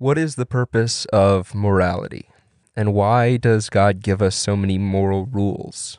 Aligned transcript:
What 0.00 0.16
is 0.16 0.36
the 0.36 0.46
purpose 0.46 1.04
of 1.12 1.54
morality? 1.54 2.30
And 2.74 2.94
why 2.94 3.36
does 3.36 3.68
God 3.68 4.00
give 4.00 4.22
us 4.22 4.34
so 4.34 4.56
many 4.56 4.78
moral 4.78 5.26
rules? 5.26 5.98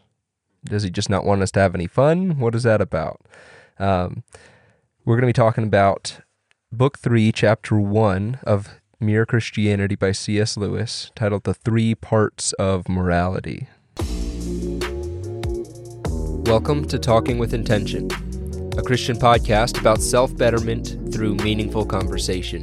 Does 0.66 0.82
he 0.82 0.90
just 0.90 1.08
not 1.08 1.24
want 1.24 1.44
us 1.44 1.52
to 1.52 1.60
have 1.60 1.76
any 1.76 1.86
fun? 1.86 2.40
What 2.40 2.56
is 2.56 2.64
that 2.64 2.82
about? 2.82 3.22
Um, 3.78 4.24
we're 5.06 5.18
going 5.18 5.22
to 5.22 5.28
be 5.28 5.34
talking 5.34 5.66
about 5.66 6.22
Book 6.72 6.98
3, 6.98 7.32
Chapter 7.32 7.80
1 7.80 8.40
of 8.42 8.70
Mere 9.00 9.24
Christianity 9.24 9.94
by 9.94 10.14
C.S. 10.14 10.58
Lewis, 10.58 11.12
titled 11.14 11.44
The 11.44 11.54
Three 11.54 11.94
Parts 11.94 12.54
of 12.54 12.90
Morality. 12.90 13.68
Welcome 16.48 16.88
to 16.88 16.98
Talking 16.98 17.38
with 17.38 17.54
Intention, 17.54 18.10
a 18.78 18.82
Christian 18.82 19.18
podcast 19.18 19.80
about 19.80 20.02
self 20.02 20.36
betterment 20.38 21.14
through 21.14 21.36
meaningful 21.36 21.86
conversation. 21.86 22.62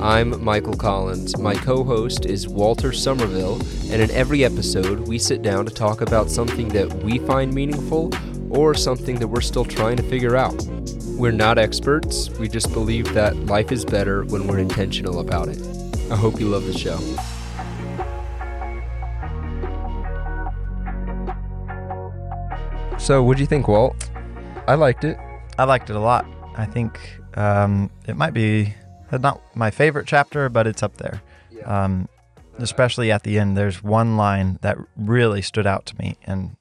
I'm 0.00 0.44
Mikel 0.44 0.74
Collins. 0.74 1.36
My 1.36 1.54
co 1.54 1.82
host 1.82 2.26
is 2.26 2.46
Walter 2.46 2.92
Somerville, 2.92 3.60
and 3.90 4.00
in 4.00 4.10
every 4.12 4.44
episode, 4.44 5.08
we 5.08 5.18
sit 5.18 5.42
down 5.42 5.66
to 5.66 5.74
talk 5.74 6.00
about 6.00 6.30
something 6.30 6.68
that 6.68 6.92
we 7.02 7.18
find 7.18 7.52
meaningful 7.52 8.12
or 8.50 8.72
something 8.72 9.18
that 9.18 9.26
we're 9.26 9.40
still 9.40 9.64
trying 9.64 9.96
to 9.96 10.02
figure 10.04 10.36
out. 10.36 10.54
We're 11.16 11.32
not 11.32 11.58
experts, 11.58 12.30
we 12.38 12.48
just 12.48 12.72
believe 12.72 13.12
that 13.14 13.34
life 13.46 13.72
is 13.72 13.84
better 13.84 14.24
when 14.26 14.46
we're 14.46 14.60
intentional 14.60 15.18
about 15.18 15.48
it. 15.48 15.60
I 16.08 16.16
hope 16.16 16.38
you 16.38 16.48
love 16.48 16.66
the 16.66 16.78
show. 16.78 16.98
So, 22.98 23.24
what'd 23.24 23.40
you 23.40 23.46
think, 23.46 23.66
Walt? 23.66 24.08
I 24.68 24.74
liked 24.74 25.02
it. 25.02 25.18
I 25.58 25.64
liked 25.64 25.90
it 25.90 25.96
a 25.96 26.00
lot. 26.00 26.24
I 26.56 26.64
think 26.66 26.98
um, 27.34 27.90
it 28.06 28.16
might 28.16 28.32
be 28.34 28.74
not 29.12 29.40
my 29.56 29.70
favorite 29.70 30.06
chapter, 30.06 30.48
but 30.48 30.66
it's 30.66 30.82
up 30.82 30.96
there. 30.98 31.20
Um, 31.64 32.08
especially 32.58 33.10
at 33.12 33.22
the 33.24 33.38
end, 33.38 33.56
there's 33.56 33.82
one 33.82 34.16
line 34.16 34.58
that 34.62 34.78
really 34.96 35.42
stood 35.42 35.66
out 35.66 35.86
to 35.86 35.96
me, 35.98 36.16
and 36.26 36.56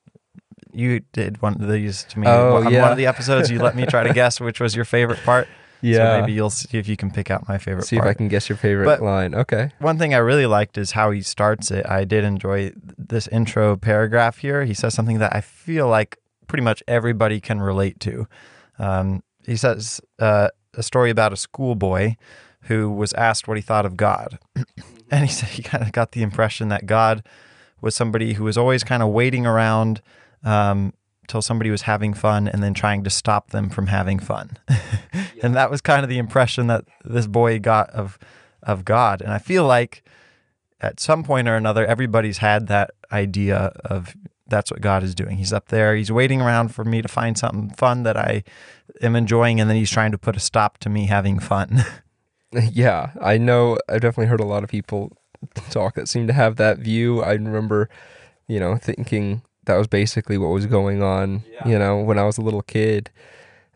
you 0.74 1.02
did 1.14 1.42
one 1.42 1.54
of 1.62 1.68
these 1.70 2.04
to 2.06 2.20
me 2.20 2.28
Oh, 2.28 2.58
on 2.58 2.72
yeah. 2.72 2.82
one 2.84 2.92
of 2.92 2.98
the 2.98 3.06
episodes. 3.08 3.50
You 3.50 3.60
let 3.60 3.76
me 3.76 3.86
try 3.86 4.04
to 4.04 4.14
guess 4.22 4.40
which 4.40 4.60
was 4.60 4.76
your 4.76 4.86
favorite 4.86 5.20
part. 5.24 5.48
Yeah. 5.82 5.98
So 6.16 6.22
maybe 6.22 6.34
you'll 6.34 6.50
see 6.50 6.78
if 6.80 6.88
you 6.88 6.98
can 6.98 7.12
pick 7.12 7.30
out 7.30 7.48
my 7.48 7.60
favorite 7.60 7.86
See 7.86 7.98
part. 7.98 8.08
if 8.08 8.12
I 8.12 8.14
can 8.16 8.28
guess 8.30 8.50
your 8.50 8.58
favorite 8.58 8.86
But- 8.86 9.02
line. 9.04 9.36
Okay. 9.36 9.70
One 9.80 10.00
thing 10.00 10.14
I 10.16 10.18
really 10.18 10.48
liked 10.48 10.76
is 10.78 10.92
how 10.92 11.12
he 11.12 11.22
starts 11.22 11.70
it. 11.70 11.86
I 11.88 12.04
did 12.04 12.24
enjoy 12.24 12.72
this 12.98 13.28
intro 13.28 13.78
paragraph 13.78 14.40
here. 14.40 14.66
He 14.66 14.74
says 14.74 14.96
something 14.96 15.20
that 15.20 15.36
I 15.36 15.42
feel 15.42 15.88
like 15.88 16.18
pretty 16.48 16.64
much 16.64 16.82
everybody 16.88 17.40
can 17.40 17.60
relate 17.62 18.00
to. 18.02 18.28
Um, 18.80 19.24
he 19.46 19.56
says 19.56 20.02
uh, 20.20 20.50
a 20.74 20.84
story 20.84 21.10
about 21.10 21.34
a 21.34 21.38
schoolboy 21.38 22.16
who 22.64 22.92
was 22.92 23.14
asked 23.14 23.48
what 23.48 23.58
he 23.58 23.62
thought 23.62 23.86
of 23.86 23.98
God. 23.98 24.40
and 25.12 25.26
he 25.26 25.32
said 25.32 25.50
he 25.50 25.64
kind 25.64 25.84
of 25.84 25.92
got 25.92 26.12
the 26.12 26.22
impression 26.22 26.70
that 26.70 26.86
God 26.86 27.26
was 27.82 27.96
somebody 27.96 28.34
who 28.34 28.44
was 28.44 28.58
always 28.58 28.84
kind 28.84 29.04
of 29.04 29.10
waiting 29.10 29.46
around 29.46 30.02
um, 30.44 30.94
till 31.28 31.42
somebody 31.42 31.70
was 31.70 31.84
having 31.84 32.14
fun 32.14 32.48
and 32.48 32.64
then 32.64 32.74
trying 32.74 33.04
to 33.04 33.10
stop 33.10 33.52
them 33.52 33.70
from 33.70 33.88
having 33.88 34.20
fun. 34.20 34.58
and 35.42 35.56
that 35.56 35.70
was 35.70 35.82
kind 35.82 36.04
of 36.04 36.10
the 36.10 36.18
impression 36.18 36.68
that 36.68 36.86
this 37.06 37.28
boy 37.28 37.60
got 37.60 37.90
of 37.92 38.18
of 38.64 38.84
God. 38.84 39.22
And 39.22 39.32
I 39.32 39.38
feel 39.38 39.66
like 39.66 40.04
at 40.82 41.00
some 41.00 41.24
point 41.24 41.48
or 41.48 41.56
another, 41.56 41.86
everybody's 41.86 42.40
had 42.40 42.68
that 42.68 42.92
idea 43.12 43.72
of 43.86 44.16
that's 44.50 44.72
what 44.72 44.82
God 44.82 45.04
is 45.04 45.16
doing. 45.16 45.38
He's 45.38 45.54
up 45.54 45.68
there, 45.68 45.96
he's 45.96 46.12
waiting 46.12 46.42
around 46.42 46.70
for 46.70 46.84
me 46.84 47.02
to 47.02 47.08
find 47.08 47.38
something 47.38 47.70
fun 47.72 48.04
that 48.04 48.18
I 48.18 48.44
am 49.02 49.16
enjoying, 49.16 49.60
and 49.60 49.70
then 49.70 49.78
he's 49.78 49.92
trying 49.92 50.12
to 50.12 50.18
put 50.18 50.36
a 50.36 50.40
stop 50.40 50.78
to 50.80 50.90
me 50.90 51.08
having 51.08 51.40
fun. 51.40 51.84
Yeah, 52.72 53.12
I 53.22 53.38
know. 53.38 53.78
I've 53.90 54.02
definitely 54.02 54.28
heard 54.28 54.40
a 54.40 54.46
lot 54.46 54.64
of 54.64 54.70
people 54.70 55.12
talk 55.70 55.96
that 55.96 56.08
seem 56.08 56.28
to 56.28 56.34
have 56.34 56.56
that 56.56 56.80
view. 56.80 57.22
I 57.22 57.34
remember, 57.34 57.90
you 58.48 58.60
know, 58.60 58.78
thinking 58.78 59.42
that 59.66 59.76
was 59.76 59.88
basically 59.88 60.38
what 60.38 60.48
was 60.48 60.66
going 60.66 61.04
on, 61.04 61.44
you 61.66 61.78
know, 61.78 61.98
when 61.98 62.18
I 62.18 62.24
was 62.24 62.38
a 62.38 62.42
little 62.42 62.62
kid. 62.62 63.12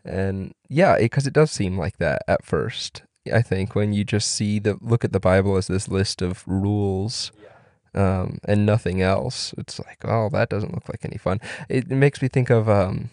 And 0.04 0.54
yeah, 0.68 0.96
because 0.98 1.26
it, 1.26 1.34
does 1.34 1.50
seem 1.50 1.78
like 1.78 1.98
that 1.98 2.22
at 2.26 2.44
first. 2.44 3.02
I 3.32 3.42
think 3.42 3.74
when 3.74 3.92
you 3.92 4.04
just 4.04 4.32
see 4.32 4.58
the 4.58 4.78
look 4.80 5.04
at 5.04 5.12
the 5.12 5.20
Bible 5.20 5.56
as 5.56 5.68
this 5.68 5.88
list 5.88 6.22
of 6.22 6.42
rules 6.46 7.30
um, 7.94 8.38
and 8.44 8.64
nothing 8.66 9.02
else, 9.02 9.54
it's 9.58 9.78
like, 9.78 9.98
oh, 10.04 10.28
that 10.30 10.48
doesn't 10.48 10.74
look 10.74 10.88
like 10.88 11.04
any 11.04 11.18
fun. 11.18 11.40
It, 11.68 11.84
it 11.90 11.96
makes 11.96 12.22
me 12.22 12.28
think 12.28 12.50
of 12.50 12.68
um, 12.68 13.10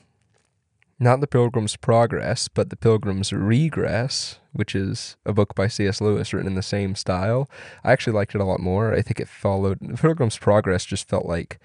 not 0.99 1.21
the 1.21 1.27
Pilgrim's 1.27 1.75
Progress, 1.75 2.47
but 2.47 2.69
the 2.69 2.75
Pilgrim's 2.75 3.31
Regress, 3.31 4.39
which 4.53 4.75
is 4.75 5.15
a 5.25 5.33
book 5.33 5.55
by 5.55 5.67
C.S. 5.67 6.01
Lewis 6.01 6.33
written 6.33 6.47
in 6.49 6.55
the 6.55 6.61
same 6.61 6.95
style. 6.95 7.49
I 7.83 7.91
actually 7.91 8.13
liked 8.13 8.35
it 8.35 8.41
a 8.41 8.45
lot 8.45 8.59
more. 8.59 8.93
I 8.93 9.01
think 9.01 9.19
it 9.19 9.27
followed 9.29 9.79
the 9.81 9.97
Pilgrim's 9.97 10.37
Progress 10.37 10.85
just 10.85 11.07
felt 11.07 11.25
like 11.25 11.59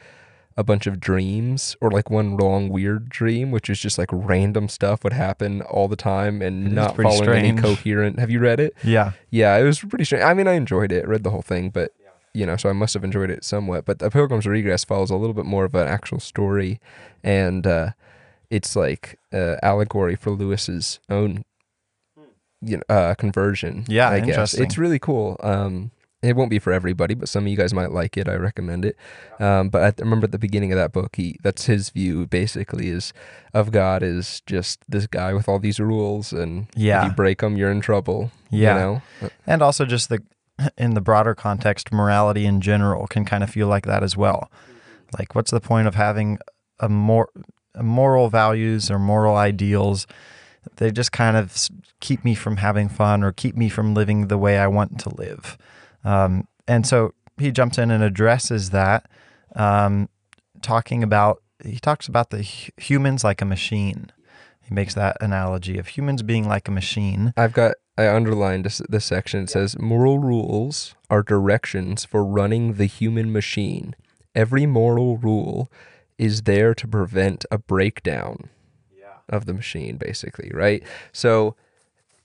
a 0.57 0.63
bunch 0.63 0.87
of 0.87 1.01
dreams 1.01 1.75
or 1.81 1.91
like 1.91 2.11
one 2.11 2.37
long 2.37 2.69
weird 2.69 3.09
dream, 3.09 3.51
which 3.51 3.69
is 3.69 3.81
just 3.81 3.99
like 3.99 4.09
random 4.13 4.69
stuff 4.69 5.03
would 5.03 5.13
happen 5.13 5.63
all 5.63 5.89
the 5.89 5.97
time 5.97 6.41
and 6.41 6.69
It 6.69 6.73
not 6.73 6.95
following 6.97 7.29
any 7.31 7.61
coherent. 7.61 8.21
Have 8.21 8.31
you 8.31 8.39
read 8.39 8.61
it? 8.61 8.73
yeah. 8.85 9.13
Yeah, 9.31 9.57
it 9.57 9.65
was 9.65 9.81
pretty 9.81 10.05
strange. 10.05 10.23
I 10.25 10.33
mean, 10.33 10.47
I 10.47 10.53
enjoyed 10.53 10.93
it. 10.93 11.09
read 11.09 11.25
the 11.25 11.31
whole 11.31 11.43
thing, 11.43 11.71
but 11.71 11.93
you 12.35 12.45
know, 12.45 12.57
so 12.57 12.69
I 12.69 12.73
must 12.73 12.95
have 12.95 13.05
enjoyed 13.05 13.31
it 13.31 13.45
somewhat. 13.45 13.85
But 13.85 14.01
the 14.01 14.11
Pilgrim's 14.11 14.47
Regress 14.47 14.85
follows 14.85 15.11
a 15.11 15.17
little 15.17 15.35
bit 15.35 15.47
more 15.47 15.65
of 15.65 15.75
an 15.75 15.87
actual 15.87 16.21
story, 16.21 16.81
and 17.23 17.67
uh, 17.67 17.91
it's 18.51 18.77
like 18.77 19.19
uh, 19.33 19.57
allegory 19.63 20.17
for 20.17 20.31
Lewis's 20.31 20.99
own, 21.09 21.45
you 22.61 22.79
know, 22.79 22.83
uh, 22.95 23.15
conversion. 23.15 23.85
Yeah, 23.89 24.09
I 24.11 24.21
guess 24.21 24.55
it's 24.55 24.77
really 24.79 24.99
cool. 24.99 25.37
Um, 25.43 25.91
it 26.23 26.37
won't 26.37 26.49
be 26.49 26.59
for 26.59 26.73
everybody, 26.73 27.13
but 27.13 27.29
some 27.29 27.45
of 27.45 27.49
you 27.51 27.57
guys 27.57 27.75
might 27.75 27.91
like 27.93 28.17
it. 28.17 28.29
I 28.31 28.37
recommend 28.37 28.87
it. 28.87 28.97
Um, 29.39 29.69
but 29.69 29.83
I 29.83 30.03
remember 30.03 30.25
at 30.25 30.33
the 30.33 30.39
beginning 30.39 30.73
of 30.73 30.77
that 30.79 30.91
book, 30.93 31.17
he 31.17 31.37
that's 31.43 31.67
his 31.67 31.91
view 31.91 32.27
basically 32.27 32.89
is 32.89 33.13
of 33.53 33.71
God 33.73 34.03
is 34.03 34.41
just 34.47 34.81
this 34.89 35.07
guy 35.07 35.35
with 35.35 35.49
all 35.49 35.59
these 35.59 35.79
rules, 35.79 36.33
and 36.33 36.67
if 36.75 36.79
Yeah. 36.83 37.05
you 37.07 37.13
break 37.13 37.41
them, 37.41 37.57
you're 37.59 37.71
in 37.71 37.83
trouble. 37.83 38.31
Yeah. 38.51 38.75
you 38.75 38.81
know. 38.81 39.03
And 39.47 39.61
also 39.63 39.85
just 39.85 40.09
the 40.09 40.23
in 40.79 40.95
the 40.95 41.01
broader 41.01 41.35
context, 41.35 41.93
morality 41.93 42.47
in 42.47 42.61
general 42.61 43.07
can 43.07 43.25
kind 43.25 43.43
of 43.43 43.51
feel 43.51 43.67
like 43.67 43.87
that 43.87 44.03
as 44.03 44.17
well. 44.17 44.51
Like, 45.19 45.35
what's 45.35 45.51
the 45.51 45.61
point 45.61 45.89
of 45.89 45.95
having 45.95 46.39
a 46.81 46.89
more 46.89 47.29
moral 47.81 48.29
values 48.29 48.91
or 48.91 48.99
moral 48.99 49.37
ideals? 49.37 50.07
They 50.77 50.91
just 50.91 51.13
kind 51.13 51.37
of 51.37 51.55
keep 52.01 52.25
me 52.25 52.35
from 52.35 52.59
having 52.59 52.89
fun 52.89 53.23
or 53.23 53.33
keep 53.33 53.57
me 53.57 53.69
from 53.69 53.95
living 53.95 54.29
the 54.29 54.39
way 54.39 54.59
I 54.59 54.67
want 54.67 54.99
to 55.01 55.15
live. 55.15 55.59
Um, 56.05 56.49
and 56.67 56.87
so 56.87 57.13
he 57.39 57.51
jumps 57.51 57.79
in 57.79 57.91
and 57.91 58.03
addresses 58.03 58.71
that, 58.71 59.09
um, 59.57 60.09
talking 60.63 61.03
about 61.03 61.43
he 61.65 61.79
talks 61.79 62.09
about 62.09 62.31
the 62.31 62.43
humans 62.43 63.25
like 63.25 63.41
a 63.41 63.45
machine. 63.45 64.11
He 64.61 64.75
makes 64.75 64.95
that 64.95 65.17
analogy 65.21 65.79
of 65.79 65.89
humans 65.89 66.23
being 66.23 66.49
like 66.49 66.69
a 66.69 66.73
machine. 66.73 67.33
I've 67.37 67.53
got 67.53 67.75
I 67.97 68.09
underlined 68.09 68.65
this, 68.65 68.83
this 68.89 69.05
section. 69.05 69.45
It 69.45 69.51
says 69.51 69.79
moral 69.79 70.19
rules 70.19 70.95
are 71.11 71.23
directions 71.23 72.05
for 72.05 72.25
running 72.25 72.75
the 72.75 72.87
human 72.87 73.33
machine. 73.33 73.95
Every 74.35 74.67
moral 74.67 75.17
rule 75.17 75.71
is 76.19 76.43
there 76.43 76.75
to 76.75 76.89
prevent 76.89 77.45
a 77.51 77.59
breakdown 77.59 78.51
of 79.29 79.47
the 79.47 79.55
machine, 79.55 79.97
basically, 79.97 80.51
right? 80.53 80.83
So, 81.13 81.55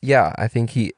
yeah, 0.02 0.34
I 0.38 0.48
think 0.48 0.72
he 0.72 0.94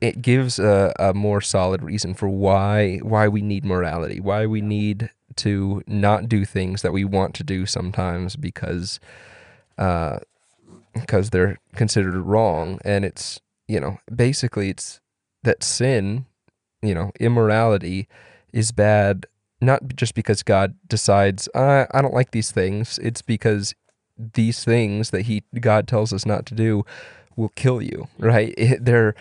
it 0.00 0.20
gives 0.20 0.58
a, 0.58 0.92
a 0.98 1.14
more 1.14 1.40
solid 1.40 1.82
reason 1.82 2.12
for 2.14 2.28
why 2.28 2.98
why 2.98 3.28
we 3.28 3.40
need 3.40 3.64
morality, 3.64 4.20
why 4.20 4.46
we 4.46 4.60
need 4.60 5.10
to 5.36 5.82
not 5.86 6.28
do 6.28 6.44
things 6.44 6.82
that 6.82 6.92
we 6.92 7.04
want 7.04 7.34
to 7.34 7.44
do 7.44 7.66
sometimes 7.66 8.36
because 8.36 9.00
uh, 9.78 10.18
because 10.92 11.30
they're 11.30 11.58
considered 11.74 12.16
wrong 12.16 12.78
and 12.84 13.04
it's 13.04 13.40
you 13.72 13.80
know 13.80 13.98
basically 14.14 14.68
it's 14.68 15.00
that 15.42 15.62
sin 15.62 16.26
you 16.82 16.94
know 16.94 17.10
immorality 17.18 18.06
is 18.52 18.70
bad 18.72 19.26
not 19.60 19.80
just 19.96 20.14
because 20.14 20.42
god 20.42 20.74
decides 20.86 21.48
i 21.54 22.00
don't 22.02 22.14
like 22.20 22.32
these 22.32 22.50
things. 22.52 22.98
It's 23.02 23.22
because 23.22 23.74
these 24.34 24.62
things 24.64 25.10
that 25.10 25.22
he 25.22 25.42
god 25.60 25.88
tells 25.88 26.12
us 26.12 26.26
not 26.26 26.44
to 26.46 26.54
do 26.54 26.84
will 27.36 27.52
kill 27.62 27.80
you 27.90 28.08
right? 28.18 28.54
It- 28.58 28.84
they're 28.84 29.14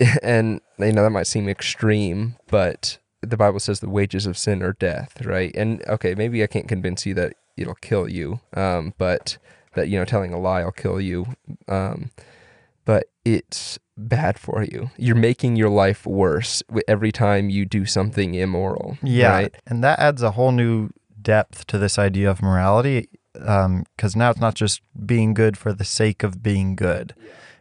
and 0.22 0.60
you 0.78 0.92
know 0.92 1.02
that 1.02 1.10
might 1.18 1.26
seem 1.26 1.48
extreme 1.48 2.36
but 2.48 2.98
the 3.22 3.36
bible 3.36 3.60
says 3.60 3.80
the 3.80 3.88
wages 3.98 4.24
of 4.26 4.38
sin 4.38 4.62
are 4.62 4.72
death 4.72 5.12
right? 5.24 5.52
And 5.54 5.82
okay 5.96 6.14
maybe 6.14 6.42
i 6.42 6.46
can't 6.54 6.68
convince 6.68 7.06
you 7.06 7.14
that 7.14 7.34
it'll 7.56 7.74
kill 7.90 8.08
you 8.08 8.40
um, 8.54 8.94
but 8.98 9.36
that 9.74 9.88
you 9.88 9.98
know 9.98 10.06
telling 10.06 10.32
a 10.32 10.40
lie 10.40 10.64
will 10.64 10.72
kill 10.72 11.00
you 11.00 11.26
um, 11.68 12.10
but 12.84 13.04
it's 13.24 13.78
bad 13.96 14.38
for 14.38 14.62
you 14.62 14.90
you're 14.96 15.14
making 15.14 15.56
your 15.56 15.68
life 15.68 16.06
worse 16.06 16.62
every 16.88 17.12
time 17.12 17.50
you 17.50 17.66
do 17.66 17.84
something 17.84 18.34
immoral 18.34 18.96
Yeah, 19.02 19.30
right 19.30 19.54
and 19.66 19.84
that 19.84 19.98
adds 19.98 20.22
a 20.22 20.30
whole 20.32 20.52
new 20.52 20.90
depth 21.22 21.66
to 21.68 21.78
this 21.78 21.98
idea 21.98 22.30
of 22.30 22.42
morality, 22.42 23.08
um, 23.40 23.84
because 23.96 24.16
now 24.16 24.30
it's 24.30 24.40
not 24.40 24.54
just 24.54 24.80
being 25.06 25.34
good 25.34 25.56
for 25.56 25.72
the 25.72 25.84
sake 25.84 26.22
of 26.22 26.42
being 26.42 26.76
good. 26.76 27.14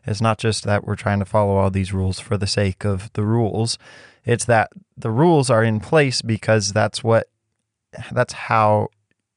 It's 0.05 0.21
not 0.21 0.37
just 0.37 0.63
that 0.63 0.85
we're 0.85 0.95
trying 0.95 1.19
to 1.19 1.25
follow 1.25 1.57
all 1.57 1.69
these 1.69 1.93
rules 1.93 2.19
for 2.19 2.37
the 2.37 2.47
sake 2.47 2.85
of 2.85 3.11
the 3.13 3.23
rules. 3.23 3.77
It's 4.25 4.45
that 4.45 4.71
the 4.97 5.11
rules 5.11 5.49
are 5.49 5.63
in 5.63 5.79
place 5.79 6.21
because 6.21 6.71
that's 6.71 7.03
what 7.03 7.27
that's 8.11 8.33
how 8.33 8.89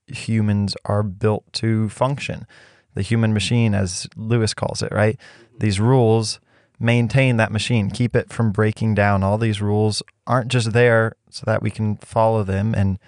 humans 0.06 0.76
are 0.85 1.02
built 1.02 1.44
to 1.55 1.88
function. 1.88 2.46
The 2.94 3.02
human 3.02 3.32
machine 3.32 3.75
as 3.75 4.06
Lewis 4.17 4.55
calls 4.55 4.82
it, 4.82 4.93
right? 4.93 5.19
These 5.58 5.81
rules 5.81 6.40
maintain 6.78 7.37
that 7.37 7.52
machine, 7.52 7.90
keep 7.90 8.16
it 8.16 8.32
from 8.32 8.50
breaking 8.50 8.94
down. 8.94 9.22
All 9.22 9.38
these 9.38 9.62
rules 9.62 10.02
aren't 10.26 10.50
just 10.50 10.72
there 10.72 11.14
so 11.31 11.44
that 11.46 11.62
we 11.62 11.70
can 11.70 11.96
follow 11.99 12.43
them 12.43 12.75
and 12.75 12.99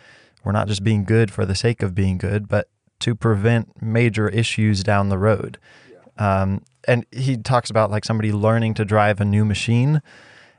we're 0.45 0.53
not 0.53 0.69
just 0.69 0.85
being 0.85 1.05
good 1.05 1.31
for 1.31 1.45
the 1.45 1.55
sake 1.55 1.83
of 1.83 1.95
being 1.95 2.19
good, 2.19 2.49
but 2.49 2.69
to 3.01 3.15
prevent 3.15 3.83
major 3.83 4.29
issues 4.29 4.83
down 4.83 5.09
the 5.09 5.19
road. 5.19 5.59
Um, 6.19 6.63
and 6.87 7.07
he 7.11 7.37
talks 7.37 7.71
about 7.71 7.91
like 7.91 8.05
somebody 8.05 8.33
learning 8.33 8.75
to 8.75 8.85
drive 8.85 9.21
a 9.21 9.25
new 9.25 9.45
machine. 9.45 10.01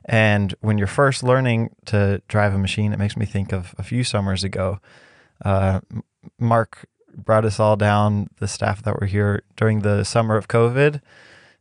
And 0.04 0.54
when 0.60 0.76
you're 0.76 0.86
first 0.86 1.22
learning 1.22 1.70
to 1.86 2.20
drive 2.28 2.54
a 2.54 2.58
machine, 2.58 2.92
it 2.92 2.98
makes 2.98 3.16
me 3.16 3.26
think 3.26 3.52
of 3.52 3.74
a 3.78 3.82
few 3.82 4.04
summers 4.04 4.44
ago. 4.44 4.80
Uh, 5.44 5.80
Mark 6.38 6.86
brought 7.16 7.44
us 7.44 7.58
all 7.58 7.76
down, 7.76 8.28
the 8.38 8.48
staff 8.48 8.82
that 8.82 9.00
were 9.00 9.06
here 9.06 9.42
during 9.56 9.80
the 9.80 10.04
summer 10.04 10.36
of 10.36 10.48
COVID, 10.48 11.00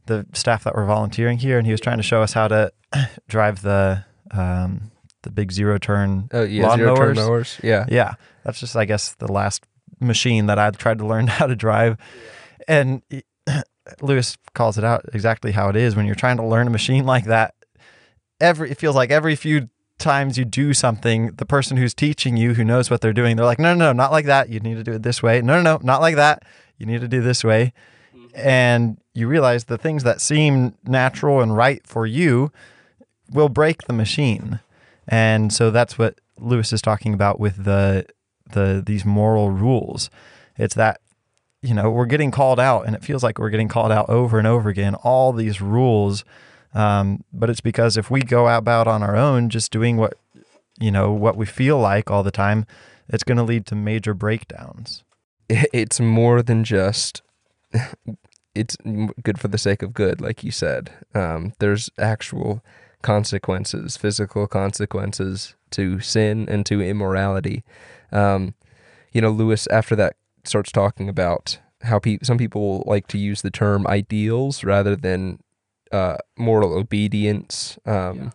the 0.06 0.26
staff 0.34 0.64
that 0.64 0.76
were 0.76 0.86
volunteering 0.86 1.38
here, 1.38 1.58
and 1.58 1.66
he 1.66 1.72
was 1.72 1.82
trying 1.82 1.98
to 1.98 2.04
show 2.04 2.22
us 2.22 2.34
how 2.34 2.48
to 2.48 2.72
drive 3.28 3.62
the 3.62 4.06
um, 4.32 4.92
the 5.24 5.32
big 5.32 5.52
zero 5.52 5.78
turn 5.78 6.30
Oh 6.32 6.44
yeah, 6.44 6.68
lawn 6.68 6.78
zero 6.78 6.96
turn 6.96 7.16
mowers. 7.16 7.18
mowers. 7.28 7.60
Yeah. 7.64 7.86
Yeah, 7.90 8.14
that's 8.44 8.60
just 8.60 8.76
I 8.76 8.86
guess 8.86 9.14
the 9.16 9.32
last 9.32 9.66
machine 10.00 10.46
that 10.48 10.60
I 10.60 10.70
tried 10.72 11.00
to 11.00 11.06
learn 11.06 11.28
how 11.38 11.48
to 11.48 11.56
drive, 11.56 11.98
and 12.68 13.02
Lewis 14.02 14.38
calls 14.54 14.78
it 14.78 14.84
out 14.84 15.06
exactly 15.14 15.52
how 15.52 15.70
it 15.70 15.76
is 15.76 15.96
when 15.96 16.06
you're 16.06 16.16
trying 16.16 16.38
to 16.38 16.46
learn 16.46 16.68
a 16.68 16.72
machine 16.72 17.06
like 17.06 17.26
that. 17.26 17.54
Every 18.42 18.72
it 18.72 18.78
feels 18.78 18.96
like 18.96 19.12
every 19.12 19.36
few 19.36 19.70
times 19.98 20.38
you 20.38 20.44
do 20.44 20.74
something, 20.74 21.28
the 21.38 21.46
person 21.46 21.78
who's 21.78 21.94
teaching 21.94 22.36
you, 22.36 22.54
who 22.54 22.64
knows 22.66 22.90
what 22.90 23.00
they're 23.00 23.14
doing, 23.14 23.38
they're 23.38 23.46
like, 23.46 23.60
no, 23.60 23.74
no, 23.74 23.88
no, 23.88 23.94
not 23.94 24.12
like 24.12 24.26
that. 24.26 24.50
You 24.50 24.60
need 24.60 24.76
to 24.76 24.84
do 24.84 24.94
it 24.94 25.04
this 25.04 25.24
way. 25.24 25.42
No, 25.42 25.62
no, 25.62 25.78
no, 25.78 25.80
not 25.84 26.02
like 26.02 26.16
that. 26.18 26.44
You 26.78 26.86
need 26.86 27.00
to 27.02 27.08
do 27.08 27.22
this 27.22 27.44
way. 27.46 27.72
And 28.36 28.98
you 29.14 29.28
realize 29.28 29.66
the 29.66 29.78
things 29.78 30.04
that 30.04 30.22
seem 30.22 30.76
natural 30.84 31.42
and 31.42 31.56
right 31.56 31.86
for 31.88 32.06
you 32.06 32.52
will 33.32 33.50
break 33.50 33.84
the 33.84 33.94
machine. 33.94 34.60
And 35.08 35.54
so 35.54 35.72
that's 35.72 35.98
what 35.98 36.20
Lewis 36.38 36.74
is 36.74 36.82
talking 36.82 37.14
about 37.14 37.40
with 37.40 37.64
the 37.64 38.06
the 38.52 38.84
these 38.86 39.06
moral 39.06 39.52
rules. 39.52 40.10
It's 40.58 40.76
that 40.76 41.00
you 41.62 41.74
know 41.74 41.90
we're 41.90 42.06
getting 42.06 42.32
called 42.32 42.60
out, 42.60 42.86
and 42.86 42.96
it 42.96 43.04
feels 43.04 43.24
like 43.24 43.40
we're 43.40 43.50
getting 43.50 43.68
called 43.68 43.92
out 43.92 44.10
over 44.10 44.38
and 44.38 44.48
over 44.48 44.70
again. 44.70 44.96
All 44.96 45.32
these 45.34 45.62
rules, 45.62 46.24
um, 46.74 47.24
but 47.34 47.50
it's 47.50 47.62
because 47.62 47.98
if 47.98 48.12
we 48.12 48.22
go 48.22 48.48
about 48.48 48.88
on 48.88 49.04
our 49.04 49.16
own, 49.16 49.50
just 49.50 49.72
doing 49.72 49.98
what 49.98 50.18
you 50.80 50.92
know 50.92 51.12
what 51.12 51.38
we 51.38 51.46
feel 51.46 51.80
like 51.80 52.12
all 52.12 52.24
the 52.24 52.32
time, 52.32 52.66
it's 53.08 53.24
going 53.24 53.38
to 53.38 53.44
lead 53.44 53.66
to 53.68 53.76
major 53.76 54.14
breakdowns. 54.14 55.04
it's 55.50 56.00
more 56.00 56.42
than 56.42 56.64
just 56.64 57.22
it's 58.56 58.78
good 59.24 59.40
for 59.40 59.48
the 59.48 59.58
sake 59.58 59.84
of 59.84 59.94
good 59.94 60.22
like 60.22 60.44
you 60.44 60.52
said. 60.52 60.92
Um, 61.14 61.54
there's 61.60 61.90
actual 62.00 62.64
consequences 63.02 63.98
physical 63.98 64.48
consequences 64.48 65.56
to 65.72 66.00
sin 66.00 66.48
and 66.50 66.66
to 66.66 66.82
immorality. 66.82 67.64
Um, 68.12 68.56
you 69.12 69.22
know 69.22 69.32
lewis 69.32 69.68
after 69.68 69.96
that 69.96 70.16
starts 70.44 70.72
talking 70.72 71.10
about 71.10 71.60
how 71.84 72.00
pe- 72.00 72.20
some 72.24 72.38
people 72.38 72.84
like 72.86 73.08
to 73.08 73.18
use 73.18 73.42
the 73.42 73.52
term 73.52 73.86
ideals 73.88 74.64
rather 74.64 74.96
than 74.96 75.40
uh, 75.92 76.18
moral 76.38 76.74
obedience. 76.74 77.78
Um, 77.86 78.34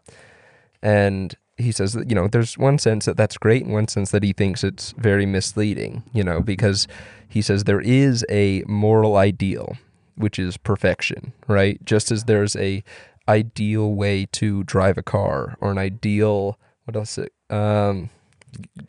and 0.83 1.37
he 1.57 1.73
says 1.73 1.93
that 1.93 2.09
you 2.09 2.15
know 2.15 2.27
there's 2.27 2.57
one 2.57 2.79
sense 2.79 3.05
that 3.05 3.17
that's 3.17 3.37
great 3.37 3.65
and 3.65 3.73
one 3.73 3.89
sense 3.89 4.11
that 4.13 4.23
he 4.23 4.33
thinks 4.33 4.65
it's 4.65 4.93
very 4.93 5.27
misleading 5.27 6.03
you 6.15 6.25
know 6.25 6.41
because 6.41 6.89
he 7.29 7.43
says 7.43 7.65
there 7.65 7.83
is 7.83 8.25
a 8.31 8.63
moral 8.67 9.17
ideal 9.17 9.77
which 10.17 10.39
is 10.39 10.57
perfection 10.57 11.33
right? 11.49 11.85
Just 11.85 12.11
as 12.11 12.25
there's 12.25 12.57
a 12.57 12.83
ideal 13.29 13.93
way 13.95 14.27
to 14.33 14.65
drive 14.65 14.99
a 14.99 15.03
car 15.03 15.57
or 15.61 15.71
an 15.71 15.79
ideal 15.79 16.59
what 16.85 16.97
else? 16.97 17.19
It, 17.19 17.33
um 17.51 18.11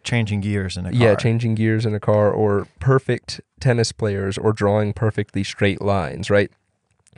Changing 0.03 0.41
gears 0.41 0.75
in 0.77 0.87
a 0.87 0.91
car. 0.91 0.99
yeah 0.99 1.13
changing 1.15 1.53
gears 1.55 1.85
in 1.85 1.93
a 1.93 1.99
car 1.99 2.31
or 2.31 2.67
perfect 2.79 3.39
tennis 3.59 3.91
players 3.91 4.37
or 4.37 4.53
drawing 4.53 4.91
perfectly 4.93 5.43
straight 5.43 5.81
lines 5.81 6.29
right? 6.31 6.51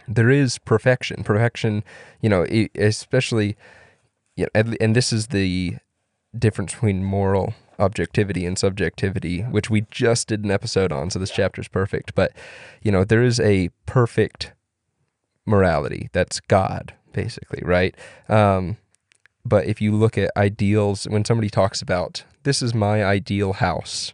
There 0.07 0.29
is 0.29 0.57
perfection. 0.59 1.23
Perfection 1.23 1.83
you 2.21 2.29
know 2.29 2.45
especially 2.75 3.55
you 4.35 4.47
know, 4.53 4.73
and 4.81 4.95
this 4.95 5.13
is 5.13 5.27
the 5.27 5.77
difference 6.37 6.73
between 6.73 7.03
moral 7.03 7.53
objectivity 7.79 8.45
and 8.45 8.57
subjectivity 8.57 9.41
which 9.41 9.69
we 9.69 9.85
just 9.89 10.27
did 10.27 10.43
an 10.43 10.51
episode 10.51 10.91
on 10.91 11.09
so 11.09 11.19
this 11.19 11.31
chapter 11.31 11.61
is 11.61 11.67
perfect. 11.67 12.15
But 12.15 12.31
you 12.81 12.91
know 12.91 13.03
there 13.03 13.23
is 13.23 13.39
a 13.39 13.69
perfect 13.85 14.53
morality 15.45 16.09
that's 16.13 16.39
god 16.39 16.93
basically 17.11 17.61
right? 17.63 17.95
Um 18.29 18.77
but 19.45 19.65
if 19.65 19.81
you 19.81 19.91
look 19.91 20.17
at 20.17 20.31
ideals 20.37 21.05
when 21.05 21.25
somebody 21.25 21.49
talks 21.49 21.81
about 21.81 22.23
this 22.43 22.61
is 22.61 22.73
my 22.73 23.03
ideal 23.03 23.53
house 23.53 24.13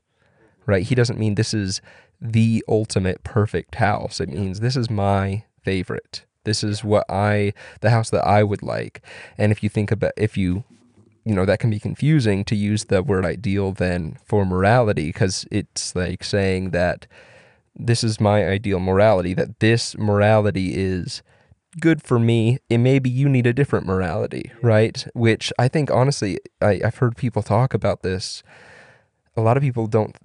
right 0.65 0.83
he 0.83 0.95
doesn't 0.95 1.19
mean 1.19 1.35
this 1.35 1.53
is 1.53 1.81
the 2.21 2.63
ultimate 2.67 3.23
perfect 3.23 3.75
house. 3.75 4.19
It 4.19 4.29
means 4.29 4.59
this 4.59 4.75
is 4.75 4.89
my 4.89 5.45
favorite. 5.61 6.25
This 6.43 6.63
is 6.63 6.83
what 6.83 7.05
i 7.09 7.53
the 7.81 7.89
house 7.89 8.09
that 8.09 8.25
i 8.25 8.43
would 8.43 8.63
like. 8.63 9.01
And 9.37 9.51
if 9.51 9.61
you 9.63 9.69
think 9.69 9.91
about 9.91 10.13
if 10.17 10.37
you 10.37 10.63
you 11.25 11.35
know 11.35 11.45
that 11.45 11.59
can 11.59 11.69
be 11.69 11.79
confusing 11.79 12.43
to 12.45 12.55
use 12.55 12.85
the 12.85 13.03
word 13.03 13.25
ideal 13.25 13.71
then 13.71 14.17
for 14.23 14.45
morality 14.45 15.07
because 15.07 15.45
it's 15.51 15.95
like 15.95 16.23
saying 16.23 16.71
that 16.71 17.07
this 17.75 18.03
is 18.03 18.19
my 18.19 18.45
ideal 18.45 18.79
morality 18.79 19.33
that 19.33 19.59
this 19.59 19.97
morality 19.97 20.75
is 20.75 21.21
good 21.79 22.01
for 22.01 22.19
me 22.19 22.57
and 22.69 22.83
maybe 22.83 23.09
you 23.09 23.29
need 23.29 23.45
a 23.47 23.53
different 23.53 23.85
morality 23.85 24.51
right? 24.61 25.05
Which 25.13 25.53
i 25.59 25.67
think 25.67 25.91
honestly 25.91 26.39
I, 26.61 26.81
i've 26.83 26.97
heard 26.97 27.17
people 27.17 27.43
talk 27.43 27.73
about 27.73 28.01
this. 28.01 28.43
A 29.37 29.41
lot 29.41 29.55
of 29.55 29.63
people 29.63 29.87
don't 29.87 30.17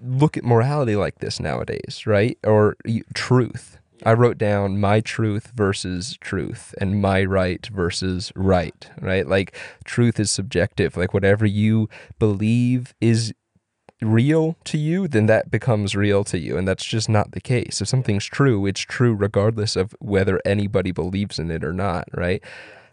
look 0.00 0.36
at 0.36 0.44
morality 0.44 0.96
like 0.96 1.18
this 1.18 1.40
nowadays 1.40 2.04
right? 2.06 2.38
Or 2.44 2.76
truth 3.14 3.78
i 4.04 4.12
wrote 4.12 4.38
down 4.38 4.80
my 4.80 5.00
truth 5.00 5.52
versus 5.54 6.16
truth 6.20 6.74
and 6.80 7.00
my 7.00 7.24
right 7.24 7.66
versus 7.66 8.32
right 8.34 8.90
right 9.00 9.28
like 9.28 9.56
truth 9.84 10.18
is 10.18 10.30
subjective 10.30 10.96
like 10.96 11.14
whatever 11.14 11.46
you 11.46 11.88
believe 12.18 12.94
is 13.00 13.32
real 14.02 14.56
to 14.64 14.78
you, 14.78 15.08
then 15.08 15.26
that 15.26 15.50
becomes 15.50 15.94
real 15.94 16.24
to 16.24 16.38
you. 16.38 16.56
And 16.56 16.66
that's 16.66 16.84
just 16.84 17.08
not 17.08 17.32
the 17.32 17.40
case. 17.40 17.80
If 17.80 17.88
something's 17.88 18.26
true, 18.26 18.66
it's 18.66 18.80
true 18.80 19.14
regardless 19.14 19.76
of 19.76 19.94
whether 20.00 20.40
anybody 20.44 20.90
believes 20.90 21.38
in 21.38 21.50
it 21.50 21.64
or 21.64 21.72
not, 21.72 22.08
right? 22.12 22.42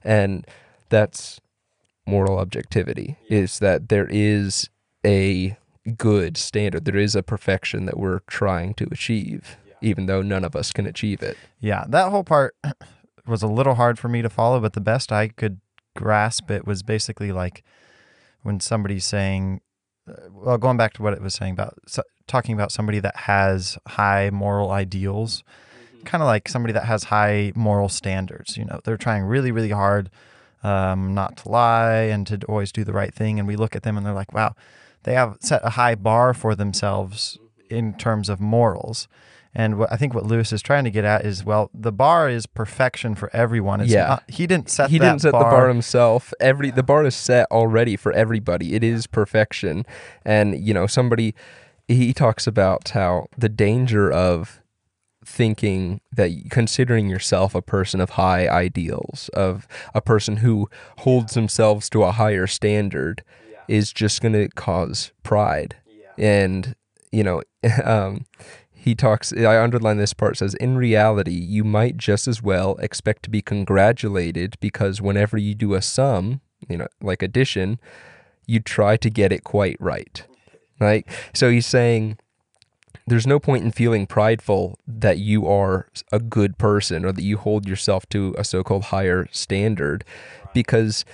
And 0.03 0.45
that's 0.89 1.39
moral 2.05 2.39
objectivity 2.39 3.17
is 3.29 3.59
that 3.59 3.89
there 3.89 4.07
is 4.09 4.69
a 5.05 5.57
good 5.97 6.37
standard, 6.37 6.85
there 6.85 6.97
is 6.97 7.15
a 7.15 7.23
perfection 7.23 7.85
that 7.85 7.97
we're 7.97 8.19
trying 8.27 8.73
to 8.75 8.87
achieve, 8.91 9.57
even 9.81 10.05
though 10.05 10.21
none 10.21 10.43
of 10.43 10.55
us 10.55 10.71
can 10.71 10.85
achieve 10.85 11.21
it. 11.21 11.37
Yeah, 11.59 11.85
that 11.89 12.09
whole 12.09 12.23
part 12.23 12.55
was 13.27 13.43
a 13.43 13.47
little 13.47 13.75
hard 13.75 13.99
for 13.99 14.07
me 14.07 14.21
to 14.21 14.29
follow, 14.29 14.59
but 14.59 14.73
the 14.73 14.81
best 14.81 15.11
I 15.11 15.29
could 15.29 15.59
grasp 15.95 16.49
it 16.49 16.65
was 16.65 16.83
basically 16.83 17.31
like 17.31 17.63
when 18.43 18.59
somebody's 18.59 19.05
saying, 19.05 19.61
uh, 20.07 20.13
well, 20.31 20.57
going 20.57 20.77
back 20.77 20.93
to 20.93 21.03
what 21.03 21.13
it 21.13 21.21
was 21.21 21.33
saying 21.33 21.53
about 21.53 21.75
so, 21.87 22.03
talking 22.27 22.53
about 22.53 22.71
somebody 22.71 22.99
that 22.99 23.15
has 23.15 23.77
high 23.87 24.29
moral 24.29 24.71
ideals, 24.71 25.43
kind 26.05 26.21
of 26.21 26.27
like 26.27 26.47
somebody 26.47 26.73
that 26.73 26.85
has 26.85 27.05
high 27.05 27.51
moral 27.55 27.89
standards. 27.89 28.55
You 28.55 28.65
know, 28.65 28.79
they're 28.83 28.97
trying 28.97 29.23
really, 29.23 29.51
really 29.51 29.71
hard 29.71 30.09
um, 30.63 31.13
not 31.13 31.37
to 31.37 31.49
lie 31.49 32.03
and 32.03 32.25
to 32.27 32.39
always 32.47 32.71
do 32.71 32.83
the 32.83 32.93
right 32.93 33.13
thing. 33.13 33.39
And 33.39 33.47
we 33.47 33.55
look 33.55 33.75
at 33.75 33.83
them 33.83 33.97
and 33.97 34.05
they're 34.05 34.13
like, 34.13 34.33
wow, 34.33 34.55
they 35.03 35.13
have 35.13 35.37
set 35.41 35.61
a 35.63 35.71
high 35.71 35.95
bar 35.95 36.33
for 36.33 36.55
themselves 36.55 37.37
in 37.69 37.93
terms 37.93 38.29
of 38.29 38.39
morals. 38.39 39.07
And 39.55 39.79
what 39.79 39.91
I 39.91 39.95
think 39.97 40.13
what 40.13 40.25
Lewis 40.25 40.53
is 40.53 40.61
trying 40.61 40.83
to 40.83 40.91
get 40.91 41.05
at 41.05 41.25
is, 41.25 41.43
well, 41.43 41.71
the 41.73 41.91
bar 41.91 42.29
is 42.29 42.45
perfection 42.45 43.15
for 43.15 43.29
everyone. 43.35 43.81
It's 43.81 43.91
Yeah. 43.91 44.07
not, 44.07 44.23
he 44.27 44.45
didn't 44.45 44.69
set 44.69 44.89
he 44.91 44.99
that 44.99 45.05
didn't 45.05 45.21
set 45.21 45.31
the 45.31 45.39
bar 45.39 45.67
himself. 45.67 46.33
Every 46.39 46.69
the 46.69 46.83
bar 46.83 47.03
is 47.05 47.15
set 47.15 47.47
already 47.51 47.95
for 47.95 48.11
everybody. 48.11 48.75
It 48.75 48.83
is 48.83 49.07
perfection, 49.07 49.85
and 50.23 50.57
you 50.59 50.73
know 50.73 50.85
somebody. 50.87 51.33
He 51.87 52.13
talks 52.13 52.45
about 52.45 52.89
how 52.89 53.25
the 53.35 53.49
danger 53.49 54.11
of 54.11 54.61
thinking 55.25 56.01
that 56.15 56.31
considering 56.51 57.09
yourself 57.09 57.55
a 57.55 57.61
person 57.61 57.99
of 58.01 58.11
high 58.11 58.47
ideals, 58.47 59.29
of 59.33 59.67
a 59.95 60.01
person 60.01 60.37
who 60.37 60.69
holds 60.99 61.33
themselves 61.33 61.89
to 61.89 62.03
a 62.03 62.11
higher 62.11 62.45
standard, 62.47 63.23
is 63.67 63.91
just 63.91 64.21
going 64.21 64.33
to 64.33 64.47
cause 64.49 65.11
pride, 65.23 65.75
and 66.17 66.75
you 67.11 67.23
know, 67.23 67.41
um, 67.83 68.25
he 68.79 68.95
talks 68.95 69.33
i 69.33 69.61
underline 69.61 69.97
this 69.97 70.13
part 70.13 70.37
says 70.37 70.53
in 70.55 70.77
reality 70.77 71.31
you 71.31 71.63
might 71.63 71.97
just 71.97 72.27
as 72.27 72.41
well 72.41 72.75
expect 72.77 73.23
to 73.23 73.29
be 73.29 73.41
congratulated 73.41 74.55
because 74.59 75.01
whenever 75.01 75.37
you 75.37 75.53
do 75.53 75.73
a 75.73 75.81
sum 75.81 76.41
you 76.67 76.77
know 76.77 76.87
like 77.01 77.21
addition 77.21 77.79
you 78.49 78.59
try 78.59 78.97
to 78.97 79.09
get 79.11 79.31
it 79.31 79.43
quite 79.43 79.77
right. 79.79 80.25
Right? 80.79 81.05
So 81.33 81.51
he's 81.51 81.67
saying 81.67 82.17
there's 83.05 83.27
no 83.27 83.39
point 83.39 83.63
in 83.63 83.71
feeling 83.71 84.07
prideful 84.07 84.79
that 84.87 85.19
you 85.19 85.47
are 85.47 85.87
a 86.11 86.19
good 86.19 86.57
person 86.57 87.05
or 87.05 87.11
that 87.11 87.21
you 87.21 87.37
hold 87.37 87.67
yourself 87.67 88.09
to 88.09 88.33
a 88.37 88.43
so-called 88.43 88.85
higher 88.85 89.27
standard 89.31 90.03
because 90.53 91.05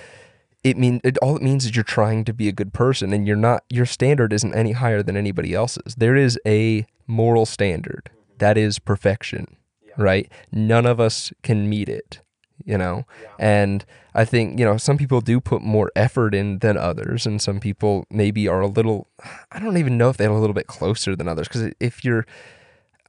it 0.66 0.76
mean 0.76 1.00
it, 1.04 1.16
all 1.18 1.36
it 1.36 1.42
means 1.42 1.64
is 1.64 1.76
you're 1.76 1.84
trying 1.84 2.24
to 2.24 2.32
be 2.32 2.48
a 2.48 2.52
good 2.52 2.72
person 2.72 3.12
and 3.12 3.26
you're 3.26 3.36
not 3.36 3.64
your 3.70 3.86
standard 3.86 4.32
isn't 4.32 4.54
any 4.54 4.72
higher 4.72 5.02
than 5.02 5.16
anybody 5.16 5.54
else's. 5.54 5.94
There 5.96 6.16
is 6.16 6.38
a 6.46 6.86
moral 7.06 7.46
standard 7.46 8.10
that 8.38 8.58
is 8.58 8.78
perfection 8.78 9.56
right? 9.98 10.30
None 10.52 10.84
of 10.84 11.00
us 11.00 11.32
can 11.42 11.68
meet 11.70 11.88
it 11.88 12.20
you 12.64 12.76
know? 12.76 13.04
And 13.38 13.84
i 14.16 14.24
think 14.24 14.58
you 14.58 14.64
know 14.64 14.78
some 14.78 14.96
people 14.96 15.20
do 15.20 15.40
put 15.40 15.60
more 15.60 15.92
effort 15.94 16.34
in 16.34 16.58
than 16.60 16.76
others 16.76 17.26
and 17.26 17.40
some 17.40 17.60
people 17.60 18.06
maybe 18.10 18.48
are 18.48 18.62
a 18.62 18.66
little 18.66 19.06
i 19.52 19.58
don't 19.58 19.76
even 19.76 19.98
know 19.98 20.08
if 20.08 20.16
they're 20.16 20.30
a 20.30 20.40
little 20.40 20.54
bit 20.54 20.66
closer 20.66 21.14
than 21.14 21.28
others 21.28 21.46
because 21.46 21.70
if 21.78 22.02
you're 22.02 22.26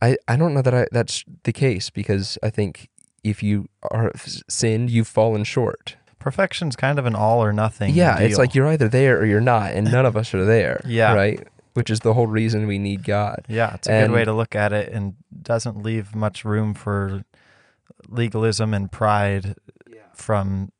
i 0.02 0.18
i 0.28 0.36
don't 0.36 0.54
know 0.54 0.62
that 0.62 0.74
I, 0.74 0.86
that's 0.92 1.24
the 1.44 1.54
case 1.54 1.90
because 1.90 2.38
i 2.44 2.50
think 2.50 2.90
if 3.24 3.42
you 3.42 3.70
are 3.90 4.12
sinned 4.50 4.90
you've 4.90 5.08
fallen 5.08 5.46
short 5.46 5.96
Perfection's 6.28 6.76
kind 6.76 7.00
of 7.00 7.06
an 7.06 7.16
all 7.16 7.44
or 7.44 7.54
nothing. 7.54 7.94
yeah 7.94 8.20
it's 8.20 8.38
like 8.38 8.54
you're 8.56 8.68
either 8.68 8.90
there 8.90 9.18
or 9.20 9.26
you're 9.26 9.40
not 9.56 9.72
and 9.72 9.90
none 9.92 10.06
of 10.06 10.16
us 10.18 10.34
are 10.34 10.44
there 10.46 10.82
Yeah. 10.86 11.14
right 11.14 11.48
which 11.74 11.90
is 11.90 12.00
the 12.02 12.14
whole 12.14 12.28
reason 12.28 12.68
we 12.68 12.78
need 12.80 13.04
god 13.04 13.46
Yeah, 13.48 13.76
it's 13.76 13.88
a 13.88 13.92
And- 13.94 14.08
good 14.12 14.16
way 14.20 14.26
to 14.26 14.34
look 14.34 14.56
at 14.56 14.74
it 14.74 14.92
and 14.92 15.14
doesn't 15.42 15.82
leave 15.84 16.16
much 16.16 16.44
room 16.44 16.74
for 16.74 17.24
legalism 18.10 18.74
and 18.74 18.92
pride 18.92 19.56
from 20.14 20.72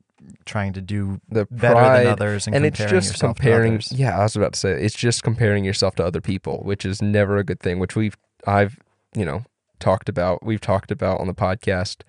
trying 0.44 0.72
to 0.74 0.80
do 0.82 1.20
the 1.30 1.46
better 1.50 1.74
pride 1.74 2.00
than 2.06 2.12
others 2.12 2.46
and, 2.46 2.56
and 2.56 2.66
it's 2.66 2.78
just 2.78 3.18
comparing 3.20 3.80
yeah 3.90 4.18
i 4.18 4.22
was 4.22 4.36
about 4.36 4.52
to 4.52 4.58
say 4.58 4.70
it's 4.72 4.94
just 4.94 5.22
comparing 5.22 5.64
yourself 5.64 5.94
to 5.94 6.04
other 6.04 6.20
people 6.20 6.60
which 6.64 6.84
is 6.84 7.00
never 7.00 7.38
a 7.38 7.44
good 7.44 7.60
thing 7.60 7.78
which 7.78 7.96
we've 7.96 8.16
i've 8.46 8.78
you 9.14 9.24
know 9.24 9.42
talked 9.78 10.08
about 10.08 10.44
we've 10.44 10.60
talked 10.60 10.90
about 10.90 11.20
on 11.20 11.26
the 11.26 11.34
podcast 11.34 12.02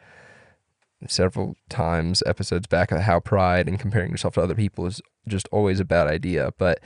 several 1.08 1.56
times 1.70 2.22
episodes 2.26 2.68
back 2.68 2.92
of 2.92 3.02
how 3.02 3.20
pride 3.20 3.68
and 3.68 3.80
comparing 3.80 4.12
yourself 4.12 4.34
to 4.36 4.42
other 4.42 4.56
people 4.56 4.86
is 4.86 5.02
just 5.28 5.48
always 5.52 5.80
a 5.80 5.86
bad 5.86 6.08
idea. 6.08 6.54
But 6.58 6.80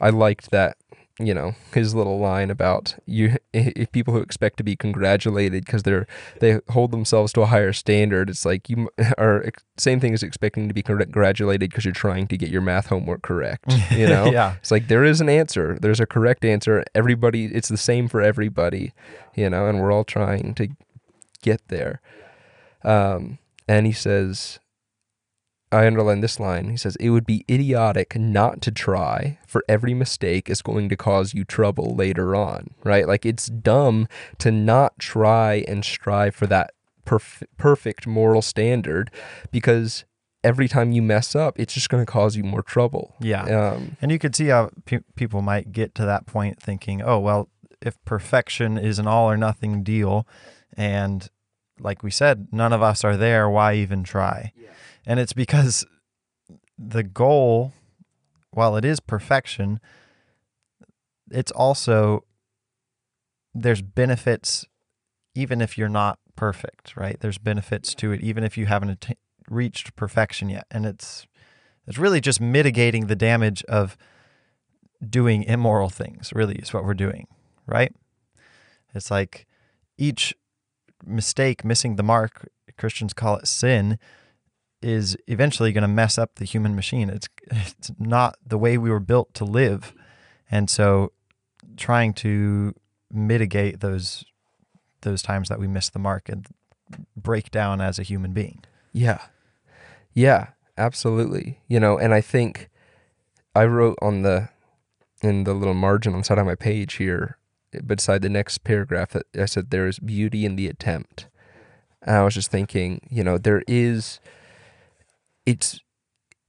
i 0.00 0.10
liked 0.10 0.52
that 0.52 0.76
you 1.20 1.34
know 1.34 1.52
his 1.74 1.94
little 1.94 2.18
line 2.18 2.50
about 2.50 2.94
you 3.04 3.36
if 3.52 3.90
people 3.90 4.14
who 4.14 4.20
expect 4.20 4.56
to 4.56 4.62
be 4.62 4.76
congratulated 4.76 5.64
because 5.64 5.82
they're 5.82 6.06
they 6.40 6.60
hold 6.68 6.92
themselves 6.92 7.32
to 7.32 7.40
a 7.40 7.46
higher 7.46 7.72
standard 7.72 8.30
it's 8.30 8.44
like 8.44 8.70
you 8.70 8.88
are 9.18 9.50
same 9.76 9.98
thing 9.98 10.14
as 10.14 10.22
expecting 10.22 10.68
to 10.68 10.74
be 10.74 10.82
congratulated 10.82 11.70
because 11.70 11.84
you're 11.84 11.92
trying 11.92 12.28
to 12.28 12.36
get 12.36 12.50
your 12.50 12.60
math 12.60 12.86
homework 12.86 13.22
correct 13.22 13.64
you 13.90 14.06
know? 14.06 14.30
Yeah. 14.30 14.56
it's 14.60 14.70
like 14.70 14.88
there 14.88 15.04
is 15.04 15.20
an 15.20 15.28
answer. 15.28 15.78
There's 15.80 16.00
a 16.00 16.06
correct 16.06 16.44
answer. 16.44 16.84
Everybody 16.94 17.46
it's 17.46 17.68
the 17.68 17.76
same 17.76 18.08
for 18.08 18.22
everybody 18.22 18.92
you 19.34 19.50
know 19.50 19.66
and 19.66 19.80
we're 19.80 19.92
all 19.92 20.04
trying 20.04 20.54
to 20.54 20.68
get 21.42 21.66
there. 21.68 22.00
Um 22.84 23.38
and 23.68 23.86
he 23.86 23.92
says 23.92 24.58
I 25.70 25.86
underline 25.86 26.20
this 26.20 26.40
line. 26.40 26.70
He 26.70 26.76
says, 26.76 26.96
It 26.96 27.10
would 27.10 27.26
be 27.26 27.44
idiotic 27.50 28.16
not 28.16 28.62
to 28.62 28.70
try, 28.70 29.38
for 29.46 29.62
every 29.68 29.92
mistake 29.92 30.48
is 30.48 30.62
going 30.62 30.88
to 30.88 30.96
cause 30.96 31.34
you 31.34 31.44
trouble 31.44 31.94
later 31.94 32.34
on, 32.34 32.70
right? 32.84 33.06
Like, 33.06 33.26
it's 33.26 33.48
dumb 33.48 34.08
to 34.38 34.50
not 34.50 34.98
try 34.98 35.64
and 35.68 35.84
strive 35.84 36.34
for 36.34 36.46
that 36.46 36.72
perf- 37.04 37.42
perfect 37.58 38.06
moral 38.06 38.40
standard 38.40 39.10
because 39.50 40.04
every 40.42 40.68
time 40.68 40.92
you 40.92 41.02
mess 41.02 41.36
up, 41.36 41.58
it's 41.60 41.74
just 41.74 41.90
going 41.90 42.04
to 42.04 42.10
cause 42.10 42.34
you 42.34 42.44
more 42.44 42.62
trouble. 42.62 43.14
Yeah. 43.20 43.42
Um, 43.42 43.96
And 44.00 44.10
you 44.10 44.18
could 44.18 44.34
see 44.34 44.46
how 44.46 44.70
pe- 44.86 45.00
people 45.16 45.42
might 45.42 45.72
get 45.72 45.94
to 45.96 46.06
that 46.06 46.24
point 46.24 46.62
thinking, 46.62 47.02
oh, 47.02 47.18
well, 47.18 47.50
if 47.82 48.02
perfection 48.06 48.78
is 48.78 48.98
an 48.98 49.06
all 49.06 49.30
or 49.30 49.36
nothing 49.36 49.82
deal, 49.82 50.26
and 50.76 51.28
like 51.80 52.02
we 52.02 52.10
said, 52.10 52.48
none 52.52 52.72
of 52.72 52.82
us 52.82 53.04
are 53.04 53.16
there, 53.16 53.48
why 53.48 53.74
even 53.74 54.02
try? 54.04 54.52
And 55.06 55.18
it's 55.20 55.32
because 55.32 55.86
the 56.78 57.02
goal, 57.02 57.72
while 58.50 58.76
it 58.76 58.84
is 58.84 59.00
perfection, 59.00 59.80
it's 61.30 61.52
also, 61.52 62.24
there's 63.54 63.82
benefits 63.82 64.66
even 65.34 65.60
if 65.60 65.78
you're 65.78 65.88
not 65.88 66.18
perfect, 66.36 66.96
right? 66.96 67.18
There's 67.20 67.38
benefits 67.38 67.94
to 67.96 68.12
it, 68.12 68.20
even 68.20 68.42
if 68.42 68.58
you 68.58 68.66
haven't 68.66 68.90
atta- 68.90 69.16
reached 69.48 69.94
perfection 69.94 70.48
yet. 70.48 70.66
And 70.70 70.84
it's, 70.84 71.26
it's 71.86 71.98
really 71.98 72.20
just 72.20 72.40
mitigating 72.40 73.06
the 73.06 73.16
damage 73.16 73.62
of 73.64 73.96
doing 75.08 75.44
immoral 75.44 75.90
things, 75.90 76.32
really, 76.34 76.56
is 76.56 76.72
what 76.72 76.84
we're 76.84 76.94
doing, 76.94 77.28
right? 77.66 77.92
It's 78.94 79.10
like 79.10 79.46
each 79.96 80.34
mistake, 81.04 81.64
missing 81.64 81.96
the 81.96 82.02
mark, 82.02 82.48
Christians 82.76 83.12
call 83.12 83.36
it 83.36 83.46
sin, 83.46 83.98
is 84.80 85.16
eventually 85.26 85.72
going 85.72 85.82
to 85.82 85.88
mess 85.88 86.18
up 86.18 86.36
the 86.36 86.44
human 86.44 86.74
machine. 86.74 87.10
It's, 87.10 87.28
it's 87.50 87.90
not 87.98 88.36
the 88.46 88.58
way 88.58 88.78
we 88.78 88.90
were 88.90 89.00
built 89.00 89.34
to 89.34 89.44
live. 89.44 89.92
And 90.50 90.70
so 90.70 91.12
trying 91.76 92.12
to 92.12 92.74
mitigate 93.10 93.80
those 93.80 94.24
those 95.02 95.22
times 95.22 95.48
that 95.48 95.60
we 95.60 95.68
miss 95.68 95.90
the 95.90 95.98
mark 95.98 96.28
and 96.28 96.46
break 97.16 97.50
down 97.52 97.80
as 97.80 97.98
a 97.98 98.02
human 98.02 98.32
being. 98.32 98.64
Yeah. 98.92 99.20
Yeah, 100.12 100.48
absolutely. 100.76 101.60
You 101.68 101.78
know, 101.78 101.96
and 101.96 102.12
I 102.12 102.20
think 102.20 102.68
I 103.54 103.64
wrote 103.64 103.96
on 104.02 104.22
the 104.22 104.48
in 105.22 105.44
the 105.44 105.54
little 105.54 105.74
margin 105.74 106.14
on 106.14 106.20
the 106.20 106.24
side 106.24 106.38
of 106.38 106.46
my 106.46 106.54
page 106.56 106.94
here 106.94 107.38
beside 107.86 108.22
the 108.22 108.28
next 108.28 108.64
paragraph 108.64 109.10
that 109.10 109.26
I 109.38 109.46
said 109.46 109.70
there 109.70 109.86
is 109.86 109.98
beauty 109.98 110.44
in 110.44 110.56
the 110.56 110.68
attempt. 110.68 111.28
And 112.02 112.16
I 112.16 112.22
was 112.24 112.34
just 112.34 112.50
thinking, 112.50 113.06
you 113.10 113.24
know, 113.24 113.38
there 113.38 113.62
is 113.66 114.20
it's 115.46 115.80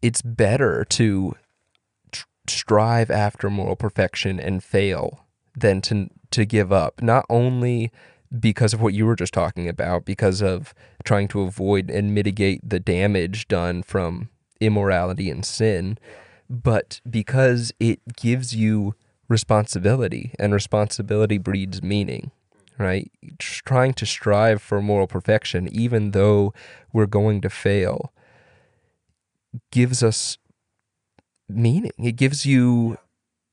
it's 0.01 0.21
better 0.21 0.85
to 0.85 1.35
tr- 2.11 2.25
strive 2.47 3.11
after 3.11 3.49
moral 3.49 3.75
perfection 3.75 4.39
and 4.39 4.63
fail 4.63 5.25
than 5.55 5.81
to 5.81 6.09
to 6.31 6.45
give 6.45 6.71
up. 6.71 7.01
Not 7.01 7.25
only 7.29 7.91
because 8.37 8.73
of 8.73 8.81
what 8.81 8.93
you 8.93 9.05
were 9.05 9.15
just 9.15 9.33
talking 9.33 9.67
about, 9.67 10.05
because 10.05 10.41
of 10.41 10.73
trying 11.03 11.27
to 11.29 11.41
avoid 11.41 11.89
and 11.89 12.13
mitigate 12.13 12.67
the 12.67 12.79
damage 12.79 13.47
done 13.47 13.81
from 13.81 14.29
immorality 14.59 15.29
and 15.29 15.43
sin, 15.43 15.97
but 16.49 17.01
because 17.09 17.71
it 17.79 17.99
gives 18.15 18.55
you 18.55 18.93
responsibility, 19.29 20.33
and 20.37 20.53
responsibility 20.53 21.37
breeds 21.37 21.81
meaning, 21.81 22.31
right? 22.77 23.09
Trying 23.37 23.93
to 23.93 24.05
strive 24.05 24.61
for 24.61 24.81
moral 24.81 25.07
perfection, 25.07 25.69
even 25.71 26.11
though 26.11 26.53
we're 26.91 27.05
going 27.05 27.39
to 27.41 27.49
fail, 27.49 28.11
gives 29.71 30.03
us 30.03 30.37
meaning. 31.47 31.91
It 31.97 32.17
gives 32.17 32.45
you 32.45 32.97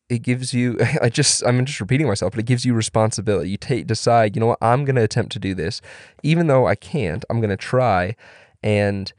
it 0.08 0.22
gives 0.22 0.54
you 0.54 0.78
i 1.02 1.08
just 1.08 1.44
i'm 1.44 1.64
just 1.64 1.80
repeating 1.80 2.06
myself 2.06 2.32
but 2.32 2.38
it 2.38 2.46
gives 2.46 2.64
you 2.64 2.74
responsibility 2.74 3.50
you 3.50 3.56
take 3.56 3.86
decide 3.86 4.36
you 4.36 4.40
know 4.40 4.46
what 4.46 4.58
i'm 4.62 4.84
going 4.84 4.96
to 4.96 5.02
attempt 5.02 5.32
to 5.32 5.38
do 5.38 5.54
this 5.54 5.80
even 6.22 6.46
though 6.46 6.66
i 6.66 6.74
can't 6.74 7.24
i'm 7.28 7.40
going 7.40 7.50
to 7.50 7.56
try 7.56 8.14
and 8.62 9.12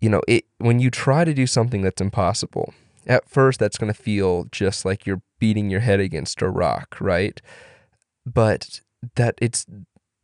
you 0.00 0.08
know 0.08 0.20
it 0.28 0.44
when 0.58 0.78
you 0.78 0.90
try 0.90 1.24
to 1.24 1.32
do 1.32 1.46
something 1.46 1.82
that's 1.82 2.00
impossible 2.00 2.74
at 3.06 3.28
first 3.28 3.58
that's 3.58 3.78
going 3.78 3.92
to 3.92 3.98
feel 3.98 4.46
just 4.52 4.84
like 4.84 5.06
you're 5.06 5.22
beating 5.44 5.68
your 5.68 5.80
head 5.88 6.00
against 6.00 6.40
a 6.40 6.48
rock 6.48 6.96
right? 7.00 7.42
But 8.24 8.80
that 9.16 9.34
it's 9.46 9.66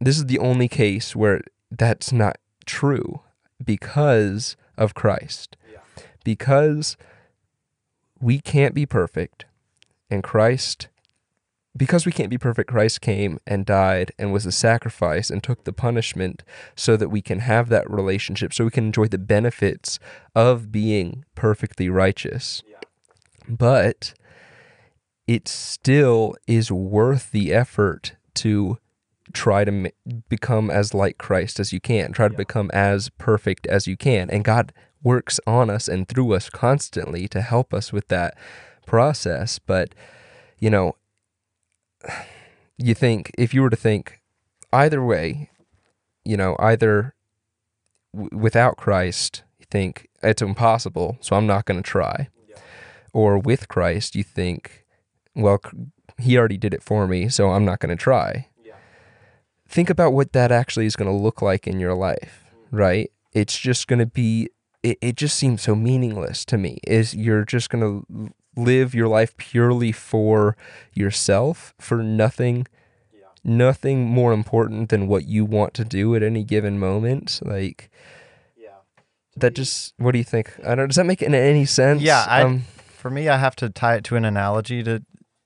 this 0.01 0.17
is 0.17 0.27
the 0.27 0.39
only 0.39 0.69
case 0.69 1.15
where 1.15 1.43
that's 1.71 2.11
not 2.11 2.37
true 2.65 3.21
because 3.63 4.57
of 4.79 4.95
christ. 4.95 5.57
Because 6.25 6.97
we 8.21 8.41
can't 8.41 8.75
be 8.75 8.87
perfect 8.87 9.45
and 10.11 10.23
Christ, 10.23 10.89
because 11.77 12.05
we 12.05 12.13
can't 12.13 12.31
be 12.31 12.39
perfect, 12.39 12.71
Christ 12.71 13.01
came 13.01 13.39
and 13.47 13.65
died 13.65 14.13
and 14.19 14.33
was 14.33 14.45
a 14.45 14.53
sacrifice 14.53 15.31
and 15.31 15.43
took 15.43 15.65
the 15.65 15.73
punishment 15.73 16.43
so 16.75 16.97
that 16.97 17.11
we 17.11 17.23
can 17.23 17.41
have 17.41 17.69
that 17.69 17.89
relationship, 17.89 18.53
so 18.53 18.65
we 18.65 18.71
can 18.71 18.87
enjoy 18.87 19.07
the 19.07 19.19
benefits 19.19 19.99
of 20.35 20.73
being 20.73 21.25
perfectly 21.35 21.89
righteous. 21.89 22.63
But 23.49 24.15
it 25.31 25.49
still 25.49 26.35
is 26.47 26.73
worth 26.73 27.31
the 27.31 27.53
effort 27.53 28.17
to 28.35 28.79
try 29.33 29.65
to 29.65 29.71
ma- 29.71 29.89
become 30.29 30.71
as 30.71 30.93
like 30.93 31.19
Christ 31.19 31.61
as 31.61 31.73
you 31.73 31.81
can, 31.81 32.13
try 32.13 32.29
to 32.29 32.37
become 32.37 32.71
as 32.73 33.11
perfect 33.11 33.67
as 33.67 33.87
you 33.87 33.97
can. 33.97 34.29
And 34.31 34.45
God 34.45 34.73
works 35.03 35.39
on 35.47 35.71
us 35.71 35.89
and 35.89 36.09
through 36.09 36.35
us 36.35 36.51
constantly 36.51 37.29
to 37.29 37.41
help 37.41 37.73
us 37.73 37.91
with 37.91 38.09
that 38.09 38.37
process 38.87 39.59
but 39.59 39.95
you 40.59 40.69
know 40.69 40.95
you 42.77 42.95
think 42.95 43.31
if 43.39 43.55
you 43.55 43.63
were 43.63 43.71
to 43.71 43.77
think 43.77 44.21
either 44.73 45.05
way, 45.05 45.51
you 46.25 46.37
know, 46.37 46.57
either 46.59 47.15
w- 48.15 48.37
without 48.37 48.77
Christ, 48.77 49.43
you 49.59 49.67
think 49.71 50.09
it's 50.23 50.43
impossible, 50.43 51.19
so 51.21 51.37
I'm 51.37 51.47
not 51.47 51.65
going 51.65 51.83
to 51.83 51.89
try. 51.89 52.29
Or 53.13 53.39
with 53.39 53.69
Christ, 53.69 54.15
you 54.15 54.23
think, 54.23 54.85
well, 55.35 55.61
he 56.19 56.37
already 56.37 56.59
did 56.59 56.75
it 56.75 56.83
for 56.83 57.07
me, 57.07 57.29
so 57.29 57.51
I'm 57.51 57.65
not 57.65 57.79
going 57.81 57.97
to 57.97 58.03
try. 58.03 58.49
Think 59.69 59.89
about 59.89 60.13
what 60.13 60.33
that 60.33 60.51
actually 60.51 60.87
is 60.87 60.97
going 60.97 61.09
to 61.09 61.17
look 61.17 61.41
like 61.41 61.69
in 61.69 61.79
your 61.79 61.95
life, 61.95 62.45
right? 62.73 63.09
It's 63.33 63.57
just 63.57 63.87
going 63.87 64.01
to 64.01 64.07
be 64.07 64.49
it, 64.83 64.99
it 65.01 65.15
just 65.15 65.37
seems 65.37 65.63
so 65.63 65.77
meaningless 65.77 66.45
to 66.47 66.59
me. 66.59 66.81
Is 66.89 67.15
you're 67.15 67.45
just 67.45 67.71
going 67.71 67.85
to 67.85 68.33
live 68.57 68.97
your 68.97 69.07
life 69.07 69.37
purely 69.37 69.93
for 69.93 70.57
yourself, 70.93 71.73
for 71.79 72.03
nothing 72.03 72.67
nothing 73.43 74.05
more 74.05 74.33
important 74.33 74.91
than 74.91 75.07
what 75.07 75.27
you 75.27 75.45
want 75.45 75.73
to 75.75 75.85
do 75.85 76.15
at 76.15 76.23
any 76.23 76.45
given 76.45 76.79
moment. 76.79 77.41
Like 77.43 77.91
yeah. 78.57 78.71
that 79.37 79.55
just 79.55 79.95
what 79.99 80.13
do 80.13 80.19
you 80.19 80.25
think? 80.25 80.53
I 80.67 80.75
don't 80.75 80.89
does 80.89 80.97
that 80.97 81.07
make 81.07 81.23
any 81.23 81.65
sense? 81.65 82.03
Yeah, 82.03 82.25
I, 82.29 82.43
Um, 82.43 82.65
for 82.89 83.09
me, 83.09 83.29
I 83.29 83.39
have 83.39 83.57
to 83.57 83.71
tie 83.71 83.95
it 83.95 84.05
to 84.05 84.17
an 84.17 84.25
analogy 84.25 84.83
to 84.83 85.03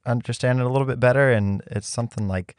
understand 0.07 0.61
it 0.61 0.67
a 0.67 0.69
little 0.69 0.87
bit 0.87 1.01
better, 1.01 1.31
and 1.31 1.63
it's 1.67 1.89
something 1.89 2.29
like 2.29 2.57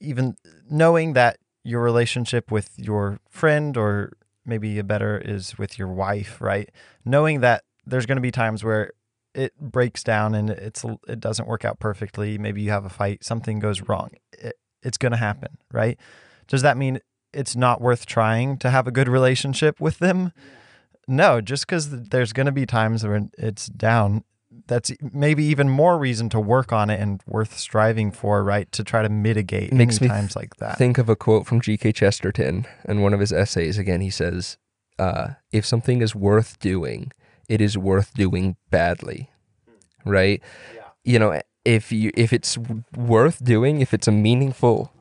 even 0.00 0.36
knowing 0.70 1.12
that 1.14 1.38
your 1.64 1.82
relationship 1.82 2.50
with 2.50 2.70
your 2.76 3.18
friend, 3.28 3.76
or 3.76 4.12
maybe 4.46 4.78
a 4.78 4.84
better 4.84 5.18
is 5.18 5.58
with 5.58 5.78
your 5.78 5.88
wife, 5.88 6.40
right? 6.40 6.70
Knowing 7.04 7.40
that 7.40 7.64
there's 7.86 8.06
going 8.06 8.16
to 8.16 8.22
be 8.22 8.30
times 8.30 8.64
where 8.64 8.92
it 9.34 9.58
breaks 9.60 10.02
down 10.02 10.34
and 10.34 10.50
it's 10.50 10.84
it 11.06 11.20
doesn't 11.20 11.46
work 11.46 11.64
out 11.64 11.78
perfectly. 11.78 12.38
Maybe 12.38 12.62
you 12.62 12.70
have 12.70 12.84
a 12.84 12.90
fight, 12.90 13.24
something 13.24 13.58
goes 13.58 13.82
wrong. 13.82 14.10
It, 14.32 14.58
it's 14.82 14.98
going 14.98 15.12
to 15.12 15.18
happen, 15.18 15.58
right? 15.72 15.98
Does 16.46 16.62
that 16.62 16.76
mean 16.76 17.00
it's 17.32 17.54
not 17.54 17.80
worth 17.80 18.06
trying 18.06 18.58
to 18.58 18.70
have 18.70 18.86
a 18.86 18.90
good 18.90 19.08
relationship 19.08 19.80
with 19.80 19.98
them? 19.98 20.32
No, 21.06 21.40
just 21.40 21.66
because 21.66 21.90
there's 21.90 22.32
going 22.32 22.46
to 22.46 22.52
be 22.52 22.66
times 22.66 23.06
when 23.06 23.30
it's 23.38 23.66
down, 23.66 24.24
that's 24.68 24.92
maybe 25.12 25.42
even 25.44 25.68
more 25.68 25.98
reason 25.98 26.28
to 26.28 26.38
work 26.40 26.72
on 26.72 26.90
it 26.90 27.00
and 27.00 27.20
worth 27.26 27.58
striving 27.58 28.12
for, 28.12 28.44
right? 28.44 28.70
To 28.72 28.84
try 28.84 29.02
to 29.02 29.08
mitigate 29.08 29.72
Makes 29.72 30.00
any 30.00 30.08
me 30.08 30.14
times 30.14 30.36
like 30.36 30.56
that. 30.56 30.78
think 30.78 30.98
of 30.98 31.08
a 31.08 31.16
quote 31.16 31.46
from 31.46 31.60
G.K. 31.60 31.92
Chesterton 31.92 32.66
in 32.86 33.00
one 33.00 33.12
of 33.12 33.20
his 33.20 33.32
essays. 33.32 33.78
Again, 33.78 34.00
he 34.00 34.10
says, 34.10 34.56
uh, 34.98 35.30
"If 35.50 35.66
something 35.66 36.00
is 36.02 36.14
worth 36.14 36.58
doing, 36.60 37.12
it 37.48 37.60
is 37.60 37.76
worth 37.76 38.14
doing 38.14 38.56
badly." 38.70 39.30
Right? 40.04 40.40
You 41.04 41.18
know, 41.18 41.40
if 41.64 41.90
you 41.90 42.10
if 42.14 42.32
it's 42.32 42.56
worth 42.96 43.42
doing, 43.44 43.80
if 43.80 43.92
it's 43.92 44.06
a 44.06 44.12
meaningful 44.12 44.92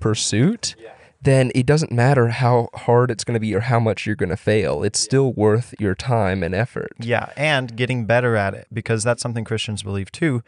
pursuit, 0.00 0.74
then 1.22 1.52
it 1.54 1.66
doesn't 1.66 1.92
matter 1.92 2.28
how 2.28 2.68
hard 2.74 3.10
it's 3.10 3.24
going 3.24 3.34
to 3.34 3.40
be 3.40 3.54
or 3.54 3.60
how 3.60 3.78
much 3.78 4.06
you're 4.06 4.16
going 4.16 4.30
to 4.30 4.36
fail. 4.36 4.82
It's 4.82 4.98
still 4.98 5.32
worth 5.32 5.74
your 5.78 5.94
time 5.94 6.42
and 6.42 6.54
effort. 6.54 6.92
Yeah, 6.98 7.30
and 7.36 7.76
getting 7.76 8.06
better 8.06 8.36
at 8.36 8.54
it 8.54 8.66
because 8.72 9.02
that's 9.04 9.22
something 9.22 9.44
Christians 9.44 9.82
believe 9.82 10.10
too 10.10 10.42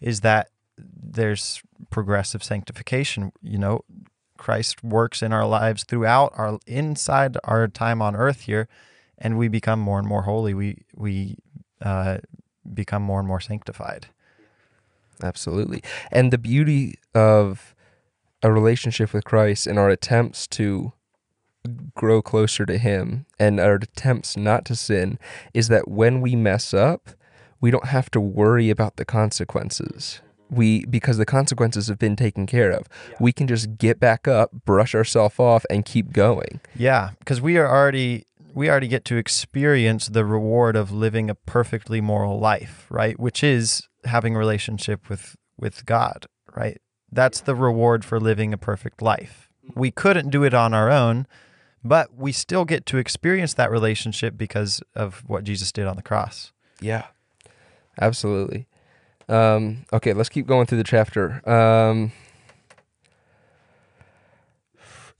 is 0.00 0.20
that 0.20 0.50
there's 0.76 1.62
progressive 1.90 2.44
sanctification, 2.44 3.32
you 3.42 3.58
know, 3.58 3.84
Christ 4.36 4.84
works 4.84 5.22
in 5.22 5.32
our 5.32 5.46
lives 5.46 5.82
throughout 5.82 6.32
our 6.36 6.58
inside 6.66 7.36
our 7.42 7.66
time 7.66 8.00
on 8.00 8.14
earth 8.14 8.42
here 8.42 8.68
and 9.18 9.36
we 9.36 9.48
become 9.48 9.80
more 9.80 9.98
and 9.98 10.06
more 10.06 10.22
holy. 10.22 10.54
We 10.54 10.84
we 10.94 11.36
uh, 11.82 12.18
become 12.72 13.02
more 13.02 13.18
and 13.18 13.28
more 13.28 13.40
sanctified. 13.40 14.06
Absolutely. 15.22 15.82
And 16.12 16.32
the 16.32 16.38
beauty 16.38 16.94
of 17.14 17.74
a 18.42 18.52
relationship 18.52 19.12
with 19.12 19.24
Christ 19.24 19.66
and 19.66 19.78
our 19.78 19.90
attempts 19.90 20.46
to 20.48 20.92
grow 21.94 22.22
closer 22.22 22.64
to 22.66 22.78
Him 22.78 23.26
and 23.38 23.60
our 23.60 23.74
attempts 23.74 24.36
not 24.36 24.64
to 24.66 24.76
sin 24.76 25.18
is 25.52 25.68
that 25.68 25.88
when 25.88 26.20
we 26.20 26.36
mess 26.36 26.72
up, 26.72 27.10
we 27.60 27.70
don't 27.70 27.86
have 27.86 28.10
to 28.12 28.20
worry 28.20 28.70
about 28.70 28.96
the 28.96 29.04
consequences. 29.04 30.20
We 30.50 30.86
because 30.86 31.18
the 31.18 31.26
consequences 31.26 31.88
have 31.88 31.98
been 31.98 32.16
taken 32.16 32.46
care 32.46 32.70
of. 32.70 32.86
We 33.20 33.32
can 33.32 33.46
just 33.46 33.76
get 33.76 34.00
back 34.00 34.26
up, 34.26 34.50
brush 34.64 34.94
ourselves 34.94 35.38
off 35.38 35.66
and 35.68 35.84
keep 35.84 36.12
going. 36.12 36.60
Yeah, 36.74 37.10
because 37.18 37.40
we 37.40 37.58
are 37.58 37.68
already 37.68 38.24
we 38.54 38.70
already 38.70 38.88
get 38.88 39.04
to 39.06 39.16
experience 39.16 40.08
the 40.08 40.24
reward 40.24 40.74
of 40.74 40.90
living 40.90 41.28
a 41.28 41.34
perfectly 41.34 42.00
moral 42.00 42.40
life, 42.40 42.86
right? 42.88 43.18
Which 43.20 43.44
is 43.44 43.88
having 44.04 44.36
a 44.36 44.38
relationship 44.38 45.10
with 45.10 45.36
with 45.58 45.84
God, 45.84 46.26
right? 46.56 46.80
That's 47.10 47.40
the 47.40 47.54
reward 47.54 48.04
for 48.04 48.20
living 48.20 48.52
a 48.52 48.58
perfect 48.58 49.00
life. 49.02 49.50
We 49.74 49.90
couldn't 49.90 50.30
do 50.30 50.44
it 50.44 50.54
on 50.54 50.74
our 50.74 50.90
own, 50.90 51.26
but 51.84 52.14
we 52.14 52.32
still 52.32 52.64
get 52.64 52.86
to 52.86 52.98
experience 52.98 53.54
that 53.54 53.70
relationship 53.70 54.36
because 54.36 54.82
of 54.94 55.22
what 55.26 55.44
Jesus 55.44 55.72
did 55.72 55.86
on 55.86 55.96
the 55.96 56.02
cross. 56.02 56.52
Yeah. 56.80 57.06
Absolutely. 58.00 58.66
Um, 59.28 59.84
okay, 59.92 60.12
let's 60.12 60.28
keep 60.28 60.46
going 60.46 60.66
through 60.66 60.78
the 60.78 60.84
chapter. 60.84 61.42
Um, 61.48 62.12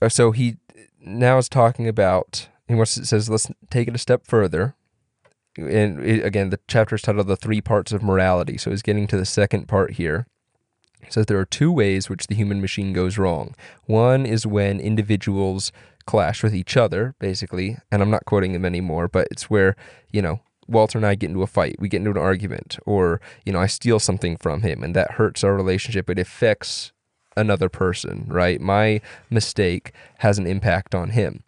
uh, 0.01 0.09
so 0.09 0.31
he 0.31 0.57
now 1.01 1.37
is 1.37 1.49
talking 1.49 1.87
about 1.87 2.47
he 2.67 2.75
wants 2.75 2.97
it 2.97 3.05
says 3.05 3.29
let's 3.29 3.47
take 3.69 3.87
it 3.87 3.95
a 3.95 3.99
step 3.99 4.25
further. 4.25 4.75
And 5.57 5.99
again, 5.99 6.51
the 6.51 6.59
chapter 6.67 6.95
is 6.95 7.01
titled 7.01 7.27
"The 7.27 7.35
Three 7.35 7.61
Parts 7.61 7.91
of 7.91 8.01
Morality." 8.01 8.57
So 8.57 8.71
he's 8.71 8.81
getting 8.81 9.07
to 9.07 9.17
the 9.17 9.25
second 9.25 9.67
part 9.67 9.93
here. 9.93 10.25
It 11.01 11.13
says 11.13 11.25
there 11.25 11.39
are 11.39 11.45
two 11.45 11.71
ways 11.71 12.09
which 12.09 12.27
the 12.27 12.35
human 12.35 12.61
machine 12.61 12.93
goes 12.93 13.17
wrong. 13.17 13.55
One 13.85 14.25
is 14.25 14.45
when 14.45 14.79
individuals 14.79 15.71
clash 16.05 16.43
with 16.43 16.55
each 16.55 16.75
other, 16.75 17.15
basically, 17.19 17.77
and 17.91 18.01
I'm 18.01 18.09
not 18.09 18.25
quoting 18.25 18.53
him 18.53 18.65
anymore, 18.65 19.07
but 19.07 19.27
it's 19.31 19.49
where 19.49 19.75
you 20.11 20.21
know 20.21 20.41
Walter 20.67 20.97
and 20.97 21.05
I 21.05 21.15
get 21.15 21.29
into 21.29 21.43
a 21.43 21.47
fight, 21.47 21.77
we 21.79 21.89
get 21.89 21.97
into 21.97 22.11
an 22.11 22.17
argument, 22.17 22.77
or 22.85 23.21
you 23.45 23.53
know 23.53 23.59
I 23.59 23.67
steal 23.67 23.99
something 23.99 24.37
from 24.37 24.61
him, 24.61 24.83
and 24.83 24.95
that 24.95 25.11
hurts 25.11 25.43
our 25.43 25.55
relationship. 25.55 26.09
It 26.09 26.19
affects 26.19 26.91
another 27.35 27.69
person, 27.69 28.25
right? 28.27 28.59
My 28.59 29.01
mistake 29.29 29.93
has 30.19 30.37
an 30.37 30.47
impact 30.47 30.93
on 30.93 31.11
him. 31.11 31.43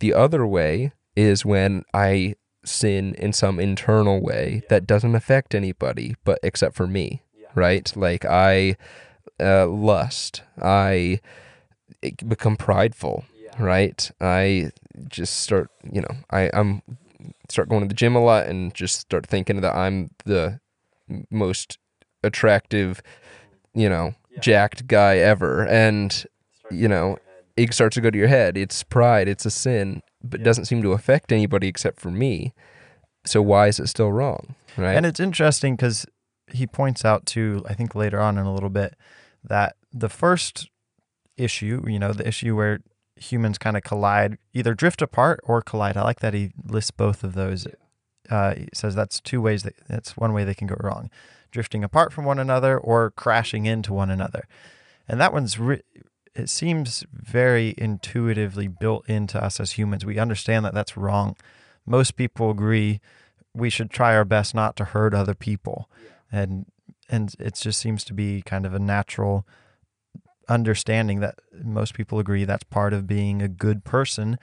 The 0.00 0.14
other 0.14 0.46
way 0.46 0.92
is 1.16 1.44
when 1.44 1.84
I 1.92 2.34
sin 2.64 3.14
in 3.16 3.32
some 3.32 3.60
internal 3.60 4.20
way 4.20 4.62
that 4.68 4.86
doesn't 4.86 5.14
affect 5.14 5.54
anybody 5.54 6.16
but 6.24 6.38
except 6.42 6.74
for 6.74 6.86
me, 6.86 7.22
right? 7.54 7.90
Like 7.96 8.24
I 8.24 8.76
uh, 9.40 9.66
lust, 9.66 10.42
I 10.60 11.20
become 12.26 12.56
prideful, 12.56 13.24
right? 13.58 14.10
I 14.20 14.70
just 15.08 15.40
start, 15.40 15.70
you 15.90 16.00
know, 16.00 16.16
I 16.30 16.50
I'm 16.52 16.82
start 17.48 17.68
going 17.68 17.82
to 17.82 17.88
the 17.88 17.94
gym 17.94 18.16
a 18.16 18.22
lot 18.22 18.46
and 18.46 18.74
just 18.74 19.00
start 19.00 19.26
thinking 19.26 19.60
that 19.60 19.74
I'm 19.74 20.10
the 20.24 20.60
most 21.30 21.78
attractive, 22.22 23.02
you 23.74 23.88
know, 23.88 24.14
jacked 24.40 24.86
guy 24.86 25.18
ever. 25.18 25.66
And, 25.66 26.24
you 26.70 26.88
know, 26.88 27.18
it 27.56 27.72
starts 27.72 27.94
to 27.94 28.00
go 28.00 28.10
to 28.10 28.18
your 28.18 28.28
head. 28.28 28.56
It's 28.56 28.82
pride, 28.82 29.28
it's 29.28 29.46
a 29.46 29.50
sin, 29.50 30.02
but 30.22 30.42
doesn't 30.42 30.66
seem 30.66 30.82
to 30.82 30.92
affect 30.92 31.32
anybody 31.32 31.68
except 31.68 32.00
for 32.00 32.10
me. 32.10 32.52
So 33.24 33.40
why 33.40 33.68
is 33.68 33.78
it 33.80 33.88
still 33.88 34.12
wrong? 34.12 34.54
Right. 34.76 34.96
And 34.96 35.06
it's 35.06 35.20
interesting 35.20 35.76
because 35.76 36.06
he 36.52 36.66
points 36.66 37.04
out 37.04 37.26
too, 37.26 37.64
I 37.66 37.74
think 37.74 37.94
later 37.94 38.20
on 38.20 38.38
in 38.38 38.46
a 38.46 38.54
little 38.54 38.70
bit, 38.70 38.94
that 39.42 39.76
the 39.92 40.08
first 40.08 40.70
issue, 41.36 41.82
you 41.86 41.98
know, 41.98 42.12
the 42.12 42.26
issue 42.26 42.56
where 42.56 42.80
humans 43.16 43.58
kind 43.58 43.76
of 43.76 43.82
collide, 43.82 44.38
either 44.52 44.74
drift 44.74 45.02
apart 45.02 45.40
or 45.44 45.62
collide. 45.62 45.96
I 45.96 46.02
like 46.02 46.20
that 46.20 46.34
he 46.34 46.52
lists 46.66 46.90
both 46.90 47.24
of 47.24 47.34
those. 47.34 47.66
Uh, 48.30 48.54
he 48.54 48.68
says 48.72 48.94
that's 48.94 49.20
two 49.20 49.40
ways 49.40 49.62
that 49.62 49.74
that's 49.88 50.16
one 50.16 50.32
way 50.32 50.44
they 50.44 50.54
can 50.54 50.66
go 50.66 50.76
wrong, 50.80 51.10
drifting 51.50 51.84
apart 51.84 52.12
from 52.12 52.24
one 52.24 52.38
another 52.38 52.78
or 52.78 53.10
crashing 53.10 53.66
into 53.66 53.92
one 53.92 54.10
another. 54.10 54.46
And 55.06 55.20
that 55.20 55.32
one's 55.32 55.58
re- 55.58 55.82
it 56.34 56.48
seems 56.48 57.04
very 57.12 57.74
intuitively 57.78 58.66
built 58.66 59.08
into 59.08 59.42
us 59.42 59.60
as 59.60 59.72
humans. 59.72 60.04
We 60.04 60.18
understand 60.18 60.64
that 60.64 60.74
that's 60.74 60.96
wrong. 60.96 61.36
Most 61.86 62.16
people 62.16 62.50
agree 62.50 63.00
we 63.54 63.70
should 63.70 63.90
try 63.90 64.16
our 64.16 64.24
best 64.24 64.54
not 64.54 64.74
to 64.76 64.84
hurt 64.84 65.14
other 65.14 65.34
people. 65.34 65.88
And 66.34 66.66
and 67.08 67.34
it 67.38 67.54
just 67.54 67.78
seems 67.78 68.02
to 68.04 68.14
be 68.14 68.42
kind 68.42 68.66
of 68.66 68.74
a 68.74 68.78
natural 68.78 69.46
understanding 70.48 71.20
that 71.20 71.38
most 71.62 71.94
people 71.94 72.18
agree 72.18 72.44
that's 72.44 72.64
part 72.64 72.92
of 72.92 73.06
being 73.06 73.40
a 73.40 73.48
good 73.48 73.84
person 73.84 74.38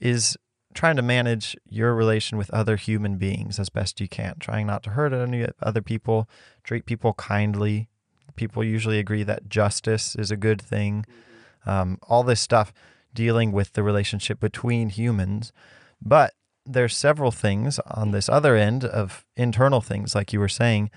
is 0.00 0.36
trying 0.74 0.96
to 0.96 1.02
manage 1.02 1.56
your 1.68 1.94
relation 1.94 2.38
with 2.38 2.50
other 2.50 2.76
human 2.76 3.16
beings 3.16 3.58
as 3.58 3.68
best 3.68 4.00
you 4.00 4.08
can, 4.08 4.34
trying 4.38 4.66
not 4.66 4.82
to 4.82 4.90
hurt 4.90 5.12
any 5.12 5.46
other 5.62 5.82
people, 5.82 6.28
treat 6.62 6.86
people 6.86 7.14
kindly. 7.14 7.88
People 8.36 8.62
usually 8.62 8.98
agree 8.98 9.22
that 9.22 9.48
justice 9.48 10.14
is 10.16 10.30
a 10.30 10.36
good 10.36 10.60
thing. 10.60 11.04
Um, 11.66 11.98
all 12.02 12.22
this 12.22 12.40
stuff 12.40 12.72
dealing 13.14 13.52
with 13.52 13.72
the 13.72 13.82
relationship 13.82 14.38
between 14.40 14.90
humans. 14.90 15.52
But 16.00 16.34
there's 16.64 16.96
several 16.96 17.30
things 17.30 17.80
on 17.86 18.10
this 18.10 18.28
other 18.28 18.54
end 18.54 18.84
of 18.84 19.24
internal 19.36 19.80
things, 19.80 20.14
like 20.14 20.32
you 20.32 20.40
were 20.40 20.48
saying, 20.48 20.90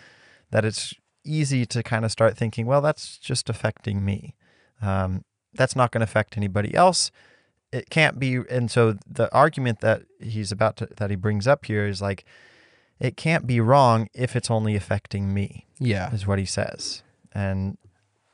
that 0.52 0.64
it's 0.66 0.94
easy 1.24 1.66
to 1.68 1.84
kind 1.84 2.06
of 2.06 2.12
start 2.12 2.38
thinking, 2.38 2.66
well, 2.66 2.82
that's 2.82 3.18
just 3.18 3.50
affecting 3.50 4.04
me. 4.06 4.36
Um, 4.82 5.24
that's 5.54 5.76
not 5.76 5.92
going 5.92 6.00
to 6.00 6.06
affect 6.06 6.38
anybody 6.38 6.74
else. 6.74 7.12
It 7.72 7.90
can't 7.90 8.20
be. 8.20 8.40
And 8.50 8.70
so 8.72 8.96
the 9.08 9.32
argument 9.34 9.80
that 9.82 10.04
he's 10.20 10.52
about 10.52 10.78
to, 10.78 10.88
that 10.98 11.10
he 11.10 11.16
brings 11.16 11.48
up 11.48 11.66
here 11.66 11.86
is 11.88 12.02
like, 12.02 12.26
it 13.00 13.18
can't 13.18 13.48
be 13.48 13.60
wrong 13.60 14.08
if 14.14 14.36
it's 14.36 14.52
only 14.52 14.76
affecting 14.76 15.34
me, 15.34 15.66
Yeah. 15.80 16.14
is 16.14 16.28
what 16.28 16.38
he 16.40 16.46
says. 16.46 17.02
And 17.34 17.78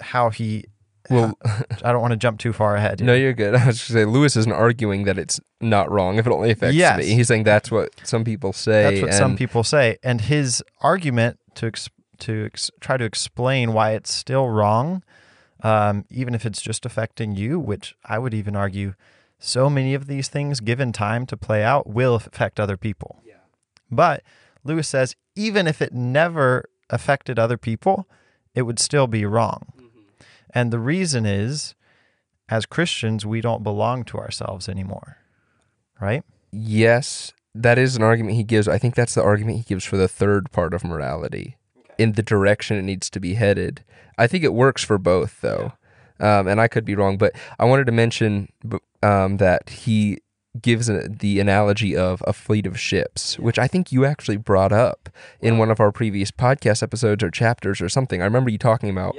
how 0.02 0.30
he, 0.30 0.66
Well, 1.10 1.38
I 1.84 1.92
don't 1.92 2.02
want 2.02 2.12
to 2.12 2.18
jump 2.18 2.40
too 2.40 2.52
far 2.54 2.76
ahead. 2.76 3.00
no, 3.02 3.14
you're 3.14 3.34
good. 3.34 3.56
I 3.56 3.68
was 3.68 3.78
just 3.78 3.92
say 3.92 4.06
Lewis 4.06 4.36
isn't 4.36 4.52
arguing 4.52 5.04
that 5.06 5.18
it's 5.18 5.40
not 5.62 5.90
wrong 5.92 6.18
if 6.18 6.26
it 6.28 6.32
only 6.34 6.52
affects 6.52 6.76
Yes. 6.76 6.98
me. 7.00 7.14
He's 7.14 7.28
saying 7.28 7.44
that's 7.44 7.70
what 7.72 7.92
some 8.04 8.24
people 8.24 8.54
say. 8.54 8.84
That's 8.84 9.02
what 9.02 9.14
some 9.14 9.36
people 9.38 9.64
say. 9.64 9.98
And 10.04 10.22
his 10.22 10.64
argument 10.82 11.40
to 11.56 11.68
ex- 11.68 11.90
to 12.20 12.46
ex- 12.46 12.72
try 12.80 12.98
to 12.98 13.06
explain 13.06 13.74
why 13.74 13.92
it's 13.92 14.14
still 14.14 14.50
wrong, 14.50 15.04
um, 15.64 16.06
even 16.10 16.36
if 16.36 16.46
it's 16.46 16.62
just 16.62 16.86
affecting 16.86 17.36
you, 17.36 17.60
which 17.60 17.96
I 18.06 18.20
would 18.20 18.34
even 18.34 18.56
argue, 18.56 18.94
so 19.40 19.70
many 19.70 19.94
of 19.94 20.08
these 20.08 20.28
things, 20.28 20.60
given 20.60 20.92
time 20.92 21.26
to 21.28 21.38
play 21.38 21.64
out, 21.64 21.88
will 21.88 22.16
affect 22.16 22.60
other 22.60 22.78
people. 22.78 23.22
But 23.90 24.24
Lewis 24.64 24.88
says 24.88 25.16
even 25.36 25.68
if 25.68 25.82
it 25.82 25.94
never 25.94 26.66
affected 26.90 27.38
other 27.38 27.58
people, 27.58 28.08
it 28.56 28.64
would 28.64 28.80
still 28.80 29.08
be 29.08 29.26
wrong. 29.26 29.74
And 30.54 30.72
the 30.72 30.80
reason 30.80 31.26
is, 31.26 31.76
as 32.50 32.66
Christians, 32.66 33.26
we 33.26 33.42
don't 33.42 33.64
belong 33.64 34.04
to 34.06 34.18
ourselves 34.18 34.68
anymore, 34.68 35.18
right? 36.02 36.24
Yes, 36.52 37.34
that 37.54 37.78
is 37.78 37.96
an 37.96 38.04
argument 38.04 38.36
he 38.36 38.44
gives. 38.44 38.68
I 38.68 38.78
think 38.78 38.96
that's 38.96 39.14
the 39.14 39.24
argument 39.24 39.58
he 39.58 39.64
gives 39.64 39.86
for 39.86 39.98
the 39.98 40.08
third 40.08 40.52
part 40.52 40.74
of 40.74 40.84
morality 40.84 41.58
in 41.98 42.14
the 42.14 42.24
direction 42.24 42.78
it 42.78 42.84
needs 42.84 43.10
to 43.12 43.20
be 43.20 43.36
headed. 43.36 43.84
I 44.18 44.28
think 44.28 44.44
it 44.44 44.54
works 44.54 44.84
for 44.84 44.98
both, 44.98 45.42
though. 45.42 45.74
Um, 46.20 46.48
and 46.48 46.60
I 46.60 46.68
could 46.68 46.86
be 46.86 46.96
wrong, 46.96 47.18
but 47.18 47.34
I 47.60 47.66
wanted 47.66 47.86
to 47.86 47.92
mention 47.92 48.52
um, 49.04 49.38
that 49.38 49.70
he 49.70 50.20
gives 50.60 50.88
the 50.88 51.40
analogy 51.40 51.96
of 51.96 52.24
a 52.26 52.34
fleet 52.34 52.66
of 52.66 52.80
ships, 52.80 53.38
which 53.38 53.60
I 53.60 53.68
think 53.68 53.92
you 53.92 54.06
actually 54.06 54.38
brought 54.38 54.72
up 54.72 55.10
in 55.40 55.60
one 55.60 55.70
of 55.70 55.80
our 55.80 55.92
previous 55.92 56.32
podcast 56.32 56.82
episodes 56.82 57.22
or 57.24 57.30
chapters 57.30 57.80
or 57.80 57.90
something. 57.90 58.22
I 58.22 58.26
remember 58.26 58.50
you 58.50 58.58
talking 58.58 58.90
about 58.90 59.16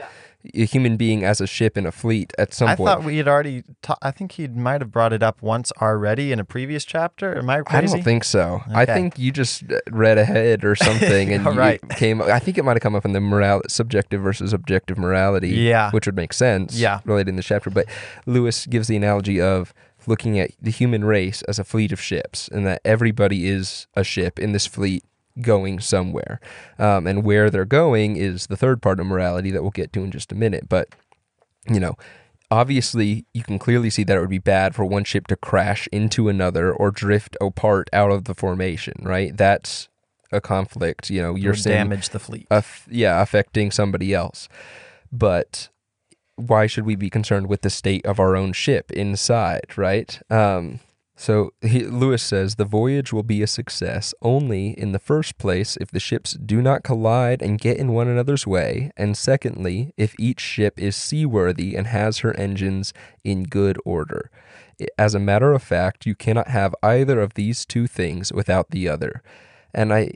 a 0.55 0.65
human 0.65 0.97
being 0.97 1.25
as 1.25 1.41
a 1.41 1.47
ship 1.47 1.77
in 1.77 1.87
a 1.87 1.93
fleet 1.93 2.33
at 2.39 2.53
some 2.55 2.69
I 2.69 2.77
point. 2.77 2.89
I 2.89 2.95
thought 2.95 3.05
we 3.05 3.17
had 3.19 3.29
already. 3.29 3.63
Ta- 3.83 3.97
I 4.03 4.11
think 4.11 4.33
he 4.33 4.49
might 4.49 4.81
have 4.81 4.91
brought 4.91 5.13
it 5.13 5.23
up 5.23 5.43
once 5.43 5.73
already 5.81 6.33
in 6.33 6.41
a 6.41 6.45
previous 6.45 6.85
chapter. 6.85 7.37
Am 7.37 7.49
I 7.51 7.63
I 7.67 7.81
don't 7.81 8.03
think 8.03 8.25
so. 8.25 8.63
I 8.73 8.85
think 8.85 9.19
you 9.19 9.33
just 9.33 9.65
uh, 9.71 9.79
read 9.91 10.19
ahead 10.19 10.65
or 10.65 10.75
something, 10.89 11.33
and 11.33 11.47
All 11.47 11.55
you 11.55 11.79
came. 11.91 12.23
I 12.23 12.39
think 12.39 12.59
it 12.59 12.65
might 12.65 12.77
have 12.77 12.83
come 12.83 12.95
up 12.95 13.05
in 13.05 13.13
the 13.13 13.21
moral, 13.21 13.63
subjective 13.69 14.23
versus 14.23 14.53
objective 14.53 14.99
morality. 14.99 15.51
Yeah. 15.51 15.91
which 15.91 16.07
would 16.07 16.17
make 16.17 16.33
sense. 16.33 16.79
Yeah. 16.79 17.01
related 17.05 17.31
in 17.31 17.37
the 17.37 17.43
chapter. 17.43 17.71
But 17.71 17.87
Lewis 18.27 18.67
gives 18.67 18.89
the 18.89 18.97
analogy 18.97 19.41
of 19.41 19.73
looking 20.07 20.39
at 20.39 20.51
the 20.61 20.71
human 20.71 21.05
race 21.05 21.43
as 21.43 21.59
a 21.59 21.65
fleet 21.65 21.93
of 21.93 22.01
ships, 22.01 22.49
and 22.49 22.67
that 22.67 22.81
everybody 22.85 23.49
is 23.49 23.87
a 23.95 24.05
ship 24.05 24.39
in 24.39 24.53
this 24.53 24.67
fleet 24.67 25.05
going 25.41 25.81
somewhere, 25.81 26.41
um, 26.79 27.07
and 27.07 27.25
where 27.25 27.51
they're 27.51 27.65
going 27.65 28.17
is 28.17 28.47
the 28.47 28.57
third 28.57 28.83
part 28.83 29.01
of 29.01 29.07
morality 29.07 29.51
that 29.51 29.63
we'll 29.63 29.71
get 29.71 29.93
to 29.93 30.05
in 30.05 30.11
just 30.11 30.33
a 30.33 30.35
minute. 30.35 30.69
But 30.69 30.89
you 31.69 31.81
know, 31.81 31.97
obviously 32.51 33.27
you 33.35 33.43
can 33.43 33.59
clearly 33.59 33.91
see 33.91 34.05
that 34.05 34.17
it 34.17 34.21
would 34.21 34.31
be 34.31 34.39
bad 34.39 34.75
for 34.75 34.85
one 34.85 35.05
ship 35.05 35.27
to 35.29 35.37
crash 35.37 35.89
into 35.93 36.29
another 36.29 36.73
or 36.73 36.91
drift 36.91 37.37
apart 37.41 37.89
out 37.93 38.11
of 38.11 38.25
the 38.25 38.35
formation, 38.35 38.95
right? 39.03 39.37
That's 39.37 39.89
a 40.33 40.41
conflict, 40.41 41.11
you 41.11 41.23
know, 41.23 41.35
you're 41.35 41.55
saying 41.55 41.77
damage 41.77 42.11
the 42.11 42.19
fleet. 42.19 42.47
aff- 42.51 42.87
yeah, 42.91 43.21
affecting 43.23 43.71
somebody 43.71 44.15
else. 44.15 44.49
But 45.11 45.69
why 46.37 46.67
should 46.67 46.87
we 46.87 46.97
be 46.97 47.11
concerned 47.11 47.49
with 47.49 47.63
the 47.63 47.71
state 47.71 48.05
of 48.07 48.21
our 48.21 48.37
own 48.37 48.53
ship 48.53 48.91
inside, 48.93 49.77
right? 49.77 50.21
Um, 50.31 50.81
so 51.21 51.53
he, 51.61 51.83
Lewis 51.83 52.23
says 52.23 52.55
the 52.55 52.65
voyage 52.65 53.13
will 53.13 53.25
be 53.25 53.43
a 53.43 53.49
success 53.49 54.15
only 54.23 54.69
in 54.79 54.93
the 54.93 55.01
first 55.01 55.37
place 55.37 55.77
if 55.81 55.91
the 55.91 55.99
ships 55.99 56.35
do 56.35 56.63
not 56.63 56.85
collide 56.85 57.43
and 57.43 57.59
get 57.59 57.77
in 57.77 57.93
one 57.93 58.07
another's 58.07 58.47
way, 58.47 58.93
and 58.97 59.17
secondly, 59.17 59.93
if 59.97 60.15
each 60.17 60.39
ship 60.39 60.79
is 60.79 60.95
seaworthy 60.95 61.75
and 61.75 61.89
has 61.89 62.19
her 62.19 62.37
engines 62.37 62.95
in 63.25 63.43
good 63.43 63.81
order. 63.85 64.31
As 64.97 65.17
a 65.17 65.19
matter 65.19 65.53
of 65.53 65.61
fact, 65.61 66.07
you 66.07 66.15
cannot 66.15 66.47
have 66.47 66.73
either 66.85 67.21
of 67.21 67.35
these 67.35 67.67
two 67.67 67.89
things 67.89 68.33
without 68.33 68.71
the 68.71 68.89
other. 68.89 69.21
And 69.75 69.93
I 69.93 70.13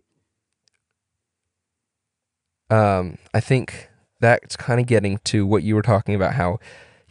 um, 2.71 3.19
I 3.35 3.41
think 3.41 3.91
that's 4.21 4.57
kind 4.57 4.79
of 4.79 4.87
getting 4.87 5.19
to 5.25 5.45
what 5.45 5.65
you 5.65 5.75
were 5.75 5.83
talking 5.83 6.15
about 6.15 6.35
how 6.35 6.61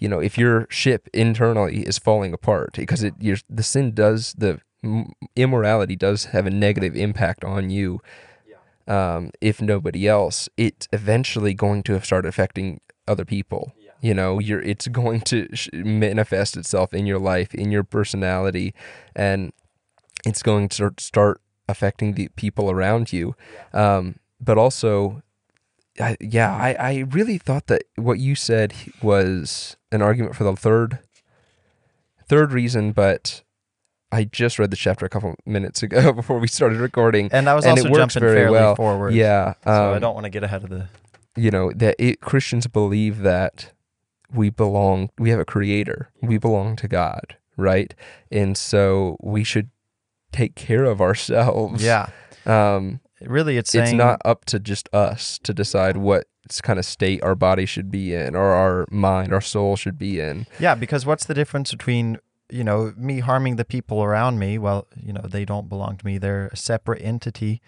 you 0.01 0.09
know 0.09 0.19
if 0.19 0.37
your 0.37 0.67
ship 0.69 1.07
internally 1.13 1.77
is 1.91 1.97
falling 2.07 2.33
apart 2.33 2.73
because 2.75 3.03
it 3.07 3.13
your 3.19 3.37
the 3.49 3.63
sin 3.63 3.93
does 3.93 4.33
the 4.43 4.59
immorality 5.35 5.95
does 5.95 6.25
have 6.35 6.45
a 6.47 6.49
negative 6.49 6.95
impact 6.95 7.43
on 7.45 7.69
you 7.69 7.99
um, 8.87 9.29
if 9.39 9.61
nobody 9.61 10.07
else 10.07 10.49
it's 10.57 10.87
eventually 10.91 11.53
going 11.53 11.83
to 11.83 12.01
start 12.01 12.25
affecting 12.25 12.81
other 13.07 13.25
people 13.25 13.63
Yeah. 13.77 13.91
you 14.07 14.13
know 14.19 14.39
you're 14.39 14.61
it's 14.71 14.87
going 14.87 15.21
to 15.31 15.37
sh- 15.53 15.69
manifest 15.73 16.57
itself 16.57 16.93
in 16.93 17.05
your 17.05 17.19
life 17.19 17.53
in 17.53 17.71
your 17.71 17.83
personality 17.83 18.73
and 19.15 19.53
it's 20.25 20.43
going 20.43 20.67
to 20.69 20.75
start, 20.75 20.99
start 21.01 21.41
affecting 21.69 22.13
the 22.15 22.27
people 22.35 22.69
around 22.71 23.13
you 23.13 23.35
Yeah. 23.73 23.97
um, 23.97 24.15
but 24.39 24.57
also 24.57 25.21
I, 25.99 26.17
yeah, 26.19 26.56
I, 26.56 26.73
I 26.73 26.97
really 27.10 27.38
thought 27.38 27.67
that 27.67 27.84
what 27.95 28.19
you 28.19 28.36
said 28.36 28.73
was 29.01 29.75
an 29.91 30.01
argument 30.01 30.36
for 30.36 30.43
the 30.43 30.56
third 30.56 30.99
third 32.27 32.54
reason, 32.54 32.93
but 32.93 33.43
I 34.12 34.23
just 34.23 34.58
read 34.58 34.71
the 34.71 34.77
chapter 34.77 35.06
a 35.06 35.10
couple 35.10 35.36
minutes 35.45 35.84
ago 35.84 36.13
before 36.13 36.39
we 36.39 36.47
started 36.47 36.80
recording. 36.80 37.30
and 37.32 37.49
I 37.49 37.54
was 37.54 37.65
and 37.65 37.71
also 37.71 37.88
it 37.88 37.91
works 37.91 38.13
jumping 38.13 38.27
very 38.27 38.41
fairly 38.41 38.51
well. 38.54 38.75
forward. 38.75 39.13
Yeah, 39.13 39.54
So 39.63 39.69
I 39.69 39.95
um, 39.95 40.01
don't 40.01 40.13
want 40.13 40.25
to 40.25 40.30
get 40.30 40.43
ahead 40.43 40.63
of 40.63 40.69
the. 40.69 40.88
you 41.36 41.51
know 41.51 41.71
that 41.73 41.95
it, 41.99 42.21
Christians 42.21 42.67
believe 42.67 43.19
that 43.19 43.71
we 44.34 44.49
belong, 44.49 45.10
we 45.19 45.30
have 45.30 45.39
a 45.41 45.45
creator, 45.45 46.10
we 46.21 46.38
belong 46.38 46.77
to 46.77 46.88
God, 46.88 47.36
right? 47.58 47.93
And 48.32 48.58
so 48.58 49.17
we 49.21 49.43
should 49.43 49.69
take 50.32 50.56
care 50.56 50.86
of 50.86 51.01
ourselves. 51.01 51.84
Yeah. 51.84 52.08
Um, 52.45 53.00
Really, 53.21 53.57
it's 53.57 53.71
saying 53.71 53.86
it's 53.86 53.93
not 53.93 54.21
up 54.25 54.45
to 54.45 54.60
just 54.60 54.89
us 54.93 55.39
to 55.43 55.53
decide 55.53 55.97
what 55.97 56.25
kind 56.63 56.79
of 56.79 56.86
state 56.86 57.23
our 57.23 57.36
body 57.36 57.65
should 57.65 57.91
be 57.91 58.13
in 58.13 58.36
or 58.36 58.51
our 58.51 58.86
mind, 58.89 59.34
our 59.34 59.41
soul 59.41 59.75
should 59.75 59.97
be 59.97 60.19
in. 60.19 60.47
Yeah, 60.60 60.75
because 60.75 61.05
what's 61.05 61.25
the 61.25 61.34
difference 61.34 61.71
between 61.71 62.17
you 62.49 62.63
know 62.63 62.93
me 62.97 63.19
harming 63.19 63.55
the 63.55 63.65
people 63.65 64.03
around 64.03 64.39
me? 64.39 64.57
Well, 64.57 64.88
you 64.95 65.13
know 65.13 65.21
they 65.21 65.45
don't 65.45 65.69
belong 65.69 65.97
to 65.97 66.05
me; 66.05 66.17
they're 66.17 66.47
a 66.47 66.57
separate 66.57 67.01
entity. 67.01 67.62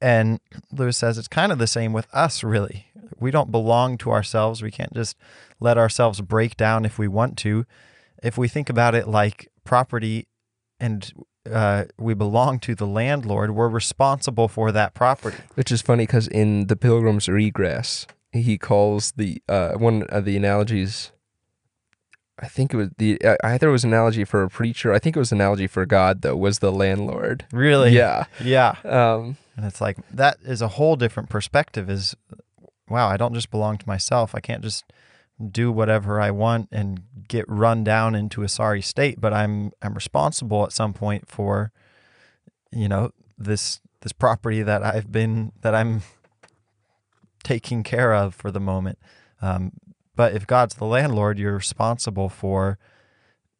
And 0.00 0.40
Lewis 0.70 0.96
says 0.96 1.18
it's 1.18 1.28
kind 1.28 1.50
of 1.50 1.58
the 1.58 1.66
same 1.66 1.92
with 1.92 2.06
us. 2.12 2.42
Really, 2.42 2.86
we 3.18 3.30
don't 3.30 3.50
belong 3.50 3.98
to 3.98 4.10
ourselves. 4.10 4.62
We 4.62 4.70
can't 4.70 4.94
just 4.94 5.16
let 5.60 5.78
ourselves 5.78 6.20
break 6.20 6.56
down 6.56 6.84
if 6.84 6.98
we 6.98 7.08
want 7.08 7.36
to. 7.38 7.64
If 8.22 8.36
we 8.38 8.48
think 8.48 8.68
about 8.68 8.94
it 8.94 9.06
like 9.06 9.48
property, 9.64 10.26
and 10.80 11.12
uh, 11.52 11.84
we 11.98 12.14
belong 12.14 12.58
to 12.60 12.74
the 12.74 12.86
landlord, 12.86 13.52
we're 13.54 13.68
responsible 13.68 14.48
for 14.48 14.72
that 14.72 14.94
property. 14.94 15.38
Which 15.54 15.72
is 15.72 15.82
funny 15.82 16.04
because 16.06 16.28
in 16.28 16.66
the 16.66 16.76
Pilgrim's 16.76 17.28
Regress, 17.28 18.06
he 18.32 18.58
calls 18.58 19.12
the 19.12 19.42
uh, 19.48 19.72
one 19.72 20.02
of 20.04 20.24
the 20.24 20.36
analogies. 20.36 21.12
I 22.40 22.46
think 22.46 22.72
it 22.72 22.76
was 22.76 22.90
the 22.98 23.20
uh, 23.22 23.36
either 23.42 23.68
it 23.68 23.72
was 23.72 23.84
an 23.84 23.92
analogy 23.92 24.24
for 24.24 24.42
a 24.44 24.48
preacher. 24.48 24.92
I 24.92 24.98
think 25.00 25.16
it 25.16 25.18
was 25.18 25.32
an 25.32 25.40
analogy 25.40 25.66
for 25.66 25.84
God 25.86 26.22
though. 26.22 26.36
Was 26.36 26.60
the 26.60 26.70
landlord? 26.70 27.46
Really? 27.52 27.90
Yeah. 27.90 28.26
Yeah. 28.42 28.76
Um, 28.84 29.36
And 29.56 29.66
it's 29.66 29.80
like 29.80 29.96
that 30.12 30.36
is 30.44 30.62
a 30.62 30.68
whole 30.68 30.94
different 30.94 31.30
perspective 31.30 31.90
is 31.90 32.14
wow, 32.88 33.08
I 33.08 33.16
don't 33.16 33.34
just 33.34 33.50
belong 33.50 33.76
to 33.78 33.86
myself. 33.88 34.34
I 34.34 34.40
can't 34.40 34.62
just 34.62 34.84
do 35.44 35.70
whatever 35.70 36.20
I 36.20 36.30
want 36.30 36.68
and 36.72 37.02
get 37.28 37.44
run 37.48 37.84
down 37.84 38.14
into 38.14 38.42
a 38.42 38.48
sorry 38.48 38.82
state, 38.82 39.20
but 39.20 39.32
I'm 39.32 39.72
I'm 39.82 39.94
responsible 39.94 40.64
at 40.64 40.72
some 40.72 40.92
point 40.92 41.28
for 41.28 41.72
you 42.72 42.88
know, 42.88 43.10
this 43.36 43.80
this 44.00 44.12
property 44.12 44.62
that 44.62 44.82
I've 44.82 45.10
been 45.10 45.52
that 45.62 45.74
I'm 45.74 46.02
taking 47.42 47.82
care 47.82 48.14
of 48.14 48.34
for 48.34 48.50
the 48.50 48.60
moment. 48.60 48.98
Um, 49.40 49.72
but 50.16 50.34
if 50.34 50.46
God's 50.46 50.74
the 50.74 50.84
landlord, 50.84 51.38
you're 51.38 51.54
responsible 51.54 52.28
for 52.28 52.78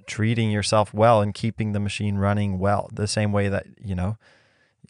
treating 0.06 0.50
yourself 0.50 0.92
well 0.92 1.20
and 1.20 1.34
keeping 1.34 1.72
the 1.72 1.80
machine 1.80 2.16
running 2.16 2.58
well, 2.58 2.88
the 2.92 3.06
same 3.06 3.30
way 3.30 3.48
that, 3.48 3.66
you 3.82 3.94
know, 3.94 4.16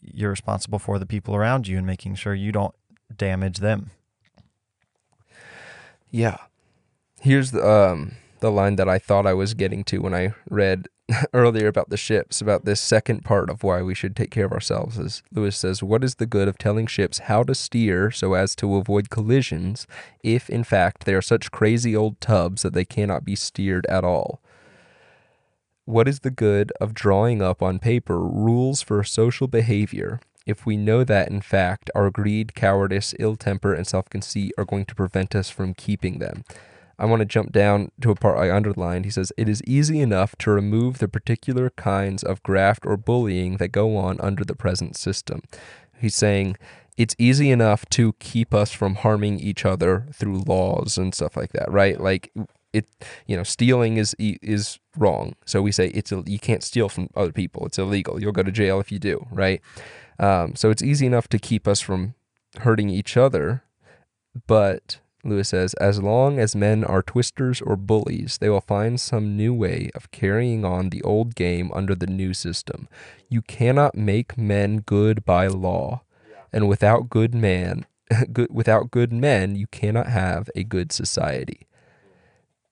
you're 0.01 0.29
responsible 0.29 0.79
for 0.79 0.97
the 0.97 1.05
people 1.05 1.35
around 1.35 1.67
you 1.67 1.77
and 1.77 1.85
making 1.85 2.15
sure 2.15 2.33
you 2.33 2.51
don't 2.51 2.73
damage 3.15 3.57
them. 3.57 3.91
yeah. 6.09 6.37
Here's 7.21 7.51
the 7.51 7.67
um 7.67 8.13
the 8.39 8.51
line 8.51 8.77
that 8.77 8.87
I 8.87 8.99
thought 8.99 9.27
I 9.27 9.33
was 9.33 9.53
getting 9.53 9.83
to 9.85 9.99
when 9.99 10.13
I 10.13 10.33
read 10.49 10.87
earlier 11.33 11.67
about 11.67 11.89
the 11.89 11.97
ships, 11.97 12.41
about 12.41 12.65
this 12.65 12.79
second 12.79 13.25
part 13.25 13.49
of 13.49 13.63
why 13.63 13.81
we 13.81 13.93
should 13.93 14.15
take 14.15 14.31
care 14.31 14.45
of 14.45 14.51
ourselves. 14.51 14.97
Is 14.97 15.23
Lewis 15.31 15.57
says, 15.57 15.83
What 15.83 16.03
is 16.03 16.15
the 16.15 16.25
good 16.25 16.47
of 16.47 16.57
telling 16.57 16.87
ships 16.87 17.19
how 17.19 17.43
to 17.43 17.55
steer 17.55 18.11
so 18.11 18.33
as 18.33 18.55
to 18.55 18.75
avoid 18.75 19.09
collisions 19.09 19.87
if, 20.23 20.49
in 20.49 20.63
fact, 20.63 21.05
they 21.05 21.13
are 21.13 21.21
such 21.21 21.51
crazy 21.51 21.95
old 21.95 22.19
tubs 22.21 22.61
that 22.61 22.73
they 22.73 22.85
cannot 22.85 23.25
be 23.25 23.35
steered 23.35 23.85
at 23.87 24.03
all? 24.03 24.41
What 25.85 26.07
is 26.07 26.19
the 26.19 26.31
good 26.31 26.71
of 26.79 26.93
drawing 26.93 27.41
up 27.41 27.63
on 27.63 27.79
paper 27.79 28.19
rules 28.19 28.81
for 28.81 29.03
social 29.03 29.47
behavior 29.47 30.19
if 30.45 30.65
we 30.65 30.77
know 30.77 31.03
that, 31.03 31.29
in 31.29 31.41
fact, 31.41 31.89
our 31.95 32.09
greed, 32.09 32.53
cowardice, 32.53 33.13
ill 33.19 33.35
temper, 33.35 33.73
and 33.73 33.87
self 33.87 34.09
conceit 34.09 34.53
are 34.57 34.65
going 34.65 34.85
to 34.85 34.95
prevent 34.95 35.35
us 35.35 35.49
from 35.49 35.73
keeping 35.73 36.19
them? 36.19 36.43
I 36.99 37.05
want 37.05 37.21
to 37.21 37.25
jump 37.25 37.51
down 37.51 37.91
to 38.01 38.11
a 38.11 38.15
part 38.15 38.37
I 38.37 38.53
underlined. 38.53 39.05
He 39.05 39.11
says, 39.11 39.31
It 39.37 39.47
is 39.47 39.63
easy 39.63 39.99
enough 40.01 40.35
to 40.39 40.51
remove 40.51 40.99
the 40.99 41.07
particular 41.07 41.69
kinds 41.71 42.23
of 42.23 42.43
graft 42.43 42.85
or 42.85 42.97
bullying 42.97 43.57
that 43.57 43.69
go 43.69 43.95
on 43.95 44.19
under 44.19 44.43
the 44.43 44.55
present 44.55 44.97
system. 44.97 45.41
He's 45.97 46.15
saying, 46.15 46.57
it's 46.99 47.15
easy 47.17 47.49
enough 47.49 47.85
to 47.91 48.11
keep 48.19 48.53
us 48.53 48.73
from 48.73 48.95
harming 48.95 49.39
each 49.39 49.65
other 49.65 50.07
through 50.13 50.39
laws 50.39 50.97
and 50.97 51.15
stuff 51.15 51.37
like 51.37 51.53
that, 51.53 51.71
right? 51.71 51.97
Like 51.97 52.29
it, 52.73 52.87
you 53.25 53.37
know, 53.37 53.43
stealing 53.43 53.95
is 53.95 54.13
is 54.19 54.79
wrong. 54.97 55.35
So 55.45 55.61
we 55.61 55.71
say 55.71 55.87
it's 55.87 56.11
you 56.11 56.39
can't 56.39 56.61
steal 56.61 56.89
from 56.89 57.09
other 57.15 57.31
people. 57.31 57.65
It's 57.65 57.79
illegal. 57.79 58.21
You'll 58.21 58.33
go 58.33 58.43
to 58.43 58.51
jail 58.51 58.81
if 58.81 58.91
you 58.91 58.99
do, 58.99 59.25
right? 59.31 59.61
Um, 60.19 60.55
so 60.55 60.69
it's 60.69 60.83
easy 60.83 61.05
enough 61.05 61.29
to 61.29 61.39
keep 61.39 61.69
us 61.69 61.79
from 61.79 62.15
hurting 62.59 62.89
each 62.89 63.15
other, 63.15 63.63
but 64.45 64.99
Lewis 65.23 65.49
says, 65.49 65.73
as 65.75 66.01
long 66.01 66.39
as 66.39 66.55
men 66.55 66.83
are 66.83 67.01
twisters 67.01 67.61
or 67.61 67.75
bullies, 67.75 68.37
they 68.37 68.49
will 68.49 68.61
find 68.61 68.99
some 68.99 69.35
new 69.35 69.53
way 69.53 69.89
of 69.93 70.11
carrying 70.11 70.63
on 70.63 70.89
the 70.89 71.01
old 71.01 71.35
game 71.35 71.71
under 71.73 71.93
the 71.93 72.07
new 72.07 72.33
system. 72.33 72.87
You 73.27 73.41
cannot 73.41 73.95
make 73.95 74.37
men 74.37 74.77
good 74.77 75.25
by 75.25 75.47
law, 75.47 76.01
and 76.53 76.69
without 76.69 77.09
good 77.09 77.35
man, 77.35 77.85
good, 78.33 78.47
without 78.49 78.91
good 78.91 79.11
men, 79.11 79.55
you 79.55 79.67
cannot 79.67 80.07
have 80.07 80.49
a 80.55 80.63
good 80.63 80.93
society. 80.93 81.67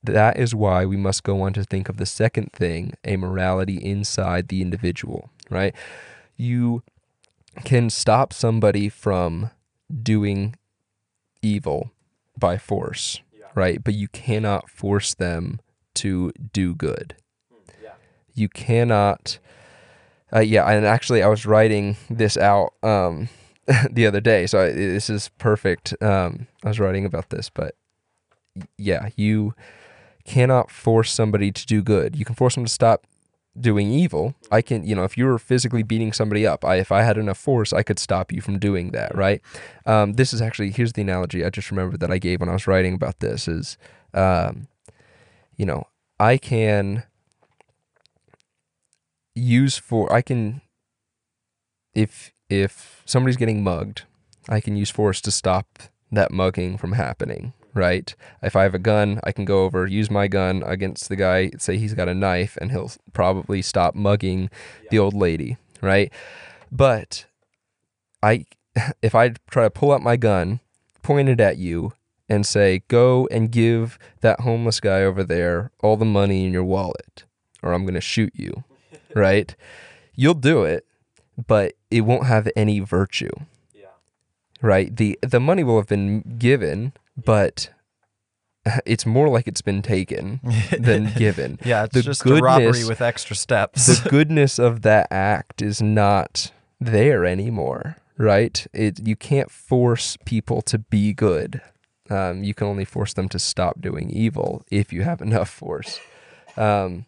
That 0.01 0.39
is 0.39 0.55
why 0.55 0.85
we 0.85 0.95
must 0.95 1.23
go 1.23 1.41
on 1.41 1.51
to 1.53 1.65
think 1.65 1.89
of 1.89 1.97
the 1.97 2.05
second 2.05 2.53
thing, 2.53 2.93
a 3.03 3.17
morality 3.17 3.75
inside 3.75 4.47
the 4.47 4.61
individual, 4.61 5.31
right? 5.49 5.75
You 6.37 6.81
can 7.65 7.89
stop 7.89 8.31
somebody 8.31 8.87
from 8.87 9.49
doing 10.01 10.55
evil 11.41 11.91
by 12.39 12.57
force, 12.57 13.21
yeah. 13.37 13.47
right? 13.55 13.83
But 13.83 13.93
you 13.93 14.07
cannot 14.07 14.69
force 14.69 15.13
them 15.13 15.59
to 15.95 16.31
do 16.53 16.75
good. 16.75 17.15
Hmm, 17.51 17.71
yeah. 17.83 17.93
You 18.33 18.49
cannot. 18.49 19.39
Uh, 20.33 20.39
yeah, 20.39 20.65
and 20.65 20.85
actually, 20.85 21.23
I 21.23 21.27
was 21.27 21.45
writing 21.45 21.95
this 22.09 22.37
out 22.37 22.73
um, 22.83 23.29
the 23.91 24.05
other 24.05 24.21
day, 24.21 24.45
so 24.45 24.59
I, 24.59 24.71
this 24.71 25.09
is 25.09 25.29
perfect. 25.37 25.95
Um, 26.01 26.47
I 26.63 26.69
was 26.69 26.79
writing 26.79 27.05
about 27.05 27.29
this, 27.29 27.49
but 27.49 27.75
yeah, 28.77 29.09
you 29.15 29.53
cannot 30.25 30.69
force 30.69 31.13
somebody 31.13 31.51
to 31.51 31.65
do 31.65 31.81
good. 31.81 32.15
You 32.15 32.25
can 32.25 32.35
force 32.35 32.55
them 32.55 32.65
to 32.65 32.71
stop 32.71 33.05
doing 33.59 33.91
evil, 33.91 34.35
I 34.51 34.61
can, 34.61 34.83
you 34.85 34.95
know, 34.95 35.03
if 35.03 35.17
you 35.17 35.25
were 35.25 35.39
physically 35.39 35.83
beating 35.83 36.13
somebody 36.13 36.45
up, 36.45 36.63
I, 36.63 36.75
if 36.75 36.91
I 36.91 37.01
had 37.01 37.17
enough 37.17 37.37
force, 37.37 37.73
I 37.73 37.83
could 37.83 37.99
stop 37.99 38.31
you 38.31 38.41
from 38.41 38.59
doing 38.59 38.91
that, 38.91 39.15
right? 39.15 39.41
Um, 39.85 40.13
this 40.13 40.33
is 40.33 40.41
actually, 40.41 40.71
here's 40.71 40.93
the 40.93 41.01
analogy 41.01 41.43
I 41.43 41.49
just 41.49 41.71
remembered 41.71 41.99
that 41.99 42.11
I 42.11 42.17
gave 42.17 42.39
when 42.39 42.49
I 42.49 42.53
was 42.53 42.67
writing 42.67 42.93
about 42.93 43.19
this 43.19 43.47
is, 43.47 43.77
um, 44.13 44.67
you 45.55 45.65
know, 45.65 45.87
I 46.19 46.37
can 46.37 47.03
use 49.35 49.77
for, 49.77 50.11
I 50.11 50.21
can, 50.21 50.61
if, 51.93 52.31
if 52.49 53.01
somebody's 53.05 53.37
getting 53.37 53.63
mugged, 53.63 54.03
I 54.49 54.61
can 54.61 54.75
use 54.75 54.89
force 54.89 55.19
to 55.21 55.31
stop 55.31 55.79
that 56.11 56.31
mugging 56.31 56.77
from 56.77 56.93
happening 56.93 57.53
right? 57.77 58.13
If 58.41 58.55
I 58.55 58.63
have 58.63 58.75
a 58.75 58.79
gun, 58.79 59.19
I 59.23 59.31
can 59.31 59.45
go 59.45 59.63
over, 59.63 59.85
use 59.85 60.09
my 60.11 60.27
gun 60.27 60.63
against 60.65 61.07
the 61.07 61.15
guy, 61.15 61.51
say 61.57 61.77
he's 61.77 61.93
got 61.93 62.09
a 62.09 62.13
knife, 62.13 62.57
and 62.59 62.71
he'll 62.71 62.91
probably 63.13 63.61
stop 63.61 63.95
mugging 63.95 64.49
yeah. 64.83 64.87
the 64.91 64.99
old 64.99 65.13
lady, 65.13 65.57
right? 65.81 66.11
But 66.71 67.25
I, 68.21 68.45
if 69.01 69.15
I 69.15 69.29
try 69.49 69.63
to 69.63 69.69
pull 69.69 69.91
out 69.91 70.01
my 70.01 70.17
gun, 70.17 70.59
point 71.03 71.29
it 71.29 71.39
at 71.39 71.57
you, 71.57 71.93
and 72.27 72.45
say, 72.45 72.83
go 72.89 73.27
and 73.31 73.51
give 73.51 73.97
that 74.19 74.41
homeless 74.41 74.81
guy 74.81 75.01
over 75.03 75.23
there 75.23 75.71
all 75.81 75.95
the 75.95 76.03
money 76.03 76.45
in 76.45 76.51
your 76.51 76.63
wallet, 76.63 77.23
or 77.63 77.71
I'm 77.71 77.83
going 77.83 77.93
to 77.93 78.01
shoot 78.01 78.33
you, 78.35 78.65
right? 79.15 79.55
You'll 80.13 80.33
do 80.33 80.63
it, 80.63 80.85
but 81.47 81.73
it 81.89 82.01
won't 82.01 82.25
have 82.25 82.49
any 82.55 82.79
virtue. 82.79 83.31
Right? 84.59 84.93
The 84.93 85.19
the 85.21 85.39
money 85.39 85.63
will 85.63 85.77
have 85.77 85.87
been 85.87 86.37
given, 86.39 86.93
but 87.17 87.69
it's 88.85 89.05
more 89.05 89.29
like 89.29 89.47
it's 89.47 89.61
been 89.61 89.81
taken 89.81 90.39
than 90.79 91.11
given. 91.15 91.59
yeah, 91.63 91.85
it's 91.85 91.93
the 91.93 92.01
just 92.01 92.23
goodness, 92.23 92.41
a 92.41 92.43
robbery 92.43 92.85
with 92.85 93.01
extra 93.01 93.35
steps. 93.35 93.85
the 93.99 94.09
goodness 94.09 94.59
of 94.59 94.81
that 94.83 95.07
act 95.11 95.61
is 95.61 95.81
not 95.81 96.51
there 96.79 97.25
anymore, 97.25 97.97
right? 98.17 98.65
It 98.73 99.05
you 99.05 99.15
can't 99.15 99.51
force 99.51 100.17
people 100.25 100.61
to 100.63 100.79
be 100.79 101.13
good. 101.13 101.61
Um, 102.09 102.43
you 102.43 102.53
can 102.53 102.67
only 102.67 102.85
force 102.85 103.13
them 103.13 103.27
to 103.29 103.39
stop 103.39 103.81
doing 103.81 104.09
evil 104.09 104.63
if 104.71 104.93
you 104.93 105.01
have 105.03 105.21
enough 105.21 105.49
force. 105.49 105.99
Um, 106.55 107.05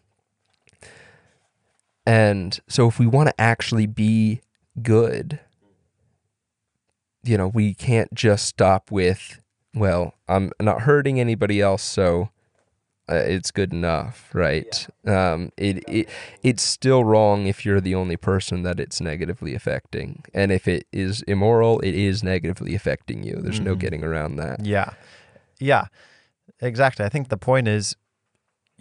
and 2.06 2.58
so, 2.68 2.86
if 2.88 2.98
we 2.98 3.06
want 3.06 3.28
to 3.28 3.40
actually 3.40 3.86
be 3.86 4.40
good, 4.82 5.40
you 7.22 7.36
know, 7.38 7.48
we 7.48 7.74
can't 7.74 8.12
just 8.14 8.46
stop 8.46 8.90
with 8.90 9.40
well, 9.74 10.14
I'm 10.28 10.52
not 10.60 10.82
hurting 10.82 11.20
anybody 11.20 11.60
else, 11.60 11.82
so 11.82 12.30
uh, 13.08 13.14
it's 13.14 13.50
good 13.50 13.72
enough, 13.72 14.30
right? 14.32 14.86
Yeah. 15.04 15.32
Um, 15.32 15.52
it, 15.56 15.88
it 15.88 16.08
it's 16.42 16.62
still 16.62 17.04
wrong 17.04 17.46
if 17.46 17.64
you're 17.64 17.80
the 17.80 17.94
only 17.94 18.16
person 18.16 18.62
that 18.62 18.80
it's 18.80 19.00
negatively 19.00 19.54
affecting, 19.54 20.24
and 20.34 20.52
if 20.52 20.68
it 20.68 20.86
is 20.92 21.22
immoral, 21.22 21.80
it 21.80 21.94
is 21.94 22.22
negatively 22.22 22.74
affecting 22.74 23.22
you. 23.22 23.36
There's 23.36 23.56
mm-hmm. 23.56 23.64
no 23.64 23.74
getting 23.74 24.04
around 24.04 24.36
that. 24.36 24.64
Yeah, 24.64 24.94
yeah, 25.58 25.86
exactly. 26.60 27.04
I 27.04 27.08
think 27.08 27.28
the 27.28 27.36
point 27.36 27.68
is 27.68 27.96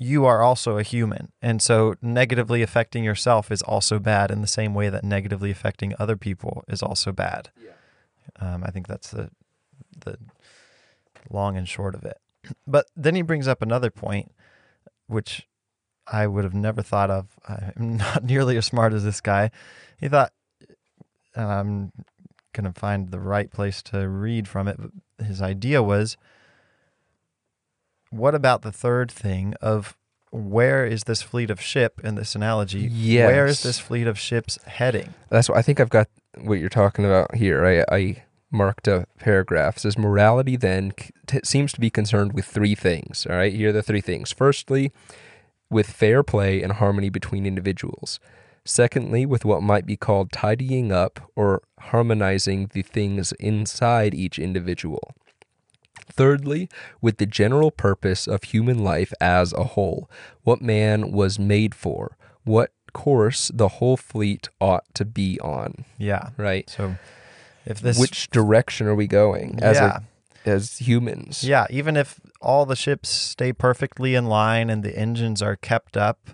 you 0.02 0.26
are 0.26 0.42
also 0.42 0.78
a 0.78 0.84
human. 0.84 1.32
And 1.42 1.62
so 1.62 1.96
negatively 2.02 2.62
affecting 2.62 3.04
yourself 3.04 3.52
is 3.52 3.62
also 3.62 4.00
bad 4.00 4.32
in 4.32 4.40
the 4.40 4.48
same 4.48 4.74
way 4.74 4.88
that 4.88 5.04
negatively 5.04 5.52
affecting 5.52 5.94
other 6.00 6.16
people 6.16 6.64
is 6.70 6.82
also 6.82 7.12
bad. 7.12 7.50
Yeah. 7.62 7.72
Um, 8.40 8.64
I 8.64 8.72
think 8.72 8.88
that's 8.88 9.12
the 9.12 9.30
the 10.06 10.18
long 11.30 11.58
and 11.58 11.68
short 11.68 11.96
of 11.96 12.04
it. 12.04 12.18
But 12.66 12.88
then 12.96 13.16
he 13.16 13.22
brings 13.22 13.48
up 13.48 13.62
another 13.62 13.92
point, 13.92 14.32
which 15.08 15.48
I 16.12 16.26
would 16.26 16.44
have 16.44 16.54
never 16.54 16.82
thought 16.82 17.12
of. 17.12 17.38
I'm 17.48 17.98
not 17.98 18.24
nearly 18.24 18.58
as 18.58 18.66
smart 18.66 18.94
as 18.94 19.04
this 19.04 19.22
guy. 19.22 19.52
He 20.00 20.08
thought, 20.08 20.32
and 21.36 21.52
I'm 21.52 21.92
going 22.54 22.72
to 22.72 22.80
find 22.80 23.12
the 23.12 23.20
right 23.20 23.52
place 23.52 23.82
to 23.84 24.08
read 24.08 24.48
from 24.48 24.68
it. 24.68 24.78
But 24.80 25.26
his 25.26 25.42
idea 25.42 25.84
was 25.84 26.18
what 28.10 28.34
about 28.34 28.62
the 28.62 28.72
third 28.72 29.12
thing 29.12 29.54
of 29.62 29.96
where 30.32 30.86
is 30.86 31.04
this 31.04 31.22
fleet 31.22 31.50
of 31.50 31.62
ship 31.62 32.02
in 32.04 32.16
this 32.16 32.36
analogy? 32.36 32.90
Yes. 32.92 33.28
Where 33.28 33.46
is 33.46 33.64
this 33.64 33.80
fleet 33.80 34.08
of 34.08 34.20
ships 34.20 34.58
heading? 34.66 35.14
That's 35.30 35.50
what 35.50 35.58
I 35.58 35.62
think 35.62 35.80
I've 35.80 35.90
got 35.90 36.08
what 36.42 36.60
you're 36.60 36.70
talking 36.70 37.06
about 37.06 37.36
here. 37.36 37.66
I, 37.66 37.96
I 37.96 38.24
marked 38.52 38.88
a 38.88 39.06
paragraph 39.20 39.78
says 39.78 39.98
morality 39.98 40.56
then 40.56 40.92
t- 41.28 41.40
seems 41.44 41.72
to 41.72 41.80
be 41.80 41.90
concerned 41.90 42.34
with 42.34 42.46
three 42.46 42.76
things 42.76 43.28
all 43.30 43.36
right? 43.36 43.54
Here 43.54 43.70
are 43.70 43.74
the 43.74 43.84
three 43.84 44.02
things. 44.02 44.32
Firstly 44.32 44.92
with 45.70 45.90
fair 45.90 46.24
play 46.24 46.62
and 46.62 46.74
harmony 46.74 47.10
between 47.10 47.46
individuals. 47.46 48.20
Secondly 48.66 49.26
with 49.26 49.46
what 49.46 49.64
might 49.64 49.86
be 49.86 49.96
called 49.96 50.32
tidying 50.32 50.92
up 50.92 51.32
or 51.36 51.62
harmonizing 51.80 52.70
the 52.74 52.82
things 52.82 53.32
inside 53.34 54.14
each 54.14 54.40
individual. 54.40 55.14
Thirdly 56.12 56.70
with 57.02 57.18
the 57.18 57.26
general 57.26 57.72
purpose 57.72 58.28
of 58.28 58.44
human 58.44 58.80
life 58.80 59.14
as 59.22 59.54
a 59.54 59.64
whole. 59.64 60.10
What 60.44 60.62
man 60.62 61.12
was 61.12 61.40
made 61.40 61.76
for. 61.76 62.18
What 62.44 62.72
course 62.94 63.52
the 63.54 63.68
whole 63.68 63.98
fleet 63.98 64.50
ought 64.60 64.86
to 64.96 65.06
be 65.06 65.40
on. 65.40 65.86
Yeah. 65.98 66.30
Right? 66.38 66.70
So 66.70 66.98
if 67.66 67.80
this 67.80 68.00
which 68.00 68.30
direction 68.30 68.88
are 68.88 68.96
we 68.96 69.08
going 69.08 69.60
as 69.62 69.78
yeah. 69.78 70.00
a, 70.46 70.50
as 70.50 70.78
humans? 70.78 71.44
Yeah, 71.44 71.68
even 71.70 71.98
if 71.98 72.20
all 72.42 72.66
the 72.66 72.76
ships 72.76 73.10
stay 73.10 73.54
perfectly 73.54 74.16
in 74.16 74.26
line 74.26 74.70
and 74.70 74.84
the 74.84 74.98
engines 74.98 75.42
are 75.42 75.56
kept 75.56 75.98
up, 75.98 76.30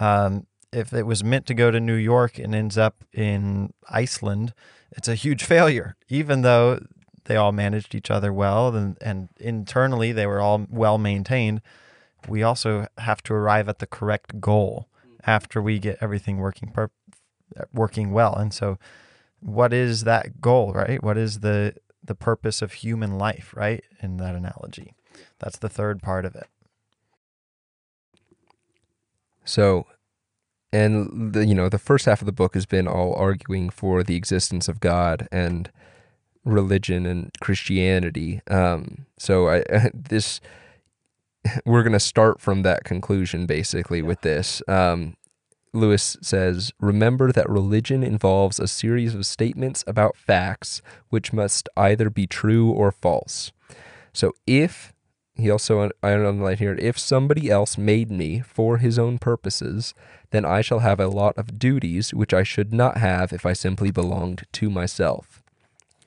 um, 0.00 0.46
if 0.72 0.92
it 0.92 1.06
was 1.06 1.22
meant 1.22 1.46
to 1.46 1.54
go 1.54 1.70
to 1.70 1.80
New 1.80 1.94
York 1.94 2.38
and 2.38 2.54
ends 2.54 2.78
up 2.78 3.04
in 3.12 3.72
Iceland, 3.88 4.54
it's 4.90 5.08
a 5.08 5.14
huge 5.14 5.44
failure. 5.54 5.96
Even 6.08 6.42
though 6.42 6.80
they 7.24 7.36
all 7.36 7.52
managed 7.52 7.94
each 7.94 8.10
other 8.10 8.32
well 8.32 8.74
and, 8.74 8.96
and 9.00 9.28
internally 9.38 10.12
they 10.12 10.26
were 10.26 10.40
all 10.40 10.66
well 10.70 10.98
maintained, 10.98 11.60
we 12.28 12.42
also 12.42 12.86
have 12.98 13.22
to 13.24 13.34
arrive 13.34 13.68
at 13.68 13.78
the 13.78 13.86
correct 13.86 14.40
goal 14.40 14.88
after 15.24 15.62
we 15.62 15.78
get 15.78 15.98
everything 16.00 16.38
working 16.38 16.70
per- 16.70 16.90
working 17.72 18.12
well. 18.12 18.34
And 18.34 18.52
so, 18.52 18.78
what 19.42 19.72
is 19.72 20.04
that 20.04 20.40
goal, 20.40 20.72
right? 20.72 21.02
What 21.02 21.18
is 21.18 21.40
the 21.40 21.74
the 22.04 22.14
purpose 22.14 22.62
of 22.62 22.72
human 22.72 23.18
life, 23.18 23.52
right? 23.56 23.82
In 24.00 24.16
that 24.16 24.34
analogy, 24.34 24.94
that's 25.38 25.58
the 25.58 25.68
third 25.68 26.02
part 26.02 26.24
of 26.24 26.34
it. 26.34 26.46
So, 29.44 29.86
and 30.72 31.32
the 31.32 31.44
you 31.44 31.54
know 31.54 31.68
the 31.68 31.78
first 31.78 32.06
half 32.06 32.22
of 32.22 32.26
the 32.26 32.32
book 32.32 32.54
has 32.54 32.66
been 32.66 32.88
all 32.88 33.14
arguing 33.14 33.70
for 33.70 34.02
the 34.02 34.16
existence 34.16 34.68
of 34.68 34.80
God 34.80 35.28
and 35.32 35.70
religion 36.44 37.06
and 37.06 37.30
Christianity. 37.40 38.40
Um, 38.48 39.06
so 39.18 39.48
I 39.48 39.90
this 39.94 40.40
we're 41.66 41.82
going 41.82 41.92
to 41.92 42.00
start 42.00 42.40
from 42.40 42.62
that 42.62 42.84
conclusion 42.84 43.46
basically 43.46 43.98
yeah. 43.98 44.06
with 44.06 44.20
this. 44.20 44.62
Um, 44.68 45.16
Lewis 45.72 46.16
says, 46.20 46.72
Remember 46.80 47.32
that 47.32 47.48
religion 47.48 48.02
involves 48.02 48.60
a 48.60 48.68
series 48.68 49.14
of 49.14 49.26
statements 49.26 49.82
about 49.86 50.16
facts 50.16 50.82
which 51.08 51.32
must 51.32 51.68
either 51.76 52.10
be 52.10 52.26
true 52.26 52.70
or 52.70 52.92
false. 52.92 53.52
So 54.12 54.32
if, 54.46 54.92
he 55.34 55.50
also, 55.50 55.90
I 56.02 56.10
don't 56.10 56.26
underline 56.26 56.58
here, 56.58 56.74
if 56.74 56.98
somebody 56.98 57.50
else 57.50 57.78
made 57.78 58.10
me 58.10 58.40
for 58.40 58.78
his 58.78 58.98
own 58.98 59.18
purposes, 59.18 59.94
then 60.30 60.44
I 60.44 60.60
shall 60.60 60.80
have 60.80 61.00
a 61.00 61.06
lot 61.06 61.36
of 61.38 61.58
duties 61.58 62.12
which 62.12 62.34
I 62.34 62.42
should 62.42 62.72
not 62.72 62.98
have 62.98 63.32
if 63.32 63.46
I 63.46 63.54
simply 63.54 63.90
belonged 63.90 64.44
to 64.52 64.68
myself. 64.68 65.42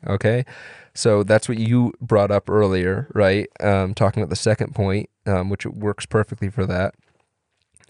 Okay? 0.05 0.45
So 0.93 1.23
that's 1.23 1.49
what 1.49 1.57
you 1.57 1.93
brought 1.99 2.31
up 2.31 2.49
earlier, 2.49 3.07
right? 3.13 3.47
Um, 3.59 3.95
talking 3.95 4.21
about 4.21 4.29
the 4.29 4.35
second 4.35 4.75
point, 4.75 5.09
um, 5.25 5.49
which 5.49 5.65
works 5.65 6.05
perfectly 6.05 6.49
for 6.49 6.65
that. 6.67 6.93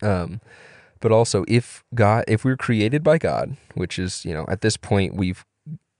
Um, 0.01 0.39
but 0.99 1.11
also, 1.11 1.43
if 1.47 1.83
God, 1.93 2.23
if 2.27 2.43
we're 2.43 2.57
created 2.57 3.03
by 3.03 3.17
God, 3.17 3.57
which 3.73 3.99
is, 3.99 4.25
you 4.25 4.33
know, 4.33 4.45
at 4.47 4.61
this 4.61 4.77
point 4.77 5.15
we've 5.15 5.45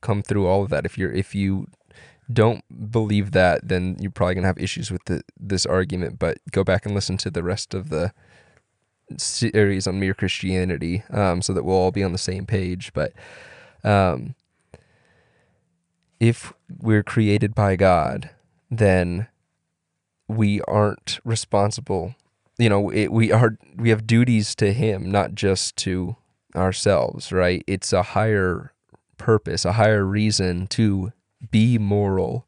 come 0.02 0.22
through 0.22 0.46
all 0.46 0.64
of 0.64 0.70
that. 0.70 0.86
If 0.86 0.98
you're, 0.98 1.12
if 1.12 1.34
you 1.34 1.68
don't 2.32 2.64
believe 2.92 3.32
that, 3.32 3.68
then 3.68 3.98
you're 4.00 4.12
probably 4.12 4.36
gonna 4.36 4.48
have 4.48 4.60
issues 4.60 4.92
with 4.92 5.04
the, 5.06 5.22
this 5.38 5.66
argument. 5.66 6.20
But 6.20 6.38
go 6.52 6.64
back 6.64 6.86
and 6.86 6.94
listen 6.94 7.18
to 7.18 7.32
the 7.32 7.44
rest 7.44 7.74
of 7.74 7.90
the 7.90 8.14
series 9.18 9.88
on 9.88 10.00
mere 10.00 10.14
Christianity, 10.14 11.04
um, 11.10 11.42
so 11.42 11.54
that 11.54 11.64
we'll 11.64 11.76
all 11.76 11.92
be 11.92 12.04
on 12.04 12.12
the 12.12 12.18
same 12.18 12.46
page. 12.46 12.92
But 12.94 13.14
um, 13.84 14.36
if 16.20 16.54
we're 16.70 17.04
created 17.04 17.54
by 17.54 17.76
God, 17.76 18.30
then 18.72 19.28
we 20.28 20.62
aren't 20.62 21.20
responsible. 21.24 22.16
You 22.58 22.70
know, 22.70 22.90
it, 22.90 23.12
we 23.12 23.32
are 23.32 23.58
we 23.76 23.90
have 23.90 24.08
duties 24.08 24.56
to 24.56 24.74
Him, 24.74 25.12
not 25.12 25.36
just 25.36 25.76
to 25.78 26.16
ourselves. 26.56 27.32
Right? 27.32 27.64
It's 27.68 27.94
a 27.94 28.04
higher 28.04 28.74
purpose, 29.18 29.66
a 29.66 29.74
higher 29.74 30.06
reason 30.06 30.68
to 30.68 31.12
be 31.52 31.78
moral 31.78 32.46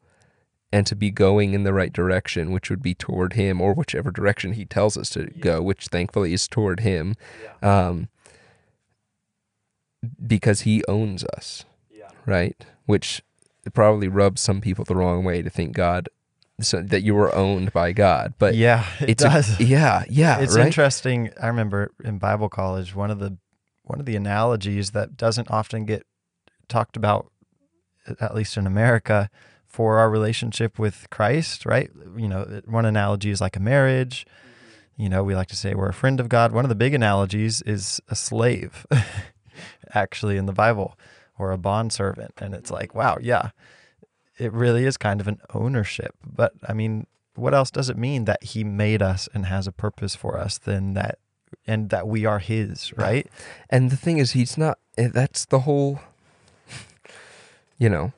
and 0.71 0.85
to 0.85 0.95
be 0.95 1.11
going 1.11 1.53
in 1.53 1.63
the 1.63 1.73
right 1.73 1.93
direction, 1.93 2.51
which 2.51 2.69
would 2.69 2.81
be 2.81 2.93
toward 2.93 3.33
Him 3.33 3.61
or 3.61 3.73
whichever 3.73 4.11
direction 4.11 4.53
He 4.53 4.65
tells 4.65 4.97
us 4.97 5.09
to 5.11 5.31
yeah. 5.33 5.41
go, 5.41 5.61
which 5.61 5.87
thankfully 5.87 6.33
is 6.33 6.47
toward 6.47 6.81
Him, 6.81 7.15
yeah. 7.41 7.87
um, 7.87 8.09
because 10.25 10.61
He 10.61 10.83
owns 10.87 11.23
us, 11.23 11.63
yeah. 11.89 12.09
right? 12.25 12.65
Which 12.85 13.21
probably 13.73 14.07
rubs 14.07 14.41
some 14.41 14.61
people 14.61 14.85
the 14.85 14.95
wrong 14.95 15.23
way 15.23 15.41
to 15.41 15.49
think 15.49 15.73
God 15.73 16.09
so 16.59 16.81
that 16.81 17.01
you 17.01 17.13
were 17.13 17.33
owned 17.35 17.71
by 17.71 17.91
God. 17.91 18.33
But 18.37 18.55
yeah, 18.55 18.85
it 18.99 19.09
it's 19.11 19.23
does. 19.23 19.59
A, 19.59 19.63
yeah, 19.63 20.03
yeah. 20.09 20.39
It's 20.39 20.55
right? 20.55 20.65
interesting. 20.65 21.31
I 21.41 21.47
remember 21.47 21.91
in 22.03 22.17
Bible 22.17 22.49
college, 22.49 22.95
one 22.95 23.11
of 23.11 23.19
the 23.19 23.37
one 23.83 23.99
of 23.99 24.05
the 24.05 24.15
analogies 24.15 24.91
that 24.91 25.15
doesn't 25.15 25.49
often 25.49 25.85
get 25.85 26.05
talked 26.67 26.97
about, 26.97 27.31
at 28.19 28.35
least 28.35 28.57
in 28.57 28.67
America, 28.67 29.29
for 29.65 29.97
our 29.99 30.09
relationship 30.09 30.79
with 30.79 31.07
Christ. 31.09 31.65
Right? 31.65 31.91
You 32.15 32.27
know, 32.27 32.61
one 32.65 32.85
analogy 32.85 33.29
is 33.29 33.41
like 33.41 33.55
a 33.55 33.61
marriage. 33.61 34.25
You 34.95 35.09
know, 35.09 35.23
we 35.23 35.35
like 35.35 35.49
to 35.49 35.55
say 35.55 35.75
we're 35.75 35.89
a 35.89 35.93
friend 35.93 36.19
of 36.19 36.27
God. 36.27 36.51
One 36.51 36.65
of 36.65 36.69
the 36.69 36.75
big 36.75 36.95
analogies 36.95 37.61
is 37.61 38.01
a 38.09 38.15
slave, 38.15 38.87
actually, 39.93 40.37
in 40.37 40.47
the 40.47 40.53
Bible 40.53 40.97
or 41.37 41.51
a 41.51 41.57
bond 41.57 41.93
servant. 41.93 42.33
And 42.39 42.55
it's 42.55 42.71
like, 42.71 42.95
wow, 42.95 43.17
yeah, 43.21 43.51
it 44.37 44.53
really 44.53 44.85
is 44.85 44.97
kind 44.97 45.21
of 45.21 45.27
an 45.27 45.39
ownership. 45.53 46.15
But 46.25 46.53
I 46.67 46.73
mean, 46.73 47.07
what 47.35 47.53
else 47.53 47.71
does 47.71 47.89
it 47.89 47.97
mean 47.97 48.25
that 48.25 48.43
he 48.43 48.63
made 48.63 49.01
us 49.01 49.29
and 49.33 49.45
has 49.45 49.67
a 49.67 49.71
purpose 49.71 50.15
for 50.15 50.37
us 50.37 50.57
than 50.57 50.93
that 50.93 51.19
and 51.65 51.89
that 51.89 52.07
we 52.07 52.25
are 52.25 52.39
his, 52.39 52.95
right? 52.97 53.27
And 53.69 53.89
the 53.89 53.97
thing 53.97 54.17
is 54.17 54.31
he's 54.31 54.57
not 54.57 54.79
eh, 54.97 55.09
that's 55.13 55.45
the 55.45 55.59
whole 55.59 55.99
you 57.77 57.89
know 57.89 58.13